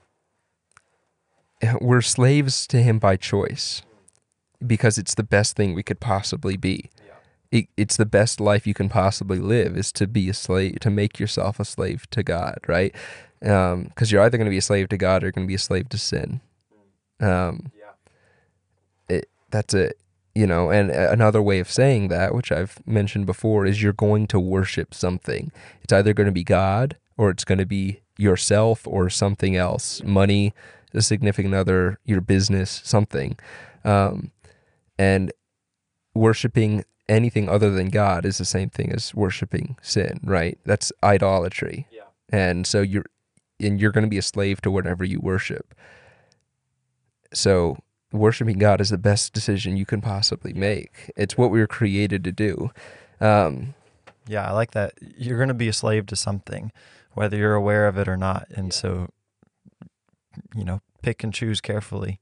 we're 1.82 2.01
slaves 2.01 2.65
to 2.67 2.82
him 2.82 2.99
by 2.99 3.17
choice 3.17 3.82
because 4.65 4.97
it's 4.97 5.15
the 5.15 5.23
best 5.23 5.55
thing 5.55 5.73
we 5.73 5.84
could 5.84 5.99
possibly 5.99 6.55
be 6.55 6.89
it, 7.51 7.67
it's 7.75 7.97
the 7.97 8.05
best 8.05 8.39
life 8.39 8.67
you 8.67 8.73
can 8.73 8.89
possibly 8.89 9.39
live 9.39 9.75
is 9.75 9.91
to 9.93 10.08
be 10.08 10.29
a 10.29 10.34
slave 10.34 10.79
to 10.79 10.89
make 10.89 11.19
yourself 11.19 11.60
a 11.60 11.65
slave 11.65 12.10
to 12.12 12.23
god 12.23 12.60
right 12.67 12.95
because 13.39 13.73
um, 13.73 13.91
you're 14.08 14.21
either 14.21 14.38
going 14.38 14.45
to 14.45 14.52
be 14.52 14.58
a 14.58 14.62
slave 14.62 14.89
to 14.89 14.97
god 14.97 15.23
or 15.23 15.28
you're 15.28 15.32
going 15.32 15.45
to 15.45 15.52
be 15.52 15.56
a 15.56 15.60
slave 15.60 15.89
to 15.89 15.97
sin 15.97 16.41
um, 17.21 17.71
yeah. 17.78 19.15
it, 19.17 19.30
that's 19.49 19.73
it 19.73 19.97
you 20.36 20.45
know 20.45 20.69
and 20.69 20.91
another 20.91 21.41
way 21.41 21.60
of 21.60 21.69
saying 21.69 22.08
that 22.08 22.34
which 22.34 22.52
i've 22.52 22.86
mentioned 22.86 23.25
before 23.25 23.65
is 23.65 23.82
you're 23.82 23.93
going 23.93 24.28
to 24.28 24.39
worship 24.39 24.93
something 24.93 25.52
it's 25.82 25.93
either 25.93 26.13
going 26.13 26.25
to 26.25 26.32
be 26.32 26.43
god 26.43 26.97
or 27.17 27.30
it's 27.30 27.43
going 27.43 27.58
to 27.58 27.65
be 27.65 28.02
yourself 28.17 28.86
or 28.88 29.10
something 29.10 29.56
else 29.56 30.02
money 30.04 30.54
a 30.93 31.02
significant 31.02 31.54
other 31.54 31.99
your 32.04 32.21
business 32.21 32.82
something 32.84 33.38
um, 33.86 34.32
and 34.97 35.32
worshiping 36.13 36.84
anything 37.10 37.49
other 37.49 37.71
than 37.71 37.89
God 37.89 38.25
is 38.25 38.38
the 38.38 38.45
same 38.45 38.69
thing 38.69 38.91
as 38.93 39.13
worshiping 39.13 39.75
sin, 39.82 40.19
right? 40.23 40.58
That's 40.63 40.91
idolatry. 41.04 41.88
Yeah. 41.91 42.04
And 42.30 42.67
so 42.67 42.82
you're 42.82 43.06
and 43.59 43.79
you're 43.79 43.91
going 43.91 44.03
to 44.03 44.09
be 44.09 44.17
a 44.17 44.23
slave 44.23 44.61
to 44.61 44.71
whatever 44.71 45.03
you 45.03 45.19
worship. 45.19 45.73
So 47.33 47.77
worshiping 48.11 48.57
God 48.57 48.81
is 48.81 48.89
the 48.89 48.97
best 48.97 49.33
decision 49.33 49.77
you 49.77 49.85
can 49.85 50.01
possibly 50.01 50.53
make. 50.53 51.11
It's 51.15 51.37
what 51.37 51.51
we 51.51 51.59
were 51.59 51.67
created 51.67 52.23
to 52.23 52.31
do. 52.31 52.71
Um, 53.21 53.75
yeah, 54.27 54.47
I 54.47 54.51
like 54.51 54.71
that. 54.71 54.93
You're 55.17 55.37
going 55.37 55.49
to 55.49 55.53
be 55.53 55.67
a 55.67 55.73
slave 55.73 56.05
to 56.07 56.15
something, 56.15 56.71
whether 57.13 57.37
you're 57.37 57.55
aware 57.55 57.87
of 57.87 57.97
it 57.97 58.07
or 58.07 58.17
not. 58.17 58.47
And 58.49 58.67
yeah. 58.67 58.73
so, 58.73 59.09
you 60.55 60.63
know, 60.63 60.81
pick 61.01 61.23
and 61.23 61.33
choose 61.33 61.61
carefully. 61.61 62.19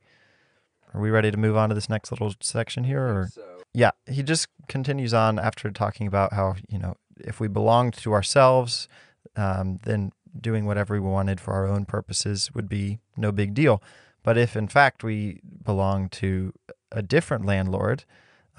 Are 0.93 1.01
we 1.01 1.09
ready 1.09 1.31
to 1.31 1.37
move 1.37 1.57
on 1.57 1.69
to 1.69 1.75
this 1.75 1.89
next 1.89 2.11
little 2.11 2.33
section 2.41 2.85
here? 2.85 3.03
Or 3.03 3.29
so 3.31 3.57
yeah, 3.77 3.91
he 4.09 4.23
just 4.23 4.47
continues 4.67 5.13
on 5.13 5.37
after 5.37 5.69
talking 5.69 6.07
about 6.07 6.33
how, 6.33 6.55
you 6.67 6.79
know, 6.79 6.95
if 7.19 7.39
we 7.39 7.47
belonged 7.47 7.93
to 7.95 8.11
ourselves, 8.11 8.87
um, 9.35 9.79
then 9.83 10.11
doing 10.41 10.65
whatever 10.65 10.93
we 10.93 10.99
wanted 10.99 11.39
for 11.39 11.53
our 11.53 11.67
own 11.67 11.85
purposes 11.85 12.51
would 12.53 12.69
be 12.69 12.99
no 13.15 13.31
big 13.31 13.53
deal. 13.53 13.81
But 14.23 14.37
if 14.37 14.55
in 14.55 14.67
fact 14.67 15.03
we 15.03 15.41
belong 15.63 16.09
to 16.09 16.53
a 16.91 17.01
different 17.01 17.45
landlord, 17.45 18.03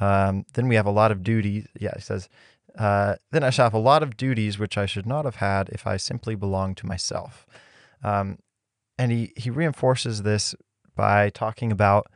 um, 0.01 0.45
then 0.55 0.69
we 0.69 0.77
have 0.77 0.87
a 0.87 0.91
lot 0.91 1.11
of 1.11 1.23
duties. 1.23 1.67
Yeah, 1.79 1.93
he 1.95 2.01
says, 2.01 2.29
uh, 2.79 3.17
then 3.33 3.43
I 3.43 3.51
shall 3.51 3.67
have 3.67 3.75
a 3.75 3.79
lot 3.79 4.03
of 4.03 4.17
duties 4.17 4.59
which 4.59 4.79
I 4.79 4.87
should 4.87 5.07
not 5.07 5.25
have 5.25 5.37
had 5.37 5.69
if 5.71 5.87
I 5.87 5.97
simply 5.97 6.35
belonged 6.35 6.77
to 6.79 6.87
myself. 6.87 7.47
Um, 8.03 8.39
and 8.99 9.11
he, 9.11 9.33
he 9.37 9.51
reinforces 9.51 10.23
this 10.23 10.55
by 10.95 11.31
talking 11.31 11.73
about 11.73 12.07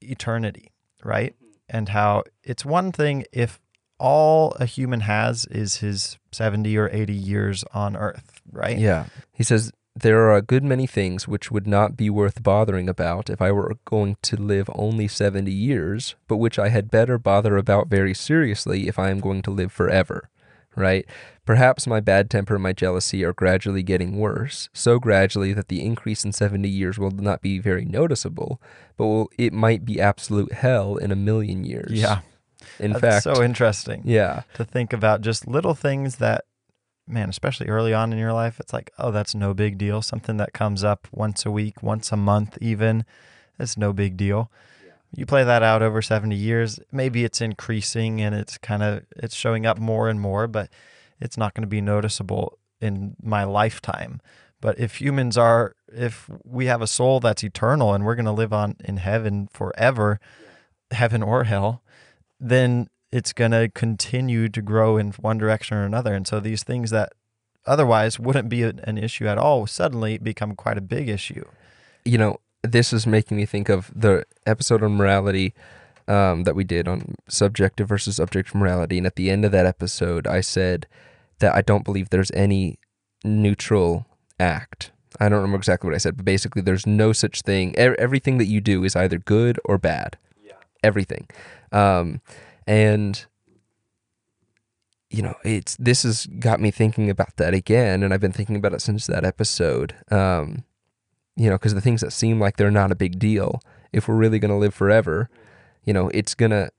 eternity, 0.00 0.72
right? 1.04 1.34
and 1.68 1.90
how 1.90 2.24
it's 2.42 2.64
one 2.64 2.92
thing 2.92 3.24
if 3.32 3.60
all 3.98 4.52
a 4.60 4.66
human 4.66 5.00
has 5.00 5.46
is 5.46 5.76
his 5.76 6.18
70 6.32 6.76
or 6.76 6.90
80 6.92 7.14
years 7.14 7.64
on 7.72 7.96
earth, 7.96 8.35
right? 8.52 8.78
Yeah. 8.78 9.06
He 9.32 9.44
says, 9.44 9.72
There 9.94 10.20
are 10.20 10.36
a 10.36 10.42
good 10.42 10.64
many 10.64 10.86
things 10.86 11.26
which 11.28 11.50
would 11.50 11.66
not 11.66 11.96
be 11.96 12.10
worth 12.10 12.42
bothering 12.42 12.88
about 12.88 13.30
if 13.30 13.40
I 13.40 13.52
were 13.52 13.76
going 13.84 14.16
to 14.22 14.36
live 14.36 14.68
only 14.74 15.08
70 15.08 15.50
years, 15.50 16.14
but 16.28 16.36
which 16.36 16.58
I 16.58 16.68
had 16.68 16.90
better 16.90 17.18
bother 17.18 17.56
about 17.56 17.88
very 17.88 18.14
seriously 18.14 18.88
if 18.88 18.98
I 18.98 19.10
am 19.10 19.20
going 19.20 19.42
to 19.42 19.50
live 19.50 19.72
forever 19.72 20.30
right? 20.76 21.06
Perhaps 21.44 21.86
my 21.86 22.00
bad 22.00 22.30
temper 22.30 22.54
and 22.54 22.62
my 22.62 22.72
jealousy 22.72 23.24
are 23.24 23.32
gradually 23.32 23.82
getting 23.82 24.18
worse, 24.18 24.68
so 24.72 24.98
gradually 24.98 25.52
that 25.52 25.68
the 25.68 25.84
increase 25.84 26.24
in 26.24 26.32
70 26.32 26.68
years 26.68 26.98
will 26.98 27.10
not 27.10 27.40
be 27.40 27.58
very 27.58 27.84
noticeable, 27.84 28.60
but 28.96 29.06
will, 29.06 29.30
it 29.38 29.52
might 29.52 29.84
be 29.84 30.00
absolute 30.00 30.52
hell 30.52 30.96
in 30.96 31.10
a 31.10 31.16
million 31.16 31.64
years. 31.64 31.92
Yeah. 31.92 32.20
In 32.78 32.92
That's 32.92 33.00
fact, 33.00 33.22
so 33.24 33.42
interesting. 33.42 34.02
Yeah. 34.04 34.42
To 34.54 34.64
think 34.64 34.92
about 34.92 35.22
just 35.22 35.48
little 35.48 35.74
things 35.74 36.16
that, 36.16 36.44
man, 37.06 37.28
especially 37.28 37.68
early 37.68 37.94
on 37.94 38.12
in 38.12 38.18
your 38.18 38.32
life, 38.32 38.58
it's 38.60 38.72
like, 38.72 38.90
oh, 38.98 39.10
that's 39.10 39.34
no 39.34 39.54
big 39.54 39.78
deal. 39.78 40.02
Something 40.02 40.36
that 40.38 40.52
comes 40.52 40.82
up 40.84 41.06
once 41.12 41.46
a 41.46 41.50
week, 41.50 41.82
once 41.82 42.12
a 42.12 42.16
month, 42.16 42.58
even, 42.60 43.04
it's 43.58 43.76
no 43.76 43.92
big 43.92 44.16
deal. 44.16 44.50
You 45.14 45.24
play 45.24 45.44
that 45.44 45.62
out 45.62 45.82
over 45.82 46.02
70 46.02 46.34
years, 46.34 46.80
maybe 46.90 47.24
it's 47.24 47.40
increasing 47.40 48.20
and 48.20 48.34
it's 48.34 48.58
kind 48.58 48.82
of 48.82 49.06
it's 49.16 49.34
showing 49.34 49.64
up 49.64 49.78
more 49.78 50.08
and 50.08 50.20
more, 50.20 50.46
but 50.46 50.68
it's 51.20 51.38
not 51.38 51.54
going 51.54 51.62
to 51.62 51.68
be 51.68 51.80
noticeable 51.80 52.58
in 52.80 53.16
my 53.22 53.44
lifetime. 53.44 54.20
But 54.60 54.78
if 54.78 55.00
humans 55.00 55.38
are 55.38 55.74
if 55.92 56.28
we 56.44 56.66
have 56.66 56.82
a 56.82 56.86
soul 56.86 57.20
that's 57.20 57.44
eternal 57.44 57.94
and 57.94 58.04
we're 58.04 58.16
going 58.16 58.26
to 58.26 58.32
live 58.32 58.52
on 58.52 58.76
in 58.84 58.96
heaven 58.98 59.48
forever, 59.52 60.18
heaven 60.90 61.22
or 61.22 61.44
hell, 61.44 61.82
then 62.40 62.88
it's 63.12 63.32
going 63.32 63.52
to 63.52 63.68
continue 63.68 64.48
to 64.48 64.62
grow 64.62 64.96
in 64.96 65.12
one 65.12 65.38
direction 65.38 65.76
or 65.76 65.84
another. 65.84 66.14
And 66.14 66.26
so 66.26 66.40
these 66.40 66.62
things 66.62 66.90
that 66.90 67.12
otherwise 67.66 68.18
wouldn't 68.18 68.48
be 68.48 68.62
an 68.62 68.98
issue 68.98 69.26
at 69.26 69.38
all 69.38 69.66
suddenly 69.66 70.18
become 70.18 70.54
quite 70.54 70.78
a 70.78 70.82
big 70.82 71.08
issue. 71.08 71.44
You 72.04 72.18
know, 72.18 72.40
this 72.62 72.92
is 72.92 73.06
making 73.06 73.36
me 73.36 73.46
think 73.46 73.68
of 73.68 73.90
the 73.94 74.24
episode 74.46 74.82
on 74.82 74.96
morality 74.96 75.54
um, 76.08 76.44
that 76.44 76.54
we 76.54 76.64
did 76.64 76.88
on 76.88 77.16
subjective 77.28 77.88
versus 77.88 78.18
objective 78.18 78.54
morality. 78.54 78.98
And 78.98 79.06
at 79.06 79.16
the 79.16 79.30
end 79.30 79.44
of 79.44 79.52
that 79.52 79.66
episode, 79.66 80.26
I 80.26 80.40
said 80.40 80.86
that 81.38 81.54
I 81.54 81.62
don't 81.62 81.84
believe 81.84 82.10
there's 82.10 82.30
any 82.32 82.78
neutral 83.24 84.06
act. 84.38 84.92
I 85.18 85.28
don't 85.28 85.40
remember 85.40 85.58
exactly 85.58 85.88
what 85.88 85.94
I 85.94 85.98
said, 85.98 86.16
but 86.16 86.24
basically, 86.26 86.62
there's 86.62 86.86
no 86.86 87.12
such 87.12 87.40
thing. 87.42 87.74
Everything 87.76 88.38
that 88.38 88.46
you 88.46 88.60
do 88.60 88.84
is 88.84 88.94
either 88.94 89.18
good 89.18 89.58
or 89.64 89.78
bad. 89.78 90.18
Yeah. 90.42 90.52
Everything. 90.82 91.26
Um, 91.72 92.20
and 92.66 93.24
you 95.10 95.22
know, 95.22 95.34
it's 95.44 95.76
this 95.76 96.02
has 96.02 96.26
got 96.26 96.60
me 96.60 96.70
thinking 96.70 97.08
about 97.08 97.36
that 97.36 97.54
again, 97.54 98.02
and 98.02 98.12
I've 98.12 98.20
been 98.20 98.32
thinking 98.32 98.56
about 98.56 98.74
it 98.74 98.80
since 98.80 99.06
that 99.06 99.24
episode. 99.24 99.94
Um, 100.10 100.64
you 101.36 101.48
know, 101.48 101.56
because 101.56 101.74
the 101.74 101.80
things 101.80 102.00
that 102.00 102.12
seem 102.12 102.40
like 102.40 102.56
they're 102.56 102.70
not 102.70 102.92
a 102.92 102.96
big 102.96 103.18
deal, 103.18 103.60
if 103.92 104.08
we're 104.08 104.16
really 104.16 104.38
going 104.38 104.50
to 104.50 104.56
live 104.56 104.74
forever, 104.74 105.28
you 105.84 105.92
know, 105.92 106.08
it's 106.12 106.34
gonna 106.34 106.70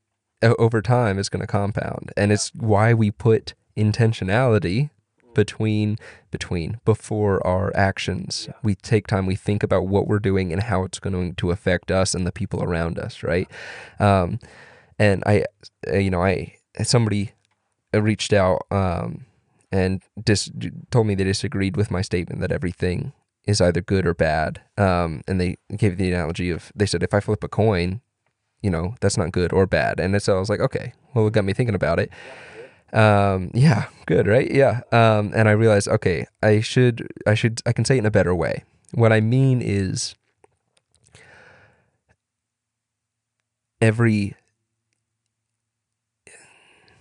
over 0.43 0.81
time 0.81 1.17
it's 1.17 1.29
gonna 1.29 1.47
compound, 1.47 2.11
and 2.17 2.31
it's 2.31 2.53
why 2.53 2.93
we 2.93 3.11
put 3.11 3.53
intentionality 3.77 4.89
between 5.33 5.97
between 6.31 6.79
before 6.83 7.45
our 7.45 7.71
actions. 7.75 8.49
We 8.61 8.75
take 8.75 9.07
time, 9.07 9.25
we 9.25 9.35
think 9.35 9.63
about 9.63 9.87
what 9.87 10.07
we're 10.07 10.19
doing 10.19 10.51
and 10.51 10.63
how 10.63 10.83
it's 10.83 10.99
going 10.99 11.35
to 11.35 11.51
affect 11.51 11.91
us 11.91 12.13
and 12.13 12.25
the 12.25 12.31
people 12.31 12.61
around 12.63 12.99
us, 12.99 13.23
right? 13.23 13.47
Um, 13.99 14.39
and 14.99 15.23
I, 15.25 15.45
you 15.91 16.09
know, 16.09 16.23
I 16.23 16.55
somebody 16.83 17.31
reached 17.93 18.33
out 18.33 18.63
um, 18.71 19.25
and 19.71 20.01
dis- 20.23 20.51
told 20.91 21.07
me 21.07 21.15
they 21.15 21.23
disagreed 21.23 21.77
with 21.77 21.91
my 21.91 22.01
statement 22.01 22.41
that 22.41 22.51
everything 22.51 23.13
is 23.45 23.61
either 23.61 23.81
good 23.81 24.05
or 24.05 24.13
bad. 24.13 24.61
Um, 24.77 25.21
and 25.27 25.39
they 25.39 25.57
gave 25.75 25.97
the 25.97 26.11
analogy 26.11 26.49
of 26.49 26.71
they 26.75 26.85
said 26.85 27.03
if 27.03 27.13
I 27.13 27.19
flip 27.19 27.43
a 27.43 27.47
coin, 27.47 28.01
you 28.61 28.69
know, 28.69 28.95
that's 28.99 29.17
not 29.17 29.31
good 29.31 29.53
or 29.53 29.65
bad. 29.65 29.99
And 29.99 30.21
so 30.21 30.35
I 30.35 30.39
was 30.39 30.49
like, 30.49 30.59
okay, 30.59 30.93
well, 31.13 31.27
it 31.27 31.33
got 31.33 31.45
me 31.45 31.53
thinking 31.53 31.75
about 31.75 31.99
it. 31.99 32.11
Um, 32.93 33.51
yeah, 33.53 33.87
good, 34.05 34.27
right? 34.27 34.49
Yeah. 34.49 34.81
Um, 34.91 35.31
and 35.35 35.47
I 35.47 35.51
realized, 35.51 35.87
okay, 35.87 36.25
I 36.41 36.61
should, 36.61 37.07
I 37.25 37.33
should, 37.33 37.61
I 37.65 37.73
can 37.73 37.85
say 37.85 37.95
it 37.95 37.99
in 37.99 38.05
a 38.05 38.11
better 38.11 38.33
way. 38.35 38.63
What 38.93 39.11
I 39.11 39.21
mean 39.21 39.61
is 39.61 40.15
every, 43.81 44.35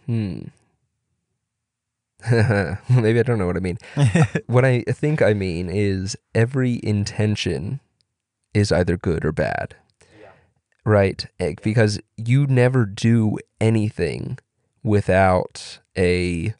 hmm, 0.06 0.40
maybe 2.30 3.20
I 3.20 3.22
don't 3.22 3.38
know 3.38 3.46
what 3.46 3.56
I 3.56 3.60
mean. 3.60 3.78
what 4.46 4.64
I 4.64 4.82
think 4.82 5.22
I 5.22 5.34
mean 5.34 5.68
is 5.68 6.16
every 6.34 6.80
intention 6.82 7.80
is 8.54 8.72
either 8.72 8.96
good 8.96 9.24
or 9.24 9.32
bad. 9.32 9.76
Yeah. 10.20 10.30
Right? 10.84 11.26
Eh, 11.38 11.54
because 11.62 12.00
you 12.16 12.46
never 12.46 12.86
do 12.86 13.38
anything 13.60 14.38
without 14.82 15.80
a 15.96 16.54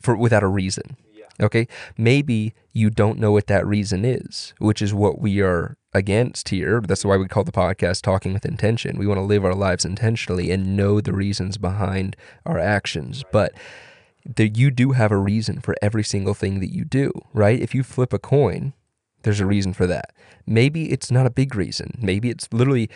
for 0.00 0.16
without 0.16 0.42
a 0.42 0.48
reason. 0.48 0.96
Okay? 1.40 1.66
Maybe 1.96 2.54
you 2.72 2.90
don't 2.90 3.18
know 3.18 3.32
what 3.32 3.46
that 3.46 3.66
reason 3.66 4.04
is, 4.04 4.54
which 4.58 4.82
is 4.82 4.92
what 4.92 5.18
we 5.18 5.40
are 5.40 5.76
against 5.94 6.48
here. 6.48 6.80
That's 6.80 7.04
why 7.04 7.16
we 7.16 7.28
call 7.28 7.44
the 7.44 7.52
podcast 7.52 8.02
Talking 8.02 8.32
with 8.32 8.46
Intention. 8.46 8.98
We 8.98 9.06
want 9.06 9.18
to 9.18 9.24
live 9.24 9.44
our 9.44 9.54
lives 9.54 9.84
intentionally 9.84 10.50
and 10.50 10.76
know 10.76 11.00
the 11.00 11.12
reasons 11.12 11.58
behind 11.58 12.16
our 12.46 12.58
actions. 12.58 13.24
But 13.30 13.52
the, 14.24 14.48
you 14.48 14.70
do 14.70 14.92
have 14.92 15.12
a 15.12 15.16
reason 15.16 15.60
for 15.60 15.74
every 15.82 16.04
single 16.04 16.34
thing 16.34 16.60
that 16.60 16.72
you 16.72 16.84
do, 16.84 17.12
right? 17.32 17.60
If 17.60 17.74
you 17.74 17.82
flip 17.82 18.12
a 18.12 18.18
coin, 18.18 18.72
there's 19.22 19.40
a 19.40 19.46
reason 19.46 19.72
for 19.72 19.86
that. 19.86 20.12
Maybe 20.46 20.90
it's 20.90 21.10
not 21.10 21.26
a 21.26 21.30
big 21.30 21.54
reason. 21.54 21.98
Maybe 22.00 22.30
it's 22.30 22.48
literally 22.52 22.88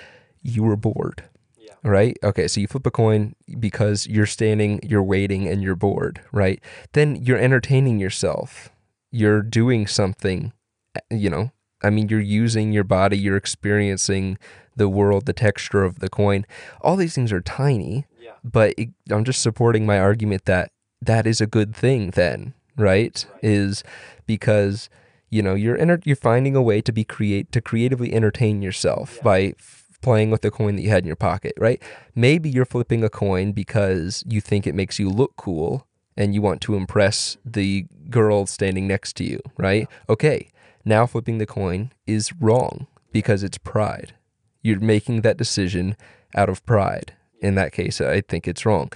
you 0.42 0.62
were 0.62 0.76
bored. 0.76 1.24
Yeah. 1.59 1.74
Right? 1.82 2.16
Okay, 2.22 2.49
so 2.49 2.61
you 2.61 2.68
flip 2.68 2.86
a 2.86 2.90
coin 2.90 3.34
because 3.59 4.07
you're 4.07 4.26
standing, 4.26 4.80
you're 4.82 5.03
waiting, 5.03 5.49
and 5.49 5.62
you're 5.62 5.76
bored, 5.76 6.20
right? 6.32 6.62
Then 6.92 7.16
you're 7.16 7.38
entertaining 7.38 7.99
yourself. 7.99 8.70
You're 9.11 9.42
doing 9.42 9.86
something, 9.86 10.53
eh, 10.94 11.01
you 11.11 11.30
know, 11.30 11.51
I 11.83 11.91
mean, 11.91 12.09
you're 12.09 12.20
using 12.20 12.72
your 12.72 12.85
body, 12.85 13.18
you're 13.18 13.37
experiencing 13.37 14.39
the 14.77 14.89
world, 14.89 15.27
the 15.27 15.33
texture 15.33 15.85
of 15.85 15.99
the 15.99 16.09
coin. 16.09 16.47
All 16.81 16.97
these 16.97 17.14
things 17.14 17.33
are 17.33 17.41
tiny, 17.41 18.07
yeah. 18.20 18.33
but 18.45 18.74
it, 18.77 18.91
I'm 19.11 19.24
just 19.24 19.43
supporting 19.43 19.87
my 19.87 19.99
argument 19.99 20.45
that 20.45 20.70
that 21.01 21.27
is 21.27 21.41
a 21.41 21.47
good 21.47 21.74
thing. 21.74 22.11
Then, 22.11 22.55
right? 22.77 23.27
right. 23.33 23.43
Is 23.43 23.85
because 24.27 24.89
you 25.31 25.43
know 25.43 25.55
you're 25.55 25.79
enter- 25.79 26.03
you're 26.05 26.16
finding 26.16 26.57
a 26.57 26.62
way 26.62 26.81
to 26.81 26.93
be 26.93 27.05
create 27.05 27.53
to 27.53 27.61
creatively 27.61 28.12
entertain 28.12 28.62
yourself 28.62 29.16
yeah. 29.16 29.22
by 29.22 29.41
f- 29.59 29.99
playing 30.03 30.31
with 30.31 30.43
the 30.43 30.51
coin 30.51 30.77
that 30.77 30.83
you 30.83 30.91
had 30.91 31.03
in 31.03 31.07
your 31.07 31.16
pocket, 31.16 31.53
right? 31.59 31.83
Maybe 32.14 32.49
you're 32.49 32.64
flipping 32.64 33.03
a 33.03 33.11
coin 33.11 33.53
because 33.53 34.22
you 34.27 34.41
think 34.41 34.66
it 34.66 34.74
makes 34.74 34.99
you 34.99 35.09
look 35.09 35.37
cool 35.37 35.87
and 36.16 36.35
you 36.35 36.43
want 36.43 36.61
to 36.62 36.74
impress 36.74 37.37
mm-hmm. 37.37 37.51
the 37.53 37.87
girl 38.09 38.47
standing 38.47 38.87
next 38.87 39.14
to 39.16 39.24
you, 39.24 39.41
right? 39.57 39.89
Okay, 40.09 40.51
now 40.87 41.05
flipping 41.05 41.39
the 41.39 41.47
coin 41.47 41.93
is 42.07 42.32
wrong 42.41 42.87
because 43.12 43.43
it's 43.43 43.59
pride. 43.59 44.14
You're 44.62 44.80
making 44.80 45.20
that 45.22 45.37
decision 45.37 45.97
out 46.34 46.49
of 46.49 46.64
pride. 46.64 47.12
In 47.41 47.55
that 47.57 47.72
case, 47.72 48.01
I 48.01 48.22
think 48.22 48.49
it's 48.49 48.64
wrong. 48.64 48.91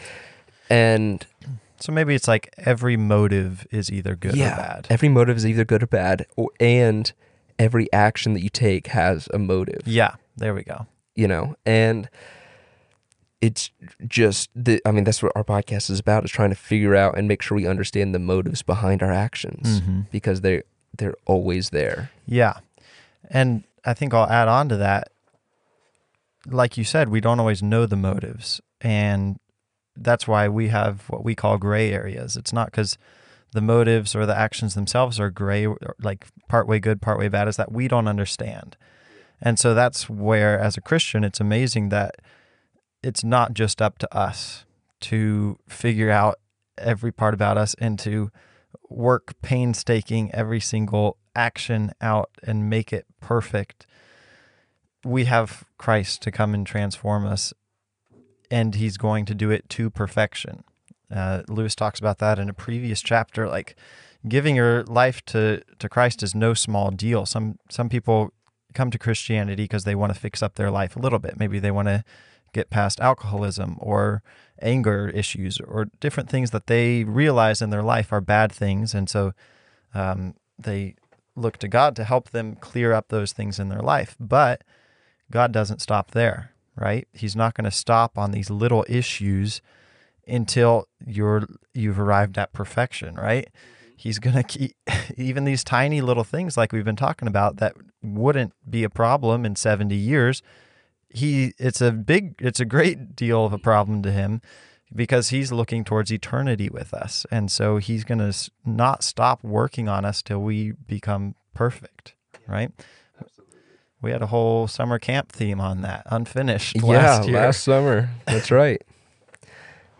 And 0.70 1.26
so 1.78 1.92
maybe 1.92 2.14
it's 2.14 2.28
like 2.28 2.54
every 2.58 2.96
motive 2.96 3.66
is 3.70 3.90
either 3.90 4.16
good 4.16 4.36
yeah, 4.36 4.54
or 4.54 4.56
bad. 4.56 4.86
Every 4.88 5.08
motive 5.08 5.36
is 5.36 5.46
either 5.46 5.64
good 5.64 5.82
or 5.82 5.86
bad, 5.86 6.26
or, 6.36 6.50
and 6.58 7.12
every 7.58 7.92
action 7.92 8.32
that 8.34 8.42
you 8.42 8.48
take 8.48 8.88
has 8.88 9.28
a 9.34 9.38
motive. 9.38 9.82
Yeah, 9.84 10.14
there 10.36 10.54
we 10.54 10.62
go. 10.62 10.86
You 11.14 11.28
know, 11.28 11.56
and 11.66 12.08
it's 13.40 13.70
just 14.06 14.50
the 14.54 14.80
I 14.84 14.92
mean 14.92 15.04
that's 15.04 15.22
what 15.22 15.32
our 15.34 15.44
podcast 15.44 15.90
is 15.90 15.98
about 15.98 16.24
is 16.24 16.30
trying 16.30 16.50
to 16.50 16.56
figure 16.56 16.94
out 16.94 17.16
and 17.16 17.26
make 17.26 17.42
sure 17.42 17.56
we 17.56 17.66
understand 17.66 18.14
the 18.14 18.18
motives 18.18 18.62
behind 18.62 19.02
our 19.02 19.12
actions 19.12 19.80
mm-hmm. 19.80 20.02
because 20.10 20.42
they 20.42 20.62
they're 21.00 21.16
always 21.26 21.70
there. 21.70 22.10
Yeah. 22.26 22.58
And 23.30 23.64
I 23.84 23.94
think 23.94 24.14
I'll 24.14 24.28
add 24.28 24.48
on 24.48 24.68
to 24.68 24.76
that. 24.76 25.10
Like 26.46 26.76
you 26.76 26.84
said, 26.84 27.08
we 27.08 27.20
don't 27.20 27.40
always 27.40 27.62
know 27.62 27.86
the 27.86 27.96
motives. 27.96 28.60
And 28.80 29.40
that's 29.96 30.28
why 30.28 30.48
we 30.48 30.68
have 30.68 31.08
what 31.08 31.24
we 31.24 31.34
call 31.34 31.58
gray 31.58 31.90
areas. 31.90 32.36
It's 32.36 32.52
not 32.52 32.66
because 32.66 32.98
the 33.52 33.60
motives 33.60 34.14
or 34.14 34.26
the 34.26 34.36
actions 34.36 34.74
themselves 34.74 35.18
are 35.18 35.30
gray, 35.30 35.66
like 36.00 36.26
partway 36.48 36.78
good, 36.78 37.00
partway 37.02 37.28
bad, 37.28 37.48
is 37.48 37.56
that 37.56 37.72
we 37.72 37.88
don't 37.88 38.06
understand. 38.06 38.76
And 39.40 39.58
so 39.58 39.74
that's 39.74 40.08
where, 40.08 40.58
as 40.58 40.76
a 40.76 40.82
Christian, 40.82 41.24
it's 41.24 41.40
amazing 41.40 41.88
that 41.88 42.16
it's 43.02 43.24
not 43.24 43.54
just 43.54 43.80
up 43.80 43.98
to 43.98 44.16
us 44.16 44.66
to 45.00 45.58
figure 45.66 46.10
out 46.10 46.38
every 46.76 47.10
part 47.10 47.32
about 47.32 47.56
us 47.56 47.74
and 47.78 47.98
to 48.00 48.30
work 48.90 49.34
painstaking 49.40 50.34
every 50.34 50.60
single 50.60 51.16
action 51.34 51.92
out 52.00 52.30
and 52.42 52.68
make 52.68 52.92
it 52.92 53.06
perfect. 53.20 53.86
We 55.04 55.24
have 55.24 55.64
Christ 55.78 56.22
to 56.22 56.30
come 56.30 56.52
and 56.52 56.66
transform 56.66 57.24
us, 57.24 57.54
and 58.50 58.74
He's 58.74 58.98
going 58.98 59.24
to 59.26 59.34
do 59.34 59.50
it 59.50 59.68
to 59.70 59.88
perfection. 59.88 60.64
Uh, 61.10 61.42
Lewis 61.48 61.74
talks 61.74 61.98
about 61.98 62.18
that 62.18 62.38
in 62.38 62.48
a 62.48 62.54
previous 62.54 63.00
chapter. 63.00 63.48
Like 63.48 63.76
giving 64.28 64.56
your 64.56 64.84
life 64.84 65.24
to 65.26 65.62
to 65.78 65.88
Christ 65.88 66.22
is 66.22 66.34
no 66.34 66.54
small 66.54 66.90
deal. 66.90 67.24
Some 67.26 67.58
some 67.70 67.88
people 67.88 68.32
come 68.74 68.90
to 68.90 68.98
Christianity 68.98 69.64
because 69.64 69.84
they 69.84 69.94
want 69.94 70.12
to 70.12 70.20
fix 70.20 70.42
up 70.42 70.54
their 70.54 70.70
life 70.70 70.96
a 70.96 71.00
little 71.00 71.18
bit. 71.18 71.38
Maybe 71.38 71.58
they 71.58 71.70
want 71.70 71.88
to 71.88 72.04
get 72.52 72.70
past 72.70 73.00
alcoholism 73.00 73.76
or 73.80 74.22
anger 74.60 75.08
issues 75.08 75.58
or 75.60 75.86
different 76.00 76.28
things 76.28 76.50
that 76.50 76.66
they 76.66 77.04
realize 77.04 77.62
in 77.62 77.70
their 77.70 77.82
life 77.82 78.12
are 78.12 78.20
bad 78.20 78.52
things. 78.52 78.94
And 78.94 79.08
so 79.08 79.32
um, 79.94 80.34
they 80.58 80.94
look 81.36 81.58
to 81.58 81.68
God 81.68 81.96
to 81.96 82.04
help 82.04 82.30
them 82.30 82.56
clear 82.56 82.92
up 82.92 83.08
those 83.08 83.32
things 83.32 83.58
in 83.58 83.68
their 83.68 83.80
life. 83.80 84.16
But 84.18 84.62
God 85.30 85.52
doesn't 85.52 85.80
stop 85.80 86.10
there, 86.10 86.52
right? 86.76 87.06
He's 87.12 87.36
not 87.36 87.54
going 87.54 87.64
to 87.64 87.70
stop 87.70 88.18
on 88.18 88.32
these 88.32 88.50
little 88.50 88.84
issues 88.88 89.60
until 90.26 90.86
you're 91.04 91.46
you've 91.74 91.98
arrived 91.98 92.38
at 92.38 92.52
perfection, 92.52 93.14
right? 93.16 93.48
He's 93.96 94.18
going 94.18 94.36
to 94.36 94.42
keep 94.42 94.76
even 95.16 95.44
these 95.44 95.64
tiny 95.64 96.00
little 96.00 96.24
things 96.24 96.56
like 96.56 96.72
we've 96.72 96.84
been 96.84 96.96
talking 96.96 97.28
about 97.28 97.56
that 97.56 97.74
wouldn't 98.02 98.52
be 98.68 98.84
a 98.84 98.90
problem 98.90 99.44
in 99.44 99.56
70 99.56 99.94
years 99.94 100.42
he 101.12 101.52
it's 101.58 101.80
a 101.80 101.90
big 101.92 102.34
it's 102.40 102.60
a 102.60 102.64
great 102.64 103.14
deal 103.16 103.44
of 103.44 103.52
a 103.52 103.58
problem 103.58 104.02
to 104.02 104.12
him 104.12 104.40
because 104.94 105.28
he's 105.30 105.52
looking 105.52 105.84
towards 105.84 106.12
eternity 106.12 106.68
with 106.68 106.92
us 106.94 107.26
and 107.30 107.50
so 107.50 107.76
he's 107.78 108.04
going 108.04 108.18
to 108.18 108.50
not 108.64 109.02
stop 109.04 109.42
working 109.44 109.88
on 109.88 110.04
us 110.04 110.22
till 110.22 110.40
we 110.40 110.72
become 110.86 111.34
perfect 111.54 112.14
right 112.46 112.70
Absolutely. 113.20 113.54
we 114.02 114.10
had 114.12 114.22
a 114.22 114.26
whole 114.28 114.66
summer 114.68 114.98
camp 114.98 115.30
theme 115.32 115.60
on 115.60 115.82
that 115.82 116.02
unfinished 116.06 116.76
yeah, 116.76 116.82
last 116.82 117.28
year 117.28 117.36
last 117.40 117.62
summer. 117.64 118.08
That's 118.26 118.50
right. 118.62 118.80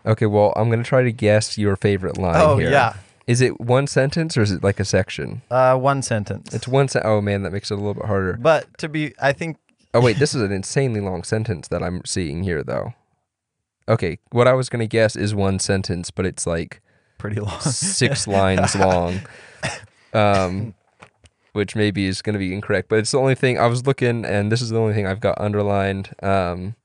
Okay, 0.05 0.25
well, 0.25 0.51
I'm 0.55 0.69
gonna 0.69 0.83
try 0.83 1.03
to 1.03 1.11
guess 1.11 1.57
your 1.57 1.75
favorite 1.75 2.17
line 2.17 2.35
oh 2.37 2.57
here. 2.57 2.71
yeah 2.71 2.95
Is 3.27 3.39
it 3.41 3.59
one 3.61 3.85
sentence 3.87 4.35
or 4.35 4.41
is 4.41 4.51
it 4.51 4.63
like 4.63 4.79
a 4.79 4.85
section? 4.85 5.41
uh, 5.51 5.75
one 5.77 6.01
sentence 6.01 6.53
It's 6.53 6.67
one 6.67 6.87
sentence. 6.87 7.09
Oh 7.09 7.21
man, 7.21 7.43
that 7.43 7.51
makes 7.51 7.69
it 7.69 7.75
a 7.75 7.77
little 7.77 7.93
bit 7.93 8.05
harder. 8.05 8.33
but 8.33 8.65
to 8.79 8.89
be 8.89 9.13
i 9.21 9.31
think 9.31 9.57
Oh 9.93 10.01
wait, 10.01 10.17
this 10.19 10.33
is 10.33 10.41
an 10.41 10.51
insanely 10.51 11.01
long 11.01 11.23
sentence 11.23 11.67
that 11.67 11.83
I'm 11.83 12.03
seeing 12.05 12.43
here 12.43 12.63
though. 12.63 12.93
Okay, 13.89 14.19
what 14.31 14.47
I 14.47 14.53
was 14.53 14.69
gonna 14.69 14.87
guess 14.87 15.15
is 15.15 15.35
one 15.35 15.59
sentence, 15.59 16.11
but 16.11 16.25
it's 16.25 16.47
like 16.47 16.81
pretty 17.17 17.39
long 17.39 17.59
six 17.61 18.27
lines 18.27 18.75
long. 18.75 19.21
Um, 20.13 20.73
which 21.53 21.73
maybe 21.73 22.05
is 22.05 22.21
gonna 22.21 22.37
be 22.37 22.53
incorrect, 22.53 22.89
but 22.89 22.99
it's 22.99 23.11
the 23.11 23.17
only 23.17 23.33
thing 23.33 23.57
I 23.57 23.67
was 23.67 23.87
looking, 23.87 24.25
and 24.25 24.51
this 24.51 24.61
is 24.61 24.71
the 24.71 24.77
only 24.77 24.93
thing 24.93 25.07
I've 25.07 25.21
got 25.21 25.39
underlined. 25.39 26.13
Um, 26.21 26.75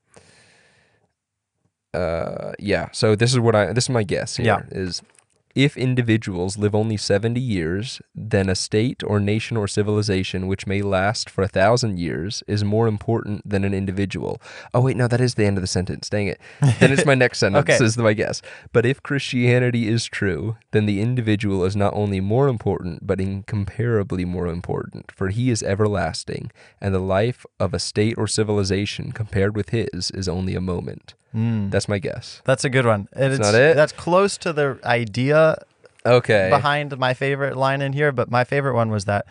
uh, 1.92 2.52
yeah. 2.60 2.90
So 2.92 3.16
this 3.16 3.32
is 3.32 3.40
what 3.40 3.56
I. 3.56 3.72
This 3.72 3.84
is 3.84 3.90
my 3.90 4.02
guess 4.04 4.36
here. 4.36 4.46
Yeah. 4.46 4.62
Is 4.70 5.02
if 5.56 5.74
individuals 5.76 6.58
live 6.58 6.74
only 6.74 6.98
70 6.98 7.40
years, 7.40 8.02
then 8.14 8.50
a 8.50 8.54
state 8.54 9.02
or 9.02 9.18
nation 9.18 9.56
or 9.56 9.66
civilization 9.66 10.46
which 10.46 10.66
may 10.66 10.82
last 10.82 11.30
for 11.30 11.42
a 11.42 11.48
thousand 11.48 11.98
years 11.98 12.42
is 12.46 12.62
more 12.62 12.86
important 12.86 13.48
than 13.48 13.64
an 13.64 13.72
individual. 13.72 14.38
Oh, 14.74 14.82
wait, 14.82 14.98
no, 14.98 15.08
that 15.08 15.20
is 15.20 15.34
the 15.34 15.46
end 15.46 15.56
of 15.56 15.62
the 15.62 15.66
sentence. 15.66 16.10
Dang 16.10 16.26
it. 16.26 16.38
Then 16.78 16.92
it's 16.92 17.06
my 17.06 17.14
next 17.24 17.38
sentence, 17.38 17.68
Okay. 17.70 17.82
is 17.82 17.96
my 17.96 18.12
guess. 18.12 18.42
But 18.74 18.84
if 18.84 19.02
Christianity 19.02 19.88
is 19.88 20.04
true, 20.04 20.58
then 20.72 20.84
the 20.84 21.00
individual 21.00 21.64
is 21.64 21.74
not 21.74 21.94
only 21.94 22.20
more 22.20 22.48
important, 22.48 23.06
but 23.06 23.18
incomparably 23.18 24.26
more 24.26 24.48
important, 24.48 25.10
for 25.10 25.28
he 25.30 25.50
is 25.50 25.62
everlasting, 25.62 26.52
and 26.82 26.94
the 26.94 26.98
life 26.98 27.46
of 27.58 27.72
a 27.72 27.78
state 27.78 28.18
or 28.18 28.26
civilization 28.26 29.10
compared 29.10 29.56
with 29.56 29.70
his 29.70 30.10
is 30.10 30.28
only 30.28 30.54
a 30.54 30.60
moment. 30.60 31.14
Mm. 31.34 31.70
That's 31.70 31.88
my 31.88 31.98
guess. 31.98 32.40
That's 32.44 32.64
a 32.64 32.70
good 32.70 32.86
one. 32.86 33.08
It's 33.14 33.38
not 33.38 33.54
it? 33.54 33.76
That's 33.76 33.92
close 33.92 34.38
to 34.38 34.52
the 34.52 34.78
idea 34.84 35.56
Okay. 36.04 36.48
behind 36.50 36.96
my 36.98 37.14
favorite 37.14 37.56
line 37.56 37.82
in 37.82 37.92
here, 37.92 38.12
but 38.12 38.30
my 38.30 38.44
favorite 38.44 38.74
one 38.74 38.90
was 38.90 39.04
that 39.06 39.26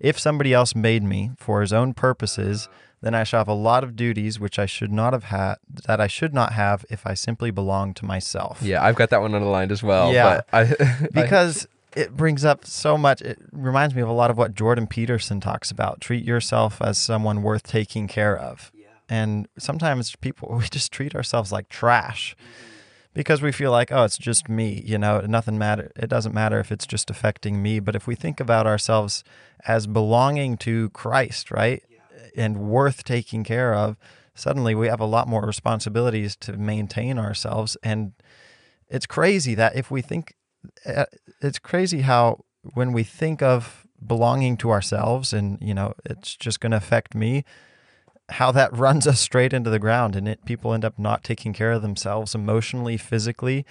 if 0.00 0.18
somebody 0.18 0.52
else 0.52 0.74
made 0.74 1.02
me 1.02 1.30
for 1.38 1.60
his 1.60 1.72
own 1.72 1.94
purposes, 1.94 2.68
then 3.00 3.14
I 3.14 3.24
shall 3.24 3.40
have 3.40 3.48
a 3.48 3.54
lot 3.54 3.84
of 3.84 3.94
duties 3.96 4.40
which 4.40 4.58
I 4.58 4.66
should 4.66 4.92
not 4.92 5.12
have 5.12 5.24
had 5.24 5.56
that 5.86 6.00
I 6.00 6.06
should 6.08 6.34
not 6.34 6.52
have 6.52 6.84
if 6.90 7.06
I 7.06 7.14
simply 7.14 7.50
belong 7.50 7.94
to 7.94 8.04
myself. 8.04 8.60
Yeah, 8.62 8.84
I've 8.84 8.96
got 8.96 9.10
that 9.10 9.20
one 9.20 9.34
underlined 9.34 9.70
as 9.72 9.82
well. 9.82 10.12
Yeah. 10.12 10.40
But 10.50 10.80
I, 10.80 11.06
Because 11.12 11.68
it 11.94 12.14
brings 12.16 12.44
up 12.44 12.66
so 12.66 12.98
much. 12.98 13.22
It 13.22 13.38
reminds 13.52 13.94
me 13.94 14.02
of 14.02 14.08
a 14.08 14.12
lot 14.12 14.30
of 14.30 14.36
what 14.36 14.54
Jordan 14.54 14.86
Peterson 14.86 15.40
talks 15.40 15.70
about. 15.70 16.00
Treat 16.00 16.24
yourself 16.24 16.82
as 16.82 16.98
someone 16.98 17.42
worth 17.42 17.62
taking 17.62 18.06
care 18.08 18.36
of. 18.36 18.70
And 19.08 19.48
sometimes 19.58 20.16
people, 20.16 20.48
we 20.58 20.66
just 20.68 20.92
treat 20.92 21.14
ourselves 21.14 21.52
like 21.52 21.68
trash 21.68 22.36
because 23.14 23.40
we 23.40 23.50
feel 23.50 23.70
like, 23.70 23.90
oh, 23.90 24.04
it's 24.04 24.18
just 24.18 24.48
me. 24.48 24.82
You 24.84 24.98
know, 24.98 25.20
nothing 25.20 25.58
matter. 25.58 25.90
It 25.96 26.08
doesn't 26.08 26.34
matter 26.34 26.60
if 26.60 26.70
it's 26.70 26.86
just 26.86 27.10
affecting 27.10 27.62
me. 27.62 27.80
But 27.80 27.96
if 27.96 28.06
we 28.06 28.14
think 28.14 28.40
about 28.40 28.66
ourselves 28.66 29.24
as 29.66 29.86
belonging 29.86 30.58
to 30.58 30.90
Christ, 30.90 31.50
right, 31.50 31.82
and 32.36 32.58
worth 32.58 33.04
taking 33.04 33.42
care 33.42 33.74
of, 33.74 33.96
suddenly 34.34 34.74
we 34.74 34.88
have 34.88 35.00
a 35.00 35.06
lot 35.06 35.28
more 35.28 35.42
responsibilities 35.46 36.36
to 36.36 36.52
maintain 36.52 37.18
ourselves. 37.18 37.76
And 37.82 38.12
it's 38.88 39.06
crazy 39.06 39.54
that 39.54 39.74
if 39.74 39.90
we 39.90 40.02
think, 40.02 40.34
uh, 40.84 41.06
it's 41.40 41.58
crazy 41.58 42.02
how 42.02 42.44
when 42.74 42.92
we 42.92 43.02
think 43.02 43.42
of 43.42 43.86
belonging 44.06 44.56
to 44.58 44.70
ourselves 44.70 45.32
and, 45.32 45.58
you 45.60 45.72
know, 45.72 45.94
it's 46.04 46.36
just 46.36 46.60
going 46.60 46.72
to 46.72 46.76
affect 46.76 47.14
me, 47.14 47.44
how 48.30 48.52
that 48.52 48.72
runs 48.76 49.06
us 49.06 49.20
straight 49.20 49.52
into 49.52 49.70
the 49.70 49.78
ground 49.78 50.16
and 50.16 50.28
it 50.28 50.44
people 50.44 50.72
end 50.72 50.84
up 50.84 50.98
not 50.98 51.24
taking 51.24 51.52
care 51.52 51.72
of 51.72 51.82
themselves 51.82 52.34
emotionally 52.34 52.96
physically. 52.96 53.64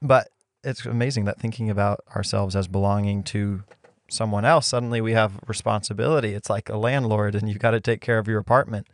But 0.00 0.28
it's 0.62 0.84
amazing 0.84 1.24
that 1.24 1.38
thinking 1.38 1.70
about 1.70 2.04
ourselves 2.14 2.56
as 2.56 2.68
belonging 2.68 3.22
to 3.24 3.64
someone 4.08 4.44
else 4.44 4.66
suddenly 4.66 5.00
we 5.00 5.12
have 5.12 5.40
responsibility. 5.46 6.34
It's 6.34 6.50
like 6.50 6.68
a 6.68 6.76
landlord 6.76 7.34
and 7.34 7.48
you've 7.48 7.58
got 7.58 7.72
to 7.72 7.80
take 7.80 8.00
care 8.00 8.18
of 8.18 8.28
your 8.28 8.38
apartment. 8.38 8.86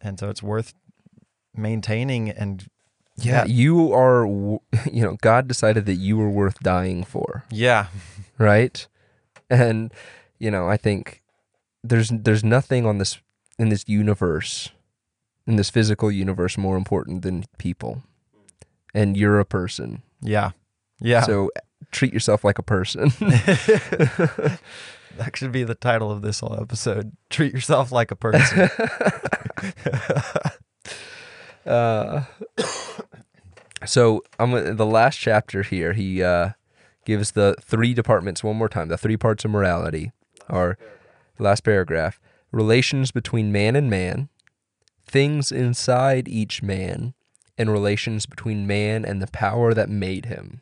And 0.00 0.18
so 0.18 0.28
it's 0.30 0.42
worth 0.42 0.74
maintaining 1.54 2.30
and 2.30 2.66
yeah, 3.18 3.46
you 3.46 3.94
are, 3.94 4.26
you 4.92 5.02
know, 5.02 5.16
God 5.22 5.48
decided 5.48 5.86
that 5.86 5.94
you 5.94 6.16
were 6.16 6.28
worth 6.28 6.60
dying 6.60 7.02
for, 7.04 7.44
yeah. 7.50 7.86
Right? 8.38 8.86
And, 9.48 9.92
you 10.38 10.50
know, 10.50 10.68
I 10.68 10.76
think 10.76 11.22
there's 11.82 12.10
there's 12.10 12.44
nothing 12.44 12.84
on 12.84 12.98
this 12.98 13.18
in 13.58 13.68
this 13.68 13.84
universe, 13.86 14.70
in 15.46 15.56
this 15.56 15.70
physical 15.70 16.10
universe, 16.10 16.58
more 16.58 16.76
important 16.76 17.22
than 17.22 17.44
people. 17.58 18.02
And 18.94 19.16
you're 19.16 19.38
a 19.38 19.44
person, 19.44 20.02
yeah 20.22 20.52
yeah 20.98 21.20
so 21.20 21.50
treat 21.92 22.12
yourself 22.12 22.42
like 22.42 22.58
a 22.58 22.62
person. 22.62 23.10
that 23.18 24.58
should 25.34 25.52
be 25.52 25.62
the 25.62 25.74
title 25.74 26.10
of 26.10 26.22
this 26.22 26.40
whole 26.40 26.58
episode 26.58 27.12
treat 27.28 27.52
yourself 27.52 27.92
like 27.92 28.10
a 28.10 28.16
person 28.16 28.70
Uh, 31.66 32.22
so 33.86 34.22
I'm 34.38 34.76
the 34.76 34.86
last 34.86 35.16
chapter 35.16 35.62
here. 35.62 35.92
He 35.92 36.22
uh, 36.22 36.50
gives 37.04 37.32
the 37.32 37.56
three 37.60 37.92
departments 37.92 38.44
one 38.44 38.56
more 38.56 38.68
time. 38.68 38.88
The 38.88 38.96
three 38.96 39.16
parts 39.16 39.44
of 39.44 39.50
morality 39.50 40.12
are 40.48 40.78
last 41.38 41.64
paragraph: 41.64 42.20
relations 42.52 43.10
between 43.10 43.52
man 43.52 43.76
and 43.76 43.90
man, 43.90 44.28
things 45.06 45.52
inside 45.52 46.28
each 46.28 46.62
man, 46.62 47.14
and 47.58 47.70
relations 47.70 48.26
between 48.26 48.66
man 48.66 49.04
and 49.04 49.22
the 49.22 49.26
power 49.28 49.72
that 49.74 49.88
made 49.88 50.26
him. 50.26 50.60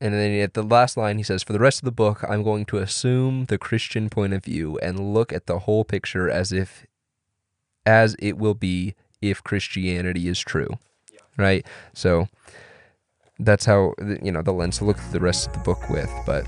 And 0.00 0.12
then 0.12 0.38
at 0.40 0.54
the 0.54 0.62
last 0.62 0.96
line, 0.96 1.18
he 1.18 1.24
says, 1.24 1.42
For 1.42 1.52
the 1.52 1.60
rest 1.60 1.80
of 1.80 1.84
the 1.84 1.92
book, 1.92 2.24
I'm 2.28 2.42
going 2.42 2.64
to 2.66 2.78
assume 2.78 3.46
the 3.46 3.58
Christian 3.58 4.10
point 4.10 4.32
of 4.32 4.44
view 4.44 4.78
and 4.78 5.14
look 5.14 5.32
at 5.32 5.46
the 5.46 5.60
whole 5.60 5.84
picture 5.84 6.28
as 6.28 6.52
if, 6.52 6.84
as 7.86 8.16
it 8.18 8.36
will 8.36 8.54
be 8.54 8.94
if 9.22 9.42
Christianity 9.42 10.28
is 10.28 10.40
true. 10.40 10.68
Right? 11.38 11.66
So 11.94 12.28
that's 13.38 13.64
how, 13.64 13.94
you 14.22 14.30
know, 14.30 14.42
the 14.42 14.52
lens 14.52 14.78
to 14.78 14.84
look 14.84 14.98
at 14.98 15.12
the 15.12 15.20
rest 15.20 15.46
of 15.46 15.52
the 15.54 15.60
book 15.60 15.88
with. 15.88 16.10
But 16.26 16.46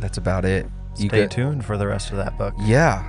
that's 0.00 0.18
about 0.18 0.44
it. 0.44 0.66
You 0.96 1.08
stay 1.08 1.22
got- 1.22 1.30
tuned 1.30 1.64
for 1.64 1.76
the 1.76 1.86
rest 1.86 2.10
of 2.10 2.16
that 2.18 2.36
book 2.38 2.54
Yeah. 2.60 3.02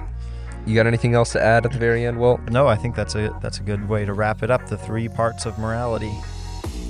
You 0.65 0.73
got 0.73 0.87
anything 0.87 1.13
else 1.13 1.31
to 1.33 1.41
add 1.43 1.65
at 1.65 1.71
the 1.73 1.77
very 1.77 2.05
end? 2.05 2.19
Well, 2.19 2.39
No, 2.49 2.67
I 2.67 2.75
think 2.75 2.95
that's 2.95 3.13
a 3.15 3.37
that's 3.41 3.59
a 3.59 3.63
good 3.63 3.87
way 3.87 4.03
to 4.05 4.13
wrap 4.13 4.41
it 4.41 4.49
up. 4.49 4.65
The 4.67 4.77
three 4.77 5.07
parts 5.07 5.45
of 5.45 5.59
morality: 5.59 6.11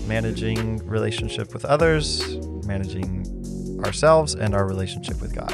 managing 0.07 0.85
relationship 0.87 1.53
with 1.53 1.65
others, 1.65 2.37
managing 2.65 3.81
ourselves, 3.85 4.33
and 4.35 4.55
our 4.55 4.65
relationship 4.65 5.21
with 5.21 5.35
God. 5.35 5.53